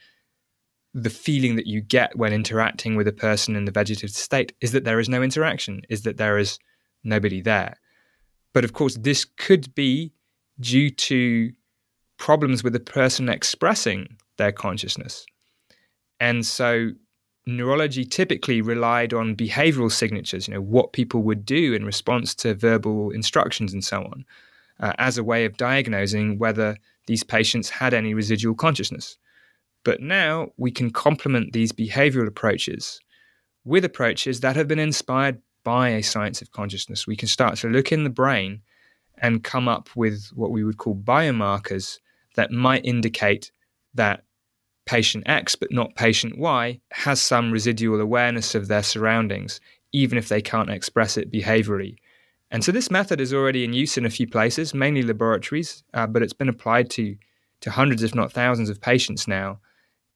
The 0.93 1.09
feeling 1.09 1.55
that 1.55 1.67
you 1.67 1.81
get 1.81 2.15
when 2.17 2.33
interacting 2.33 2.95
with 2.95 3.07
a 3.07 3.13
person 3.13 3.55
in 3.55 3.65
the 3.65 3.71
vegetative 3.71 4.11
state 4.11 4.53
is 4.61 4.71
that 4.71 4.83
there 4.83 4.99
is 4.99 5.09
no 5.09 5.21
interaction, 5.21 5.81
is 5.89 6.03
that 6.03 6.17
there 6.17 6.37
is 6.37 6.59
nobody 7.03 7.41
there. 7.41 7.75
But 8.53 8.63
of 8.63 8.73
course, 8.73 8.95
this 8.95 9.25
could 9.25 9.73
be 9.75 10.11
due 10.59 10.89
to 10.89 11.51
problems 12.17 12.63
with 12.63 12.73
the 12.73 12.79
person 12.79 13.29
expressing 13.29 14.17
their 14.37 14.51
consciousness. 14.51 15.25
And 16.19 16.45
so 16.45 16.91
neurology 17.47 18.05
typically 18.05 18.61
relied 18.61 19.13
on 19.13 19.35
behavioral 19.35 19.91
signatures, 19.91 20.47
you 20.47 20.53
know, 20.53 20.61
what 20.61 20.93
people 20.93 21.23
would 21.23 21.45
do 21.45 21.73
in 21.73 21.85
response 21.85 22.35
to 22.35 22.53
verbal 22.53 23.09
instructions 23.11 23.73
and 23.73 23.83
so 23.83 24.03
on, 24.03 24.25
uh, 24.81 24.93
as 24.97 25.17
a 25.17 25.23
way 25.23 25.45
of 25.45 25.57
diagnosing 25.57 26.37
whether 26.37 26.77
these 27.07 27.23
patients 27.23 27.69
had 27.69 27.93
any 27.93 28.13
residual 28.13 28.55
consciousness. 28.55 29.17
But 29.83 30.01
now 30.01 30.49
we 30.57 30.71
can 30.71 30.91
complement 30.91 31.53
these 31.53 31.71
behavioral 31.71 32.27
approaches 32.27 32.99
with 33.63 33.85
approaches 33.85 34.39
that 34.41 34.55
have 34.55 34.67
been 34.67 34.79
inspired 34.79 35.41
by 35.63 35.89
a 35.89 36.03
science 36.03 36.41
of 36.41 36.51
consciousness. 36.51 37.07
We 37.07 37.15
can 37.15 37.27
start 37.27 37.57
to 37.57 37.69
look 37.69 37.91
in 37.91 38.03
the 38.03 38.09
brain 38.09 38.61
and 39.17 39.43
come 39.43 39.67
up 39.67 39.89
with 39.95 40.29
what 40.33 40.51
we 40.51 40.63
would 40.63 40.77
call 40.77 40.95
biomarkers 40.95 41.99
that 42.35 42.51
might 42.51 42.85
indicate 42.85 43.51
that 43.93 44.23
patient 44.85 45.23
X, 45.27 45.55
but 45.55 45.71
not 45.71 45.95
patient 45.95 46.37
Y, 46.37 46.79
has 46.91 47.21
some 47.21 47.51
residual 47.51 48.01
awareness 48.01 48.55
of 48.55 48.67
their 48.67 48.83
surroundings, 48.83 49.59
even 49.91 50.17
if 50.17 50.27
they 50.27 50.41
can't 50.41 50.69
express 50.71 51.17
it 51.17 51.31
behaviorally. 51.31 51.95
And 52.51 52.63
so 52.63 52.71
this 52.71 52.91
method 52.91 53.21
is 53.21 53.33
already 53.33 53.63
in 53.63 53.73
use 53.73 53.97
in 53.97 54.05
a 54.05 54.09
few 54.09 54.27
places, 54.27 54.73
mainly 54.73 55.01
laboratories, 55.03 55.83
uh, 55.93 56.05
but 56.05 56.21
it's 56.21 56.33
been 56.33 56.49
applied 56.49 56.89
to, 56.91 57.15
to 57.61 57.71
hundreds, 57.71 58.03
if 58.03 58.13
not 58.13 58.31
thousands, 58.31 58.69
of 58.69 58.81
patients 58.81 59.27
now. 59.27 59.59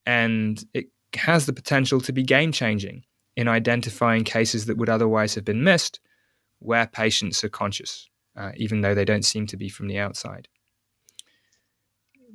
And 0.06 0.64
it 0.74 0.88
has 1.16 1.46
the 1.46 1.54
potential 1.54 2.02
to 2.02 2.12
be 2.12 2.24
game 2.24 2.52
changing 2.52 3.04
in 3.38 3.48
identifying 3.48 4.26
cases 4.26 4.66
that 4.66 4.78
would 4.78 4.90
otherwise 4.90 5.36
have 5.36 5.46
been 5.46 5.64
missed 5.64 6.00
where 6.60 6.88
patients 6.88 7.44
are 7.44 7.50
conscious, 7.50 8.10
uh, 8.36 8.52
even 8.58 8.82
though 8.82 8.94
they 8.94 9.06
don't 9.06 9.26
seem 9.26 9.48
to 9.48 9.58
be 9.58 9.70
from 9.70 9.88
the 9.88 10.00
outside. 10.00 10.48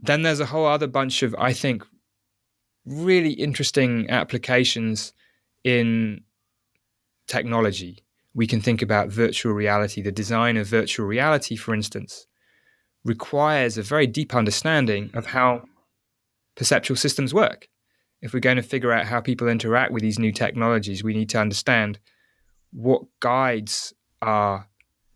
Then 0.03 0.23
there's 0.23 0.41
a 0.41 0.47
whole 0.47 0.67
other 0.67 0.87
bunch 0.87 1.23
of, 1.23 1.35
I 1.39 1.53
think, 1.53 1.85
really 2.87 3.33
interesting 3.33 4.09
applications 4.09 5.13
in 5.63 6.23
technology. 7.27 7.99
We 8.35 8.47
can 8.47 8.61
think 8.61 8.83
about 8.83 9.09
virtual 9.09 9.53
reality. 9.53 10.03
The 10.03 10.13
design 10.13 10.57
of 10.57 10.67
virtual 10.67 11.07
reality, 11.07 11.57
for 11.57 11.75
instance, 11.75 12.27
requires 13.05 13.77
a 13.77 13.83
very 13.83 14.07
deep 14.07 14.35
understanding 14.35 15.11
of 15.15 15.27
how 15.27 15.65
perceptual 16.55 16.97
systems 16.97 17.35
work. 17.35 17.69
If 18.23 18.35
we're 18.35 18.41
going 18.41 18.57
to 18.57 18.63
figure 18.63 18.93
out 18.93 19.07
how 19.07 19.21
people 19.21 19.49
interact 19.49 19.93
with 19.93 20.03
these 20.03 20.19
new 20.19 20.33
technologies, 20.33 21.03
we 21.03 21.15
need 21.15 21.31
to 21.31 21.41
understand 21.41 21.99
what 22.73 23.03
guides 23.21 23.95
our 24.21 24.69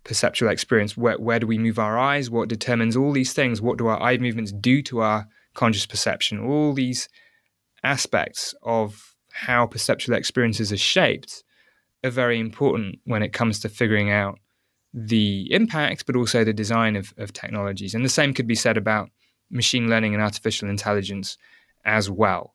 perceptual 0.05 0.49
experience. 0.49 0.97
Where, 0.97 1.19
where 1.19 1.39
do 1.39 1.47
we 1.47 1.59
move 1.59 1.79
our 1.79 1.99
eyes? 1.99 2.31
What 2.31 2.49
determines 2.49 2.97
all 2.97 3.13
these 3.13 3.33
things? 3.33 3.61
What 3.61 3.79
do 3.79 3.87
our 3.87 4.01
eye 4.03 4.17
movements 4.19 4.53
do 4.53 4.83
to 4.83 5.01
our 5.01 5.27
conscious 5.55 5.87
perception? 5.87 6.41
All 6.41 6.73
these 6.73 7.09
aspects 7.83 8.55
of 8.63 9.15
how 9.33 9.67
perceptual 9.67 10.17
experiences 10.17 10.73
are 10.73 10.79
shaped 10.79 11.45
are 12.05 12.11
very 12.11 12.39
important 12.39 12.99
when 13.05 13.23
it 13.23 13.33
comes 13.33 13.59
to 13.61 13.69
figuring 13.69 14.11
out 14.11 14.39
the 14.93 15.53
impact, 15.53 16.07
but 16.07 16.15
also 16.15 16.45
the 16.45 16.53
design 16.53 16.95
of, 16.95 17.13
of 17.17 17.33
technologies. 17.33 17.95
And 17.95 18.05
the 18.05 18.09
same 18.09 18.33
could 18.33 18.47
be 18.47 18.55
said 18.55 18.77
about 18.77 19.11
machine 19.51 19.89
learning 19.89 20.15
and 20.15 20.23
artificial 20.23 20.69
intelligence 20.69 21.37
as 21.85 22.09
well. 22.09 22.55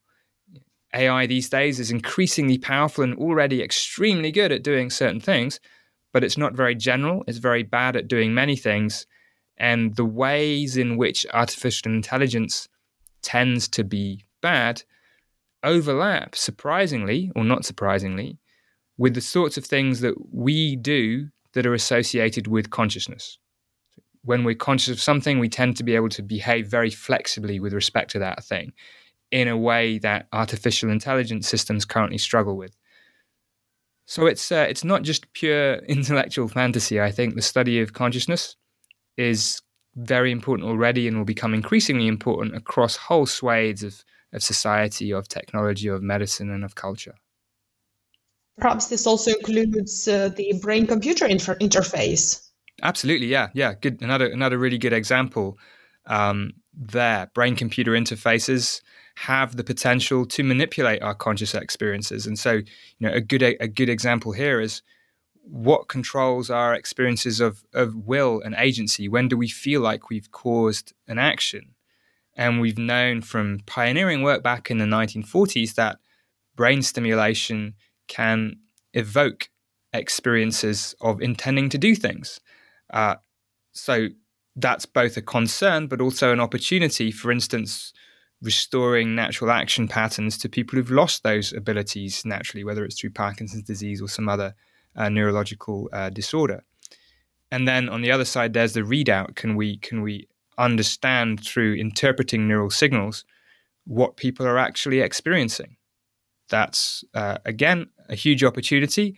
AI 0.94 1.28
these 1.28 1.50
days 1.50 1.80
is 1.80 1.92
increasingly 1.92 2.58
powerful 2.58 3.04
and 3.04 3.16
already 3.16 3.62
extremely 3.62 4.32
good 4.32 4.52
at 4.52 4.64
doing 4.64 4.90
certain 4.90 5.20
things, 5.20 5.60
but 6.14 6.24
it's 6.24 6.38
not 6.38 6.54
very 6.54 6.76
general. 6.76 7.24
It's 7.28 7.38
very 7.38 7.64
bad 7.64 7.96
at 7.96 8.08
doing 8.08 8.34
many 8.34 8.56
things. 8.56 9.06
And 9.58 9.96
the 9.96 10.06
ways 10.06 10.78
in 10.78 10.98
which 10.98 11.26
artificial 11.34 11.92
intelligence 11.92 12.68
tends 13.22 13.68
to 13.70 13.84
be 13.84 14.26
bad 14.42 14.84
overlap, 15.64 16.36
surprisingly 16.36 17.32
or 17.36 17.44
not 17.44 17.66
surprisingly, 17.66 18.40
with 19.00 19.16
the 19.16 19.22
sorts 19.22 19.58
of 19.58 19.66
things 19.66 20.02
that 20.02 20.14
we 20.32 20.76
do 20.76 21.30
that 21.54 21.66
are 21.66 21.74
associated 21.74 22.48
with 22.48 22.70
consciousness. 22.70 23.40
When 24.24 24.44
we're 24.44 24.56
conscious 24.56 24.94
of 24.94 25.02
something, 25.02 25.40
we 25.40 25.48
tend 25.48 25.78
to 25.78 25.84
be 25.84 25.96
able 25.96 26.10
to 26.10 26.22
behave 26.22 26.68
very 26.68 26.90
flexibly 26.90 27.62
with 27.62 27.74
respect 27.74 28.12
to 28.12 28.20
that 28.20 28.44
thing 28.44 28.74
in 29.32 29.48
a 29.48 29.58
way 29.58 30.00
that 30.00 30.28
artificial 30.34 30.92
intelligence 30.92 31.48
systems 31.48 31.86
currently 31.86 32.18
struggle 32.18 32.58
with. 32.58 32.76
So 34.06 34.26
it's 34.26 34.52
uh, 34.52 34.66
it's 34.70 34.84
not 34.84 35.04
just 35.04 35.32
pure 35.32 35.76
intellectual 35.88 36.50
fantasy. 36.50 37.00
I 37.00 37.12
think 37.12 37.36
the 37.36 37.42
study 37.42 37.80
of 37.80 37.94
consciousness 37.94 38.58
is 39.16 39.62
very 39.96 40.32
important 40.32 40.68
already 40.68 41.08
and 41.08 41.18
will 41.18 41.26
become 41.26 41.54
increasingly 41.54 42.08
important 42.08 42.54
across 42.54 42.98
whole 42.98 43.26
swathes 43.26 43.82
of, 43.84 44.04
of 44.34 44.44
society, 44.44 45.14
of 45.14 45.30
technology, 45.30 45.88
of 45.88 46.02
medicine, 46.04 46.50
and 46.50 46.66
of 46.66 46.76
culture. 46.76 47.16
Perhaps 48.60 48.88
this 48.88 49.08
also 49.08 49.32
includes 49.32 50.08
uh, 50.08 50.30
the 50.30 50.54
brain-computer 50.62 51.26
inter- 51.26 51.56
interface. 51.56 52.50
Absolutely, 52.82 53.28
yeah, 53.28 53.50
yeah. 53.54 53.74
Good. 53.74 54.02
Another 54.02 54.28
another 54.28 54.58
really 54.58 54.78
good 54.78 54.94
example 54.94 55.58
um, 56.06 56.54
there. 56.74 57.30
Brain-computer 57.34 57.92
interfaces 57.92 58.82
have 59.16 59.58
the 59.58 59.64
potential 59.64 60.26
to 60.26 60.44
manipulate 60.44 61.02
our 61.02 61.14
conscious 61.14 61.54
experiences, 61.54 62.26
and 62.26 62.40
so 62.40 62.54
you 62.54 62.66
know 63.02 63.12
a 63.12 63.22
good 63.22 63.44
a 63.44 63.68
good 63.68 63.90
example 63.90 64.32
here 64.32 64.62
is 64.62 64.82
what 65.44 65.88
controls 65.88 66.50
our 66.50 66.74
experiences 66.74 67.40
of 67.40 67.64
of 67.74 67.96
will 67.96 68.42
and 68.42 68.56
agency. 68.56 69.10
When 69.10 69.28
do 69.28 69.38
we 69.38 69.48
feel 69.48 69.82
like 69.82 70.10
we've 70.10 70.32
caused 70.32 70.94
an 71.08 71.18
action? 71.18 71.76
And 72.36 72.62
we've 72.62 72.78
known 72.78 73.22
from 73.22 73.60
pioneering 73.66 74.22
work 74.22 74.42
back 74.44 74.72
in 74.72 74.78
the 74.78 74.86
1940s 74.86 75.74
that 75.76 75.98
brain 76.56 76.82
stimulation 76.82 77.74
can 78.10 78.58
evoke 78.94 79.50
experiences 79.94 80.94
of 81.00 81.22
intending 81.22 81.70
to 81.70 81.78
do 81.78 81.96
things. 81.96 82.42
Uh, 82.92 83.16
so 83.72 84.08
that's 84.58 84.86
both 84.86 85.16
a 85.16 85.22
concern, 85.22 85.88
but 85.88 86.02
also 86.02 86.34
an 86.34 86.40
opportunity. 86.40 87.12
For 87.12 87.32
instance, 87.32 87.94
restoring 88.42 89.16
natural 89.16 89.52
action 89.52 89.88
patterns 89.88 90.38
to 90.40 90.50
people 90.50 90.78
who've 90.78 90.92
lost 90.92 91.24
those 91.24 91.54
abilities 91.54 92.26
naturally, 92.26 92.64
whether 92.64 92.84
it's 92.84 93.00
through 93.00 93.12
Parkinson's 93.12 93.64
disease 93.64 94.02
or 94.02 94.10
some 94.10 94.30
other 94.30 94.54
uh, 94.96 95.10
neurological 95.10 95.90
uh, 95.94 96.10
disorder. 96.10 96.64
And 97.52 97.68
then 97.68 97.90
on 97.90 98.02
the 98.02 98.12
other 98.12 98.26
side, 98.26 98.54
there's 98.54 98.74
the 98.74 98.82
readout. 98.82 99.36
Can 99.36 99.56
we 99.56 99.78
can 99.78 100.02
we 100.02 100.28
understand 100.58 101.44
through 101.44 101.76
interpreting 101.76 102.48
neural 102.48 102.70
signals 102.70 103.26
what 103.86 104.18
people 104.18 104.46
are 104.46 104.58
actually 104.58 105.00
experiencing? 105.00 105.76
That's 106.50 107.04
uh, 107.14 107.38
again 107.46 107.90
a 108.10 108.16
huge 108.16 108.44
opportunity, 108.44 109.16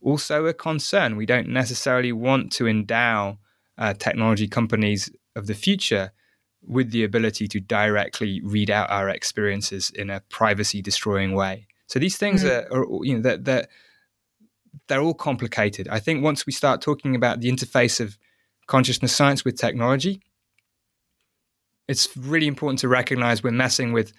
also 0.00 0.46
a 0.46 0.54
concern. 0.54 1.16
We 1.16 1.26
don't 1.26 1.48
necessarily 1.48 2.12
want 2.12 2.52
to 2.52 2.66
endow 2.66 3.38
uh, 3.78 3.94
technology 3.94 4.48
companies 4.48 5.10
of 5.36 5.46
the 5.46 5.54
future 5.54 6.12
with 6.64 6.90
the 6.90 7.04
ability 7.04 7.48
to 7.48 7.60
directly 7.60 8.40
read 8.44 8.70
out 8.70 8.90
our 8.90 9.08
experiences 9.08 9.90
in 9.90 10.10
a 10.10 10.20
privacy 10.28 10.80
destroying 10.82 11.32
way. 11.32 11.66
So 11.86 11.98
these 11.98 12.16
things 12.16 12.44
mm-hmm. 12.44 12.72
are, 12.72 12.84
are, 12.84 13.04
you 13.04 13.16
know, 13.16 13.22
that 13.22 13.44
they're, 13.44 13.66
they're 14.88 15.00
all 15.00 15.14
complicated. 15.14 15.88
I 15.88 15.98
think 15.98 16.22
once 16.22 16.46
we 16.46 16.52
start 16.52 16.80
talking 16.80 17.16
about 17.16 17.40
the 17.40 17.50
interface 17.50 18.00
of 18.00 18.16
consciousness 18.66 19.14
science 19.14 19.44
with 19.44 19.56
technology, 19.56 20.22
it's 21.88 22.16
really 22.16 22.46
important 22.46 22.78
to 22.80 22.88
recognize 22.88 23.42
we're 23.42 23.50
messing 23.50 23.92
with 23.92 24.12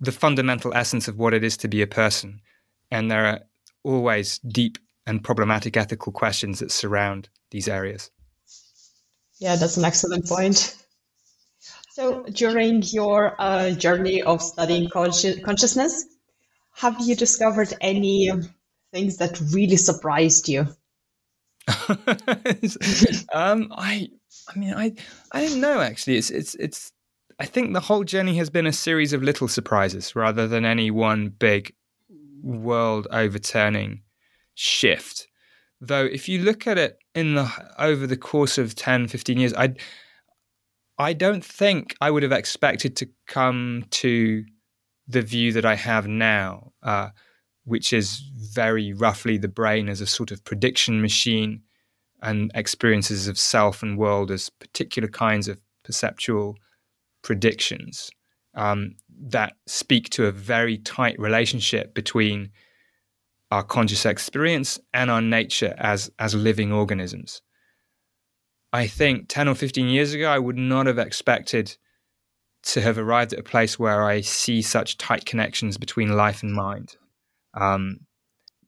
the 0.00 0.12
fundamental 0.12 0.74
essence 0.74 1.08
of 1.08 1.18
what 1.18 1.34
it 1.34 1.42
is 1.44 1.56
to 1.58 1.68
be 1.68 1.82
a 1.82 1.86
person. 1.86 2.40
And 2.90 3.10
there 3.10 3.26
are 3.26 3.40
always 3.82 4.38
deep 4.38 4.78
and 5.06 5.22
problematic 5.22 5.76
ethical 5.76 6.12
questions 6.12 6.58
that 6.58 6.70
surround 6.70 7.28
these 7.50 7.68
areas. 7.68 8.10
Yeah, 9.38 9.56
that's 9.56 9.76
an 9.76 9.84
excellent 9.84 10.26
point. 10.26 10.76
So, 11.90 12.24
during 12.24 12.82
your 12.82 13.34
uh, 13.38 13.70
journey 13.70 14.22
of 14.22 14.42
studying 14.42 14.88
consci- 14.88 15.42
consciousness, 15.42 16.04
have 16.74 16.96
you 17.00 17.16
discovered 17.16 17.72
any 17.80 18.30
things 18.92 19.16
that 19.16 19.40
really 19.52 19.76
surprised 19.76 20.48
you? 20.48 20.66
um, 23.32 23.72
I, 23.72 24.08
I 24.48 24.58
mean, 24.58 24.74
I, 24.74 24.92
I 25.32 25.46
don't 25.46 25.60
know. 25.60 25.80
Actually, 25.80 26.18
it's 26.18 26.30
it's 26.30 26.54
it's. 26.56 26.92
I 27.38 27.44
think 27.44 27.72
the 27.72 27.80
whole 27.80 28.04
journey 28.04 28.36
has 28.38 28.48
been 28.48 28.66
a 28.66 28.72
series 28.72 29.12
of 29.12 29.22
little 29.22 29.48
surprises 29.48 30.16
rather 30.16 30.48
than 30.48 30.64
any 30.64 30.90
one 30.90 31.28
big 31.28 31.74
world 32.42 33.06
overturning 33.10 34.02
shift. 34.54 35.26
Though, 35.80 36.06
if 36.06 36.28
you 36.28 36.40
look 36.40 36.66
at 36.66 36.78
it 36.78 36.98
in 37.14 37.34
the 37.34 37.50
over 37.78 38.06
the 38.06 38.16
course 38.16 38.56
of 38.56 38.74
10, 38.74 39.08
15 39.08 39.38
years, 39.38 39.54
I 39.54 39.74
I 40.98 41.12
don't 41.12 41.44
think 41.44 41.94
I 42.00 42.10
would 42.10 42.22
have 42.22 42.32
expected 42.32 42.96
to 42.96 43.08
come 43.26 43.84
to 43.90 44.44
the 45.06 45.20
view 45.20 45.52
that 45.52 45.66
I 45.66 45.74
have 45.74 46.08
now, 46.08 46.72
uh, 46.82 47.10
which 47.64 47.92
is 47.92 48.22
very 48.34 48.94
roughly 48.94 49.36
the 49.36 49.48
brain 49.48 49.90
as 49.90 50.00
a 50.00 50.06
sort 50.06 50.30
of 50.30 50.42
prediction 50.44 51.02
machine 51.02 51.62
and 52.22 52.50
experiences 52.54 53.28
of 53.28 53.38
self 53.38 53.82
and 53.82 53.98
world 53.98 54.30
as 54.30 54.48
particular 54.48 55.08
kinds 55.08 55.48
of 55.48 55.58
perceptual 55.84 56.56
predictions 57.26 58.08
um, 58.54 58.94
that 59.20 59.54
speak 59.66 60.08
to 60.10 60.26
a 60.26 60.30
very 60.30 60.78
tight 60.78 61.18
relationship 61.18 61.92
between 61.92 62.50
our 63.50 63.64
conscious 63.64 64.06
experience 64.06 64.78
and 64.94 65.10
our 65.10 65.20
nature 65.20 65.74
as 65.76 66.08
as 66.20 66.36
living 66.36 66.72
organisms. 66.72 67.42
I 68.72 68.86
think 68.86 69.28
10 69.28 69.48
or 69.48 69.54
15 69.56 69.88
years 69.88 70.14
ago, 70.14 70.30
I 70.30 70.38
would 70.38 70.56
not 70.56 70.86
have 70.86 70.98
expected 70.98 71.76
to 72.64 72.80
have 72.80 72.96
arrived 72.96 73.32
at 73.32 73.40
a 73.40 73.50
place 73.54 73.76
where 73.78 74.04
I 74.04 74.20
see 74.20 74.62
such 74.62 74.98
tight 74.98 75.24
connections 75.24 75.78
between 75.78 76.16
life 76.16 76.42
and 76.44 76.52
mind. 76.52 76.96
Um, 77.54 78.00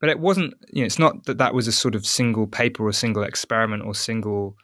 but 0.01 0.11
it 0.11 0.19
wasn't, 0.19 0.55
you 0.73 0.83
know, 0.83 0.87
it's 0.87 0.99
not 0.99 1.27
that 1.27 1.39
that 1.39 1.55
was 1.55 1.69
a 1.69 1.73
sort 1.73 1.95
of 1.95 2.07
single 2.07 2.47
paper 2.47 2.87
or 2.87 2.93
single 2.93 3.23
experiment 3.23 3.85
or 3.85 3.95
single 3.95 4.57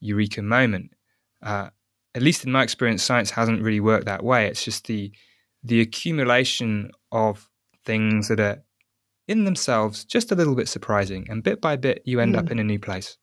eureka 0.00 0.42
moment. 0.42 0.90
Uh, 1.42 1.70
at 2.16 2.22
least 2.22 2.44
in 2.44 2.50
my 2.50 2.62
experience, 2.62 3.02
science 3.02 3.30
hasn't 3.30 3.62
really 3.62 3.78
worked 3.78 4.06
that 4.06 4.24
way. 4.24 4.46
It's 4.46 4.64
just 4.64 4.86
the 4.86 5.12
the 5.62 5.80
accumulation 5.80 6.90
of 7.12 7.48
things 7.84 8.28
that 8.28 8.40
are 8.40 8.62
in 9.28 9.44
themselves 9.44 10.04
just 10.04 10.32
a 10.32 10.34
little 10.34 10.54
bit 10.54 10.68
surprising. 10.68 11.26
And 11.28 11.42
bit 11.42 11.60
by 11.60 11.76
bit, 11.76 12.02
you 12.04 12.20
end 12.20 12.34
mm. 12.34 12.38
up 12.38 12.46
hmm. 12.46 12.52
in 12.52 12.58
a 12.58 12.64
new 12.64 12.78
place. 12.78 13.18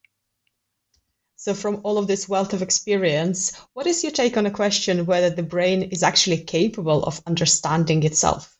So, 1.38 1.54
from 1.54 1.82
all 1.84 1.98
of 1.98 2.08
this 2.08 2.30
wealth 2.30 2.54
of 2.54 2.62
experience, 2.62 3.60
what 3.74 3.88
is 3.88 4.04
your 4.04 4.12
take 4.12 4.38
on 4.38 4.46
a 4.46 4.52
question 4.52 5.06
whether 5.06 5.30
the 5.30 5.44
brain 5.44 5.84
is 5.84 6.04
actually 6.04 6.44
capable 6.44 7.04
of 7.04 7.22
understanding 7.26 8.04
itself? 8.04 8.56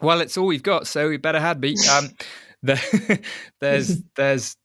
Well, 0.00 0.20
it's 0.20 0.36
all 0.36 0.46
we've 0.46 0.62
got, 0.62 0.86
so 0.86 1.08
we 1.08 1.18
better 1.18 1.38
had 1.38 1.60
be. 1.60 1.76
Um, 1.92 2.10
the, 2.62 3.20
there's 3.60 4.02
there's 4.16 4.56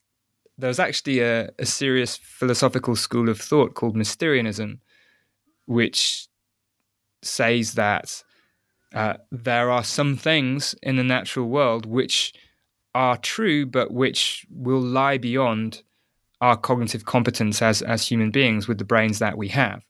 there's 0.60 0.80
actually 0.80 1.20
a, 1.20 1.50
a 1.58 1.66
serious 1.66 2.18
philosophical 2.18 2.96
school 2.96 3.30
of 3.30 3.40
thought 3.40 3.76
called 3.76 3.96
Mysterianism, 3.96 4.82
which 5.66 6.28
says 7.22 7.74
that 7.74 8.24
uh, 8.94 9.14
there 9.32 9.72
are 9.72 9.84
some 9.84 10.18
things 10.18 10.76
in 10.82 10.96
the 10.96 11.04
natural 11.04 11.48
world 11.48 11.86
which 11.86 12.34
are 12.96 13.18
true, 13.18 13.66
but 13.66 13.92
which 13.92 14.46
will 14.50 14.82
lie 14.82 15.18
beyond 15.18 15.84
our 16.42 16.58
cognitive 16.58 17.06
competence 17.06 17.62
as, 17.62 17.82
as 17.82 18.08
human 18.08 18.32
beings 18.32 18.68
with 18.68 18.78
the 18.78 18.86
brains 18.86 19.20
that 19.20 19.38
we 19.38 19.50
have, 19.50 19.86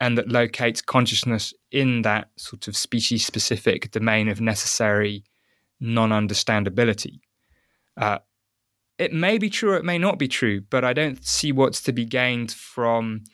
and 0.00 0.16
that 0.16 0.28
locates 0.28 0.80
consciousness 0.80 1.52
in 1.70 2.02
that 2.02 2.30
sort 2.36 2.66
of 2.68 2.76
species 2.76 3.24
specific 3.26 3.90
domain 3.90 4.28
of 4.28 4.40
necessary 4.40 5.24
non 5.80 6.10
understandability. 6.10 7.20
Uh, 7.96 8.18
it 9.00 9.14
may 9.14 9.38
be 9.38 9.48
true 9.48 9.72
or 9.72 9.76
it 9.76 9.84
may 9.84 9.96
not 9.96 10.18
be 10.18 10.28
true, 10.28 10.60
but 10.68 10.84
I 10.84 10.92
don't 10.92 11.24
see 11.24 11.52
what's 11.52 11.80
to 11.82 11.92
be 11.92 12.04
gained 12.04 12.52
from 12.52 13.24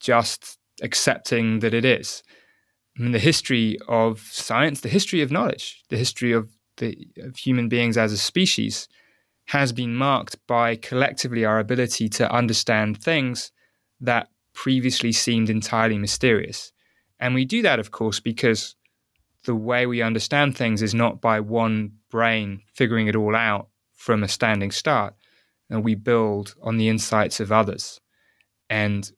just 0.00 0.58
accepting 0.82 1.60
that 1.60 1.72
it 1.72 1.84
is. 1.84 2.24
I 2.98 3.02
mean, 3.02 3.12
the 3.12 3.20
history 3.20 3.78
of 3.86 4.18
science, 4.18 4.80
the 4.80 4.88
history 4.88 5.22
of 5.22 5.30
knowledge, 5.30 5.84
the 5.88 5.96
history 5.96 6.32
of 6.32 6.50
the 6.78 6.98
of 7.18 7.36
human 7.36 7.68
beings 7.68 7.96
as 7.96 8.12
a 8.12 8.18
species 8.18 8.88
has 9.46 9.72
been 9.72 9.94
marked 9.94 10.36
by 10.48 10.74
collectively 10.74 11.44
our 11.44 11.60
ability 11.60 12.08
to 12.08 12.32
understand 12.32 13.00
things 13.00 13.52
that 14.00 14.28
previously 14.52 15.12
seemed 15.12 15.48
entirely 15.48 15.96
mysterious. 15.96 16.72
And 17.20 17.34
we 17.36 17.44
do 17.44 17.62
that, 17.62 17.78
of 17.78 17.92
course, 17.92 18.18
because 18.18 18.74
the 19.44 19.54
way 19.54 19.86
we 19.86 20.02
understand 20.02 20.56
things 20.56 20.82
is 20.82 20.92
not 20.94 21.20
by 21.20 21.38
one 21.38 21.92
brain 22.10 22.62
figuring 22.74 23.06
it 23.06 23.14
all 23.14 23.36
out 23.36 23.68
from 24.02 24.24
a 24.24 24.28
standing 24.28 24.72
start. 24.72 25.14
And 25.70 25.84
we 25.84 25.94
build 25.94 26.56
on 26.60 26.76
the 26.76 26.88
insights 26.88 27.38
of 27.38 27.52
others. 27.52 28.00
And 28.68 29.08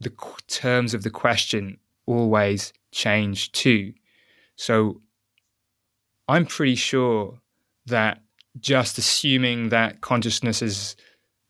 the 0.00 0.12
terms 0.48 0.94
of 0.94 1.04
the 1.04 1.10
question 1.10 1.78
always 2.04 2.72
change 2.90 3.52
too. 3.52 3.94
So 4.56 5.00
I'm 6.26 6.44
pretty 6.44 6.74
sure 6.74 7.38
that 7.86 8.20
just 8.58 8.98
assuming 8.98 9.68
that 9.68 10.00
consciousness 10.00 10.60
is 10.60 10.96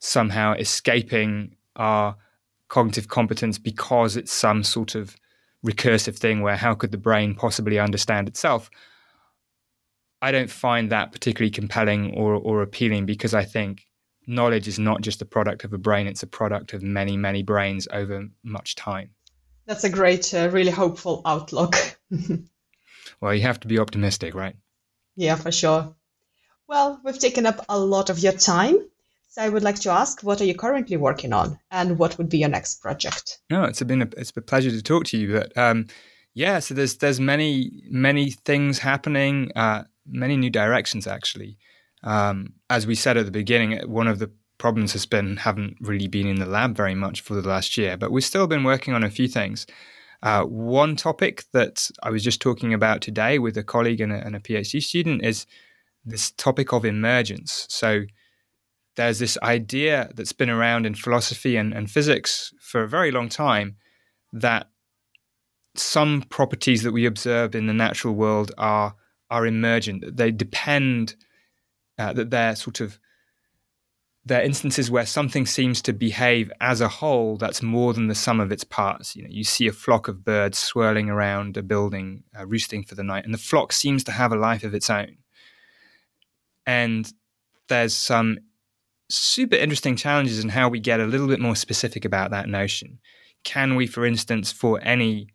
somehow 0.01 0.53
escaping 0.53 1.57
our 1.77 2.15
cognitive 2.69 3.09
competence 3.09 3.59
because 3.59 4.19
it's 4.19 4.33
some 4.33 4.63
sort 4.63 4.95
of 4.95 5.17
recursive 5.65 6.19
thing 6.19 6.43
where 6.43 6.57
how 6.57 6.75
could 6.75 6.93
the 6.93 6.99
brain 6.99 7.35
possibly 7.35 7.79
understand 7.79 8.29
itself? 8.29 8.71
I 10.25 10.33
don't 10.33 10.51
find 10.51 10.91
that 10.91 11.13
particularly 11.13 11.51
compelling 11.51 12.15
or, 12.15 12.33
or 12.33 12.63
appealing 12.63 13.05
because 13.05 13.35
I 13.35 13.45
think 13.45 13.87
knowledge 14.27 14.67
is 14.67 14.79
not 14.79 15.03
just 15.03 15.21
a 15.21 15.27
product 15.27 15.65
of 15.65 15.75
a 15.75 15.79
brain, 15.79 16.07
it's 16.07 16.23
a 16.23 16.27
product 16.27 16.73
of 16.73 16.83
many, 16.83 17.19
many 17.19 17.43
brains 17.43 17.87
over 17.93 18.27
much 18.43 18.75
time. 18.75 19.11
That's 19.67 19.85
a 19.85 19.91
great, 19.91 20.33
uh, 20.33 20.49
really 20.51 20.71
hopeful 20.71 21.21
outlook. 21.27 21.77
well, 23.21 23.35
you 23.35 23.43
have 23.43 23.61
to 23.61 23.69
be 23.69 23.79
optimistic, 23.79 24.35
right? 24.35 24.57
Yeah, 25.15 25.37
for 25.37 25.53
sure. 25.53 25.95
Well, 26.69 27.03
we've 27.05 27.19
taken 27.19 27.45
up 27.45 27.63
a 27.69 27.79
lot 27.79 28.09
of 28.09 28.19
your 28.19 28.33
time. 28.33 28.79
So 29.29 29.43
I 29.43 29.51
would 29.51 29.63
like 29.63 29.81
to 29.81 29.91
ask, 29.91 30.23
what 30.23 30.41
are 30.41 30.47
you 30.47 30.55
currently 30.55 30.97
working 30.97 31.35
on, 31.35 31.59
and 31.71 31.99
what 31.99 32.17
would 32.17 32.31
be 32.31 32.39
your 32.39 32.49
next 32.49 32.81
project? 32.81 33.41
No, 33.51 33.65
it's 33.65 33.83
been 33.83 34.01
a, 34.01 34.09
it's 34.17 34.31
been 34.31 34.45
a 34.45 34.47
pleasure 34.47 34.71
to 34.71 34.83
talk 34.83 35.05
to 35.07 35.19
you. 35.19 35.35
But 35.35 35.59
um, 35.59 35.89
yeah, 36.35 36.59
so 36.59 36.75
there's 36.75 36.97
there's 36.97 37.21
many 37.21 37.83
many 37.89 38.31
things 38.31 38.81
happening, 38.81 39.53
uh, 39.55 39.85
many 40.07 40.37
new 40.37 40.51
directions 40.51 41.07
actually. 41.07 41.57
Um, 42.03 42.55
as 42.69 42.87
we 42.87 42.95
said 42.95 43.17
at 43.17 43.25
the 43.25 43.31
beginning, 43.31 43.79
one 43.89 44.09
of 44.09 44.19
the 44.19 44.31
problems 44.59 44.93
has 44.93 45.07
been 45.07 45.37
haven't 45.39 45.77
really 45.81 46.09
been 46.09 46.27
in 46.27 46.37
the 46.37 46.47
lab 46.47 46.77
very 46.77 46.95
much 46.95 47.21
for 47.21 47.35
the 47.35 47.49
last 47.49 47.79
year, 47.79 47.97
but 47.97 48.11
we've 48.11 48.25
still 48.25 48.47
been 48.47 48.65
working 48.65 48.95
on 48.95 49.05
a 49.05 49.11
few 49.11 49.29
things. 49.29 49.67
Uh, 50.23 50.43
one 50.43 50.97
topic 50.97 51.45
that 51.53 51.91
I 52.03 52.11
was 52.11 52.25
just 52.25 52.41
talking 52.41 52.73
about 52.73 53.01
today 53.01 53.39
with 53.39 53.57
a 53.59 53.63
colleague 53.63 54.01
and 54.01 54.13
a, 54.13 54.25
and 54.25 54.35
a 54.35 54.41
PhD 54.41 54.83
student 54.83 55.25
is 55.25 55.47
this 56.05 56.31
topic 56.31 56.73
of 56.73 56.85
emergence. 56.85 57.67
So 57.69 58.05
there's 58.97 59.19
this 59.19 59.37
idea 59.43 60.11
that's 60.15 60.33
been 60.33 60.51
around 60.51 60.87
in 60.87 60.95
philosophy 60.95 61.57
and, 61.57 61.75
and 61.75 61.91
physics 61.91 62.55
for 62.61 62.83
a 62.83 62.89
very 62.89 63.11
long 63.11 63.29
time 63.29 63.77
that 64.33 64.69
some 65.75 66.23
properties 66.29 66.83
that 66.83 66.93
we 66.93 67.07
observe 67.07 67.55
in 67.55 67.67
the 67.67 67.75
natural 67.75 68.15
world 68.15 68.53
are 68.59 68.95
are 69.31 69.47
emergent. 69.47 70.17
They 70.17 70.31
depend 70.31 71.17
uh, 71.99 72.13
that 72.13 72.31
they're 72.31 72.57
sort 72.57 72.81
of 72.81 72.99
they're 74.27 74.43
instances 74.43 74.91
where 74.91 75.05
something 75.05 75.45
seems 75.45 75.83
to 75.83 75.93
behave 75.93 76.51
as 76.61 76.81
a 76.81 76.89
whole 76.89 77.37
that's 77.37 77.63
more 77.63 77.93
than 77.93 78.09
the 78.09 78.15
sum 78.15 78.41
of 78.41 78.51
its 78.51 78.65
parts. 78.65 79.15
You 79.15 79.25
know, 79.25 79.29
you 79.31 79.45
see 79.45 79.67
a 79.67 79.73
flock 79.73 80.09
of 80.09 80.25
birds 80.25 80.59
swirling 80.59 81.11
around 81.11 81.59
a 81.59 81.63
building, 81.63 82.25
uh, 82.39 82.47
roosting 82.47 82.85
for 82.85 82.95
the 82.95 83.03
night, 83.03 83.25
and 83.25 83.35
the 83.35 83.39
flock 83.39 83.73
seems 83.73 84.03
to 84.05 84.13
have 84.13 84.33
a 84.33 84.37
life 84.37 84.65
of 84.65 84.75
its 84.75 84.89
own. 84.89 85.19
And 86.67 87.13
there's 87.69 87.95
some 87.95 88.39
super 89.11 89.57
interesting 89.57 89.97
challenges 89.97 90.43
in 90.43 90.49
how 90.49 90.71
we 90.71 90.81
get 90.81 91.01
a 91.01 91.07
little 91.07 91.29
bit 91.29 91.41
more 91.41 91.57
specific 91.57 92.07
about 92.07 92.31
that 92.31 92.49
notion. 92.49 93.01
Can 93.43 93.75
we, 93.75 93.87
for 93.87 94.07
instance, 94.07 94.51
for 94.51 94.81
any 94.83 95.29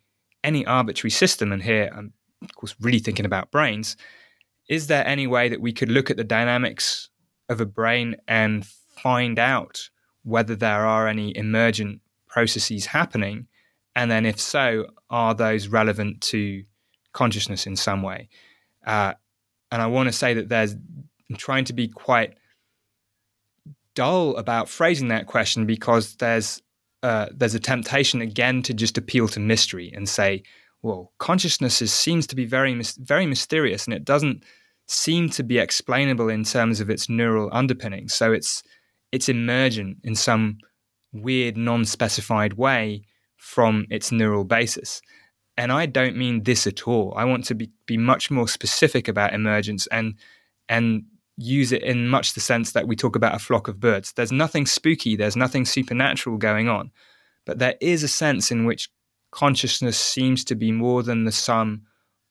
any 0.43 0.65
arbitrary 0.65 1.11
system, 1.11 1.51
and 1.51 1.61
here 1.61 1.91
I'm 1.95 2.13
of 2.41 2.55
course 2.55 2.75
really 2.79 2.99
thinking 2.99 3.25
about 3.25 3.51
brains, 3.51 3.97
is 4.69 4.87
there 4.87 5.05
any 5.05 5.27
way 5.27 5.49
that 5.49 5.61
we 5.61 5.73
could 5.73 5.89
look 5.89 6.09
at 6.09 6.17
the 6.17 6.23
dynamics 6.23 7.09
of 7.49 7.59
a 7.59 7.65
brain 7.65 8.15
and 8.27 8.65
find 8.65 9.39
out 9.39 9.89
whether 10.23 10.55
there 10.55 10.85
are 10.85 11.07
any 11.07 11.35
emergent 11.35 12.01
processes 12.27 12.85
happening? 12.85 13.47
And 13.95 14.09
then, 14.09 14.25
if 14.25 14.39
so, 14.39 14.85
are 15.09 15.33
those 15.33 15.67
relevant 15.67 16.21
to 16.21 16.63
consciousness 17.11 17.65
in 17.65 17.75
some 17.75 18.03
way? 18.03 18.29
Uh, 18.85 19.13
and 19.71 19.81
I 19.81 19.87
want 19.87 20.07
to 20.07 20.13
say 20.13 20.33
that 20.35 20.49
there's 20.49 20.73
I'm 21.29 21.35
trying 21.35 21.65
to 21.65 21.73
be 21.73 21.87
quite 21.87 22.37
dull 23.93 24.35
about 24.37 24.69
phrasing 24.69 25.09
that 25.09 25.27
question 25.27 25.65
because 25.65 26.15
there's 26.15 26.61
uh, 27.03 27.27
there's 27.33 27.55
a 27.55 27.59
temptation 27.59 28.21
again 28.21 28.61
to 28.63 28.73
just 28.73 28.97
appeal 28.97 29.27
to 29.29 29.39
mystery 29.39 29.91
and 29.95 30.07
say, 30.07 30.43
well, 30.81 31.11
consciousness 31.17 31.81
is, 31.81 31.93
seems 31.93 32.27
to 32.27 32.35
be 32.35 32.45
very 32.45 32.81
very 32.99 33.25
mysterious 33.25 33.85
and 33.85 33.93
it 33.93 34.05
doesn't 34.05 34.43
seem 34.87 35.29
to 35.29 35.43
be 35.43 35.59
explainable 35.59 36.29
in 36.29 36.43
terms 36.43 36.79
of 36.79 36.89
its 36.89 37.09
neural 37.09 37.49
underpinnings. 37.51 38.13
So 38.13 38.31
it's 38.31 38.63
it's 39.11 39.29
emergent 39.29 39.97
in 40.03 40.15
some 40.15 40.57
weird 41.13 41.57
non-specified 41.57 42.53
way 42.53 43.03
from 43.37 43.85
its 43.89 44.11
neural 44.11 44.43
basis. 44.43 45.01
And 45.57 45.71
I 45.71 45.87
don't 45.87 46.15
mean 46.15 46.43
this 46.43 46.67
at 46.67 46.87
all. 46.87 47.13
I 47.17 47.25
want 47.25 47.45
to 47.45 47.55
be, 47.55 47.69
be 47.85 47.97
much 47.97 48.31
more 48.31 48.47
specific 48.47 49.07
about 49.07 49.33
emergence 49.33 49.87
and 49.87 50.15
and 50.67 51.03
use 51.39 51.71
it 51.71 51.81
in 51.83 52.07
much 52.07 52.33
the 52.33 52.41
sense 52.41 52.73
that 52.73 52.87
we 52.87 52.95
talk 52.95 53.15
about 53.15 53.33
a 53.33 53.39
flock 53.39 53.67
of 53.67 53.79
birds. 53.79 54.11
There's 54.11 54.31
nothing 54.31 54.65
spooky, 54.65 55.15
there's 55.15 55.37
nothing 55.37 55.65
supernatural 55.65 56.37
going 56.37 56.67
on, 56.67 56.91
but 57.45 57.59
there 57.59 57.75
is 57.79 58.03
a 58.03 58.09
sense 58.09 58.51
in 58.51 58.65
which 58.65 58.89
consciousness 59.31 59.97
seems 59.97 60.43
to 60.45 60.55
be 60.55 60.71
more 60.71 61.01
than 61.01 61.23
the 61.23 61.31
sum 61.31 61.83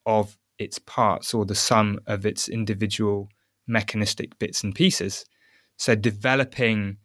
of 0.04 0.36
its 0.58 0.78
parts 0.78 1.32
or 1.32 1.46
the 1.46 1.54
sum 1.54 1.98
of 2.06 2.26
its 2.26 2.48
individual 2.48 3.28
mechanistic 3.66 4.38
bits 4.38 4.62
and 4.62 4.74
pieces. 4.74 5.24
So, 5.78 5.94
developing 5.94 6.98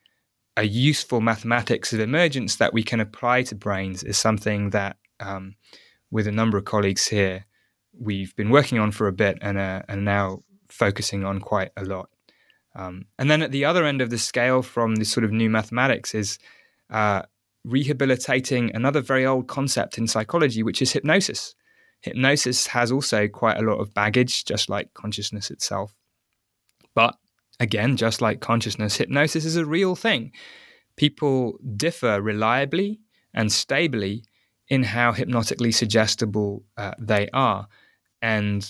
a 0.58 0.64
useful 0.64 1.22
mathematics 1.22 1.93
of 1.93 1.99
emergence 1.99 2.58
that 2.58 2.74
we 2.74 2.84
can 2.84 2.99
apply 2.99 3.43
to 3.43 3.56
brains 3.56 4.04
is 4.04 4.18
something 4.18 4.72
that, 4.72 4.97
um, 5.20 5.56
with 6.12 6.28
a 6.28 6.32
number 6.32 6.58
of 6.58 6.66
colleagues 6.66 7.08
here, 7.08 7.45
we've 7.97 8.36
been 8.36 8.49
working 8.49 8.78
on 8.78 8.91
for 8.91 9.08
a 9.08 9.14
bit 9.14 9.38
and, 9.41 9.58
uh, 9.58 9.84
and 9.88 10.04
now 10.04 10.39
focusing 10.74 11.24
on 11.24 11.40
quite 11.40 11.72
a 11.78 11.86
lot. 11.86 12.10
Um, 12.76 13.06
and 13.20 13.30
then 13.30 13.44
at 13.44 13.52
the 13.52 13.66
other 13.66 13.86
end 13.86 14.02
of 14.02 14.10
the 14.10 14.18
scale 14.18 14.64
from 14.64 14.96
this 14.96 15.12
sort 15.12 15.24
of 15.24 15.32
new 15.32 15.50
mathematics 15.50 16.16
is 16.16 16.40
uh, 16.90 17.22
rehabilitating 17.64 18.76
another 18.76 19.00
very 19.00 19.26
old 19.26 19.48
concept 19.48 19.98
in 19.98 20.08
psychology, 20.08 20.64
which 20.64 20.82
is 20.82 20.92
hypnosis. 20.92 21.54
Hypnosis 22.02 22.68
has 22.68 22.92
also 22.92 23.28
quite 23.28 23.58
a 23.58 23.62
lot 23.62 23.80
of 23.80 23.94
baggage, 23.94 24.46
just 24.46 24.68
like 24.68 24.94
consciousness 24.96 25.52
itself. 25.52 25.94
But 26.96 27.16
again, 27.60 27.96
just 27.96 28.22
like 28.22 28.42
consciousness, 28.42 28.98
hypnosis 28.98 29.46
is 29.46 29.56
a 29.56 29.66
real 29.66 29.96
thing. 29.96 30.32
People 30.98 31.60
differ 31.78 32.22
reliably 32.22 33.00
and 33.34 33.52
stably 33.52 34.24
in 34.68 34.84
how 34.84 35.12
hypnotically 35.12 35.72
suggestible 35.72 36.64
uh, 36.78 36.94
they 36.98 37.30
are. 37.32 37.68
And 38.22 38.68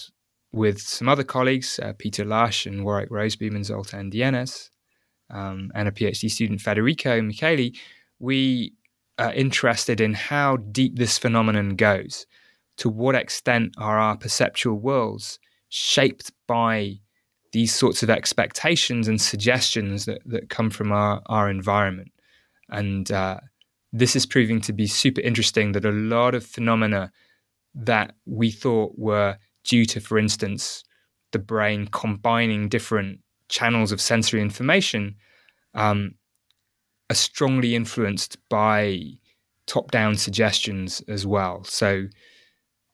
with 0.53 0.79
some 0.79 1.09
other 1.09 1.23
colleagues, 1.23 1.79
uh, 1.81 1.93
Peter 1.97 2.23
Lush 2.23 2.65
and 2.65 2.85
Warrick 2.85 3.09
Roseboom 3.09 3.55
and 3.55 3.65
Zoltan 3.65 4.11
Dienes, 4.11 4.69
um, 5.29 5.71
and 5.73 5.87
a 5.87 5.91
PhD 5.91 6.29
student, 6.29 6.61
Federico 6.61 7.19
Micheli, 7.19 7.75
we 8.19 8.73
are 9.17 9.33
interested 9.33 9.99
in 9.99 10.13
how 10.13 10.57
deep 10.57 10.95
this 10.97 11.17
phenomenon 11.17 11.75
goes. 11.75 12.25
To 12.77 12.89
what 12.89 13.15
extent 13.15 13.73
are 13.77 13.99
our 13.99 14.15
perceptual 14.15 14.75
worlds 14.75 15.39
shaped 15.69 16.31
by 16.47 16.99
these 17.51 17.73
sorts 17.73 18.01
of 18.01 18.09
expectations 18.09 19.07
and 19.07 19.21
suggestions 19.21 20.05
that, 20.05 20.21
that 20.25 20.49
come 20.49 20.69
from 20.69 20.91
our, 20.91 21.21
our 21.27 21.49
environment? 21.49 22.11
And 22.69 23.11
uh, 23.11 23.39
this 23.91 24.15
is 24.15 24.25
proving 24.25 24.61
to 24.61 24.73
be 24.73 24.87
super 24.87 25.21
interesting 25.21 25.71
that 25.73 25.85
a 25.85 25.91
lot 25.91 26.35
of 26.35 26.45
phenomena 26.45 27.11
that 27.75 28.15
we 28.25 28.51
thought 28.51 28.93
were 28.97 29.37
due 29.63 29.85
to, 29.85 29.99
for 29.99 30.17
instance, 30.17 30.83
the 31.31 31.39
brain 31.39 31.87
combining 31.91 32.69
different 32.69 33.19
channels 33.49 33.91
of 33.91 34.01
sensory 34.01 34.41
information, 34.41 35.15
um, 35.73 36.15
are 37.09 37.15
strongly 37.15 37.75
influenced 37.75 38.37
by 38.49 38.99
top 39.67 39.91
down 39.91 40.15
suggestions 40.15 41.01
as 41.07 41.25
well. 41.25 41.63
So 41.63 42.07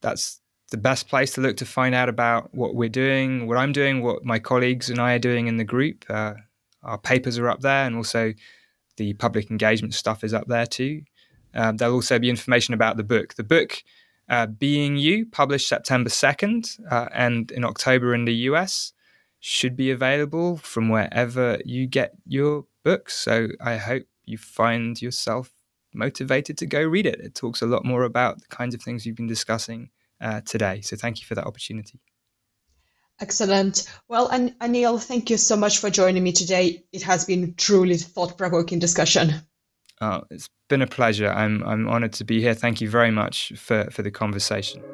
That's 0.00 0.40
the 0.70 0.76
best 0.76 1.08
place 1.08 1.32
to 1.32 1.40
look 1.40 1.56
to 1.56 1.66
find 1.66 1.94
out 1.94 2.08
about 2.08 2.54
what 2.54 2.74
we're 2.74 2.88
doing, 2.88 3.46
what 3.46 3.58
I'm 3.58 3.72
doing, 3.72 4.02
what 4.02 4.24
my 4.24 4.38
colleagues 4.38 4.88
and 4.88 5.00
I 5.00 5.14
are 5.14 5.18
doing 5.18 5.46
in 5.46 5.56
the 5.56 5.64
group. 5.64 6.04
Uh, 6.08 6.34
our 6.82 6.98
papers 6.98 7.38
are 7.38 7.48
up 7.48 7.60
there, 7.60 7.86
and 7.86 7.96
also 7.96 8.32
the 8.96 9.12
public 9.14 9.50
engagement 9.50 9.94
stuff 9.94 10.24
is 10.24 10.34
up 10.34 10.48
there 10.48 10.66
too. 10.66 11.02
Uh, 11.54 11.72
there'll 11.72 11.94
also 11.94 12.18
be 12.18 12.30
information 12.30 12.74
about 12.74 12.96
the 12.96 13.04
book. 13.04 13.34
The 13.34 13.44
book 13.44 13.82
uh, 14.28 14.46
Being 14.46 14.96
You, 14.96 15.26
published 15.26 15.68
September 15.68 16.10
2nd 16.10 16.80
uh, 16.90 17.08
and 17.12 17.50
in 17.50 17.64
October 17.64 18.14
in 18.14 18.24
the 18.24 18.34
US, 18.50 18.92
should 19.40 19.76
be 19.76 19.90
available 19.90 20.56
from 20.56 20.88
wherever 20.88 21.58
you 21.64 21.86
get 21.86 22.14
your 22.26 22.64
books. 22.84 23.14
So 23.14 23.48
I 23.60 23.76
hope 23.76 24.04
you 24.24 24.38
find 24.38 25.00
yourself 25.00 25.50
motivated 25.92 26.56
to 26.58 26.66
go 26.66 26.82
read 26.82 27.06
it. 27.06 27.20
It 27.20 27.34
talks 27.34 27.60
a 27.60 27.66
lot 27.66 27.84
more 27.84 28.04
about 28.04 28.40
the 28.40 28.48
kinds 28.48 28.74
of 28.74 28.82
things 28.82 29.04
we've 29.04 29.16
been 29.16 29.26
discussing 29.26 29.90
uh, 30.20 30.40
today. 30.42 30.80
So 30.80 30.96
thank 30.96 31.20
you 31.20 31.26
for 31.26 31.34
that 31.34 31.46
opportunity. 31.46 32.00
Excellent. 33.20 33.88
Well, 34.08 34.28
An- 34.28 34.54
Anil, 34.60 35.02
thank 35.02 35.30
you 35.30 35.36
so 35.36 35.56
much 35.56 35.78
for 35.78 35.90
joining 35.90 36.22
me 36.22 36.32
today. 36.32 36.84
It 36.92 37.02
has 37.02 37.24
been 37.24 37.54
truly 37.54 37.96
thought-provoking 37.96 38.78
discussion. 38.78 39.34
Oh, 40.02 40.22
it's 40.30 40.50
been 40.68 40.82
a 40.82 40.86
pleasure. 40.88 41.30
I'm 41.30 41.64
I'm 41.64 41.88
honored 41.88 42.12
to 42.14 42.24
be 42.24 42.40
here. 42.42 42.54
Thank 42.54 42.80
you 42.82 42.90
very 42.90 43.10
much 43.12 43.52
for, 43.56 43.90
for 43.92 44.02
the 44.02 44.12
conversation. 44.12 44.84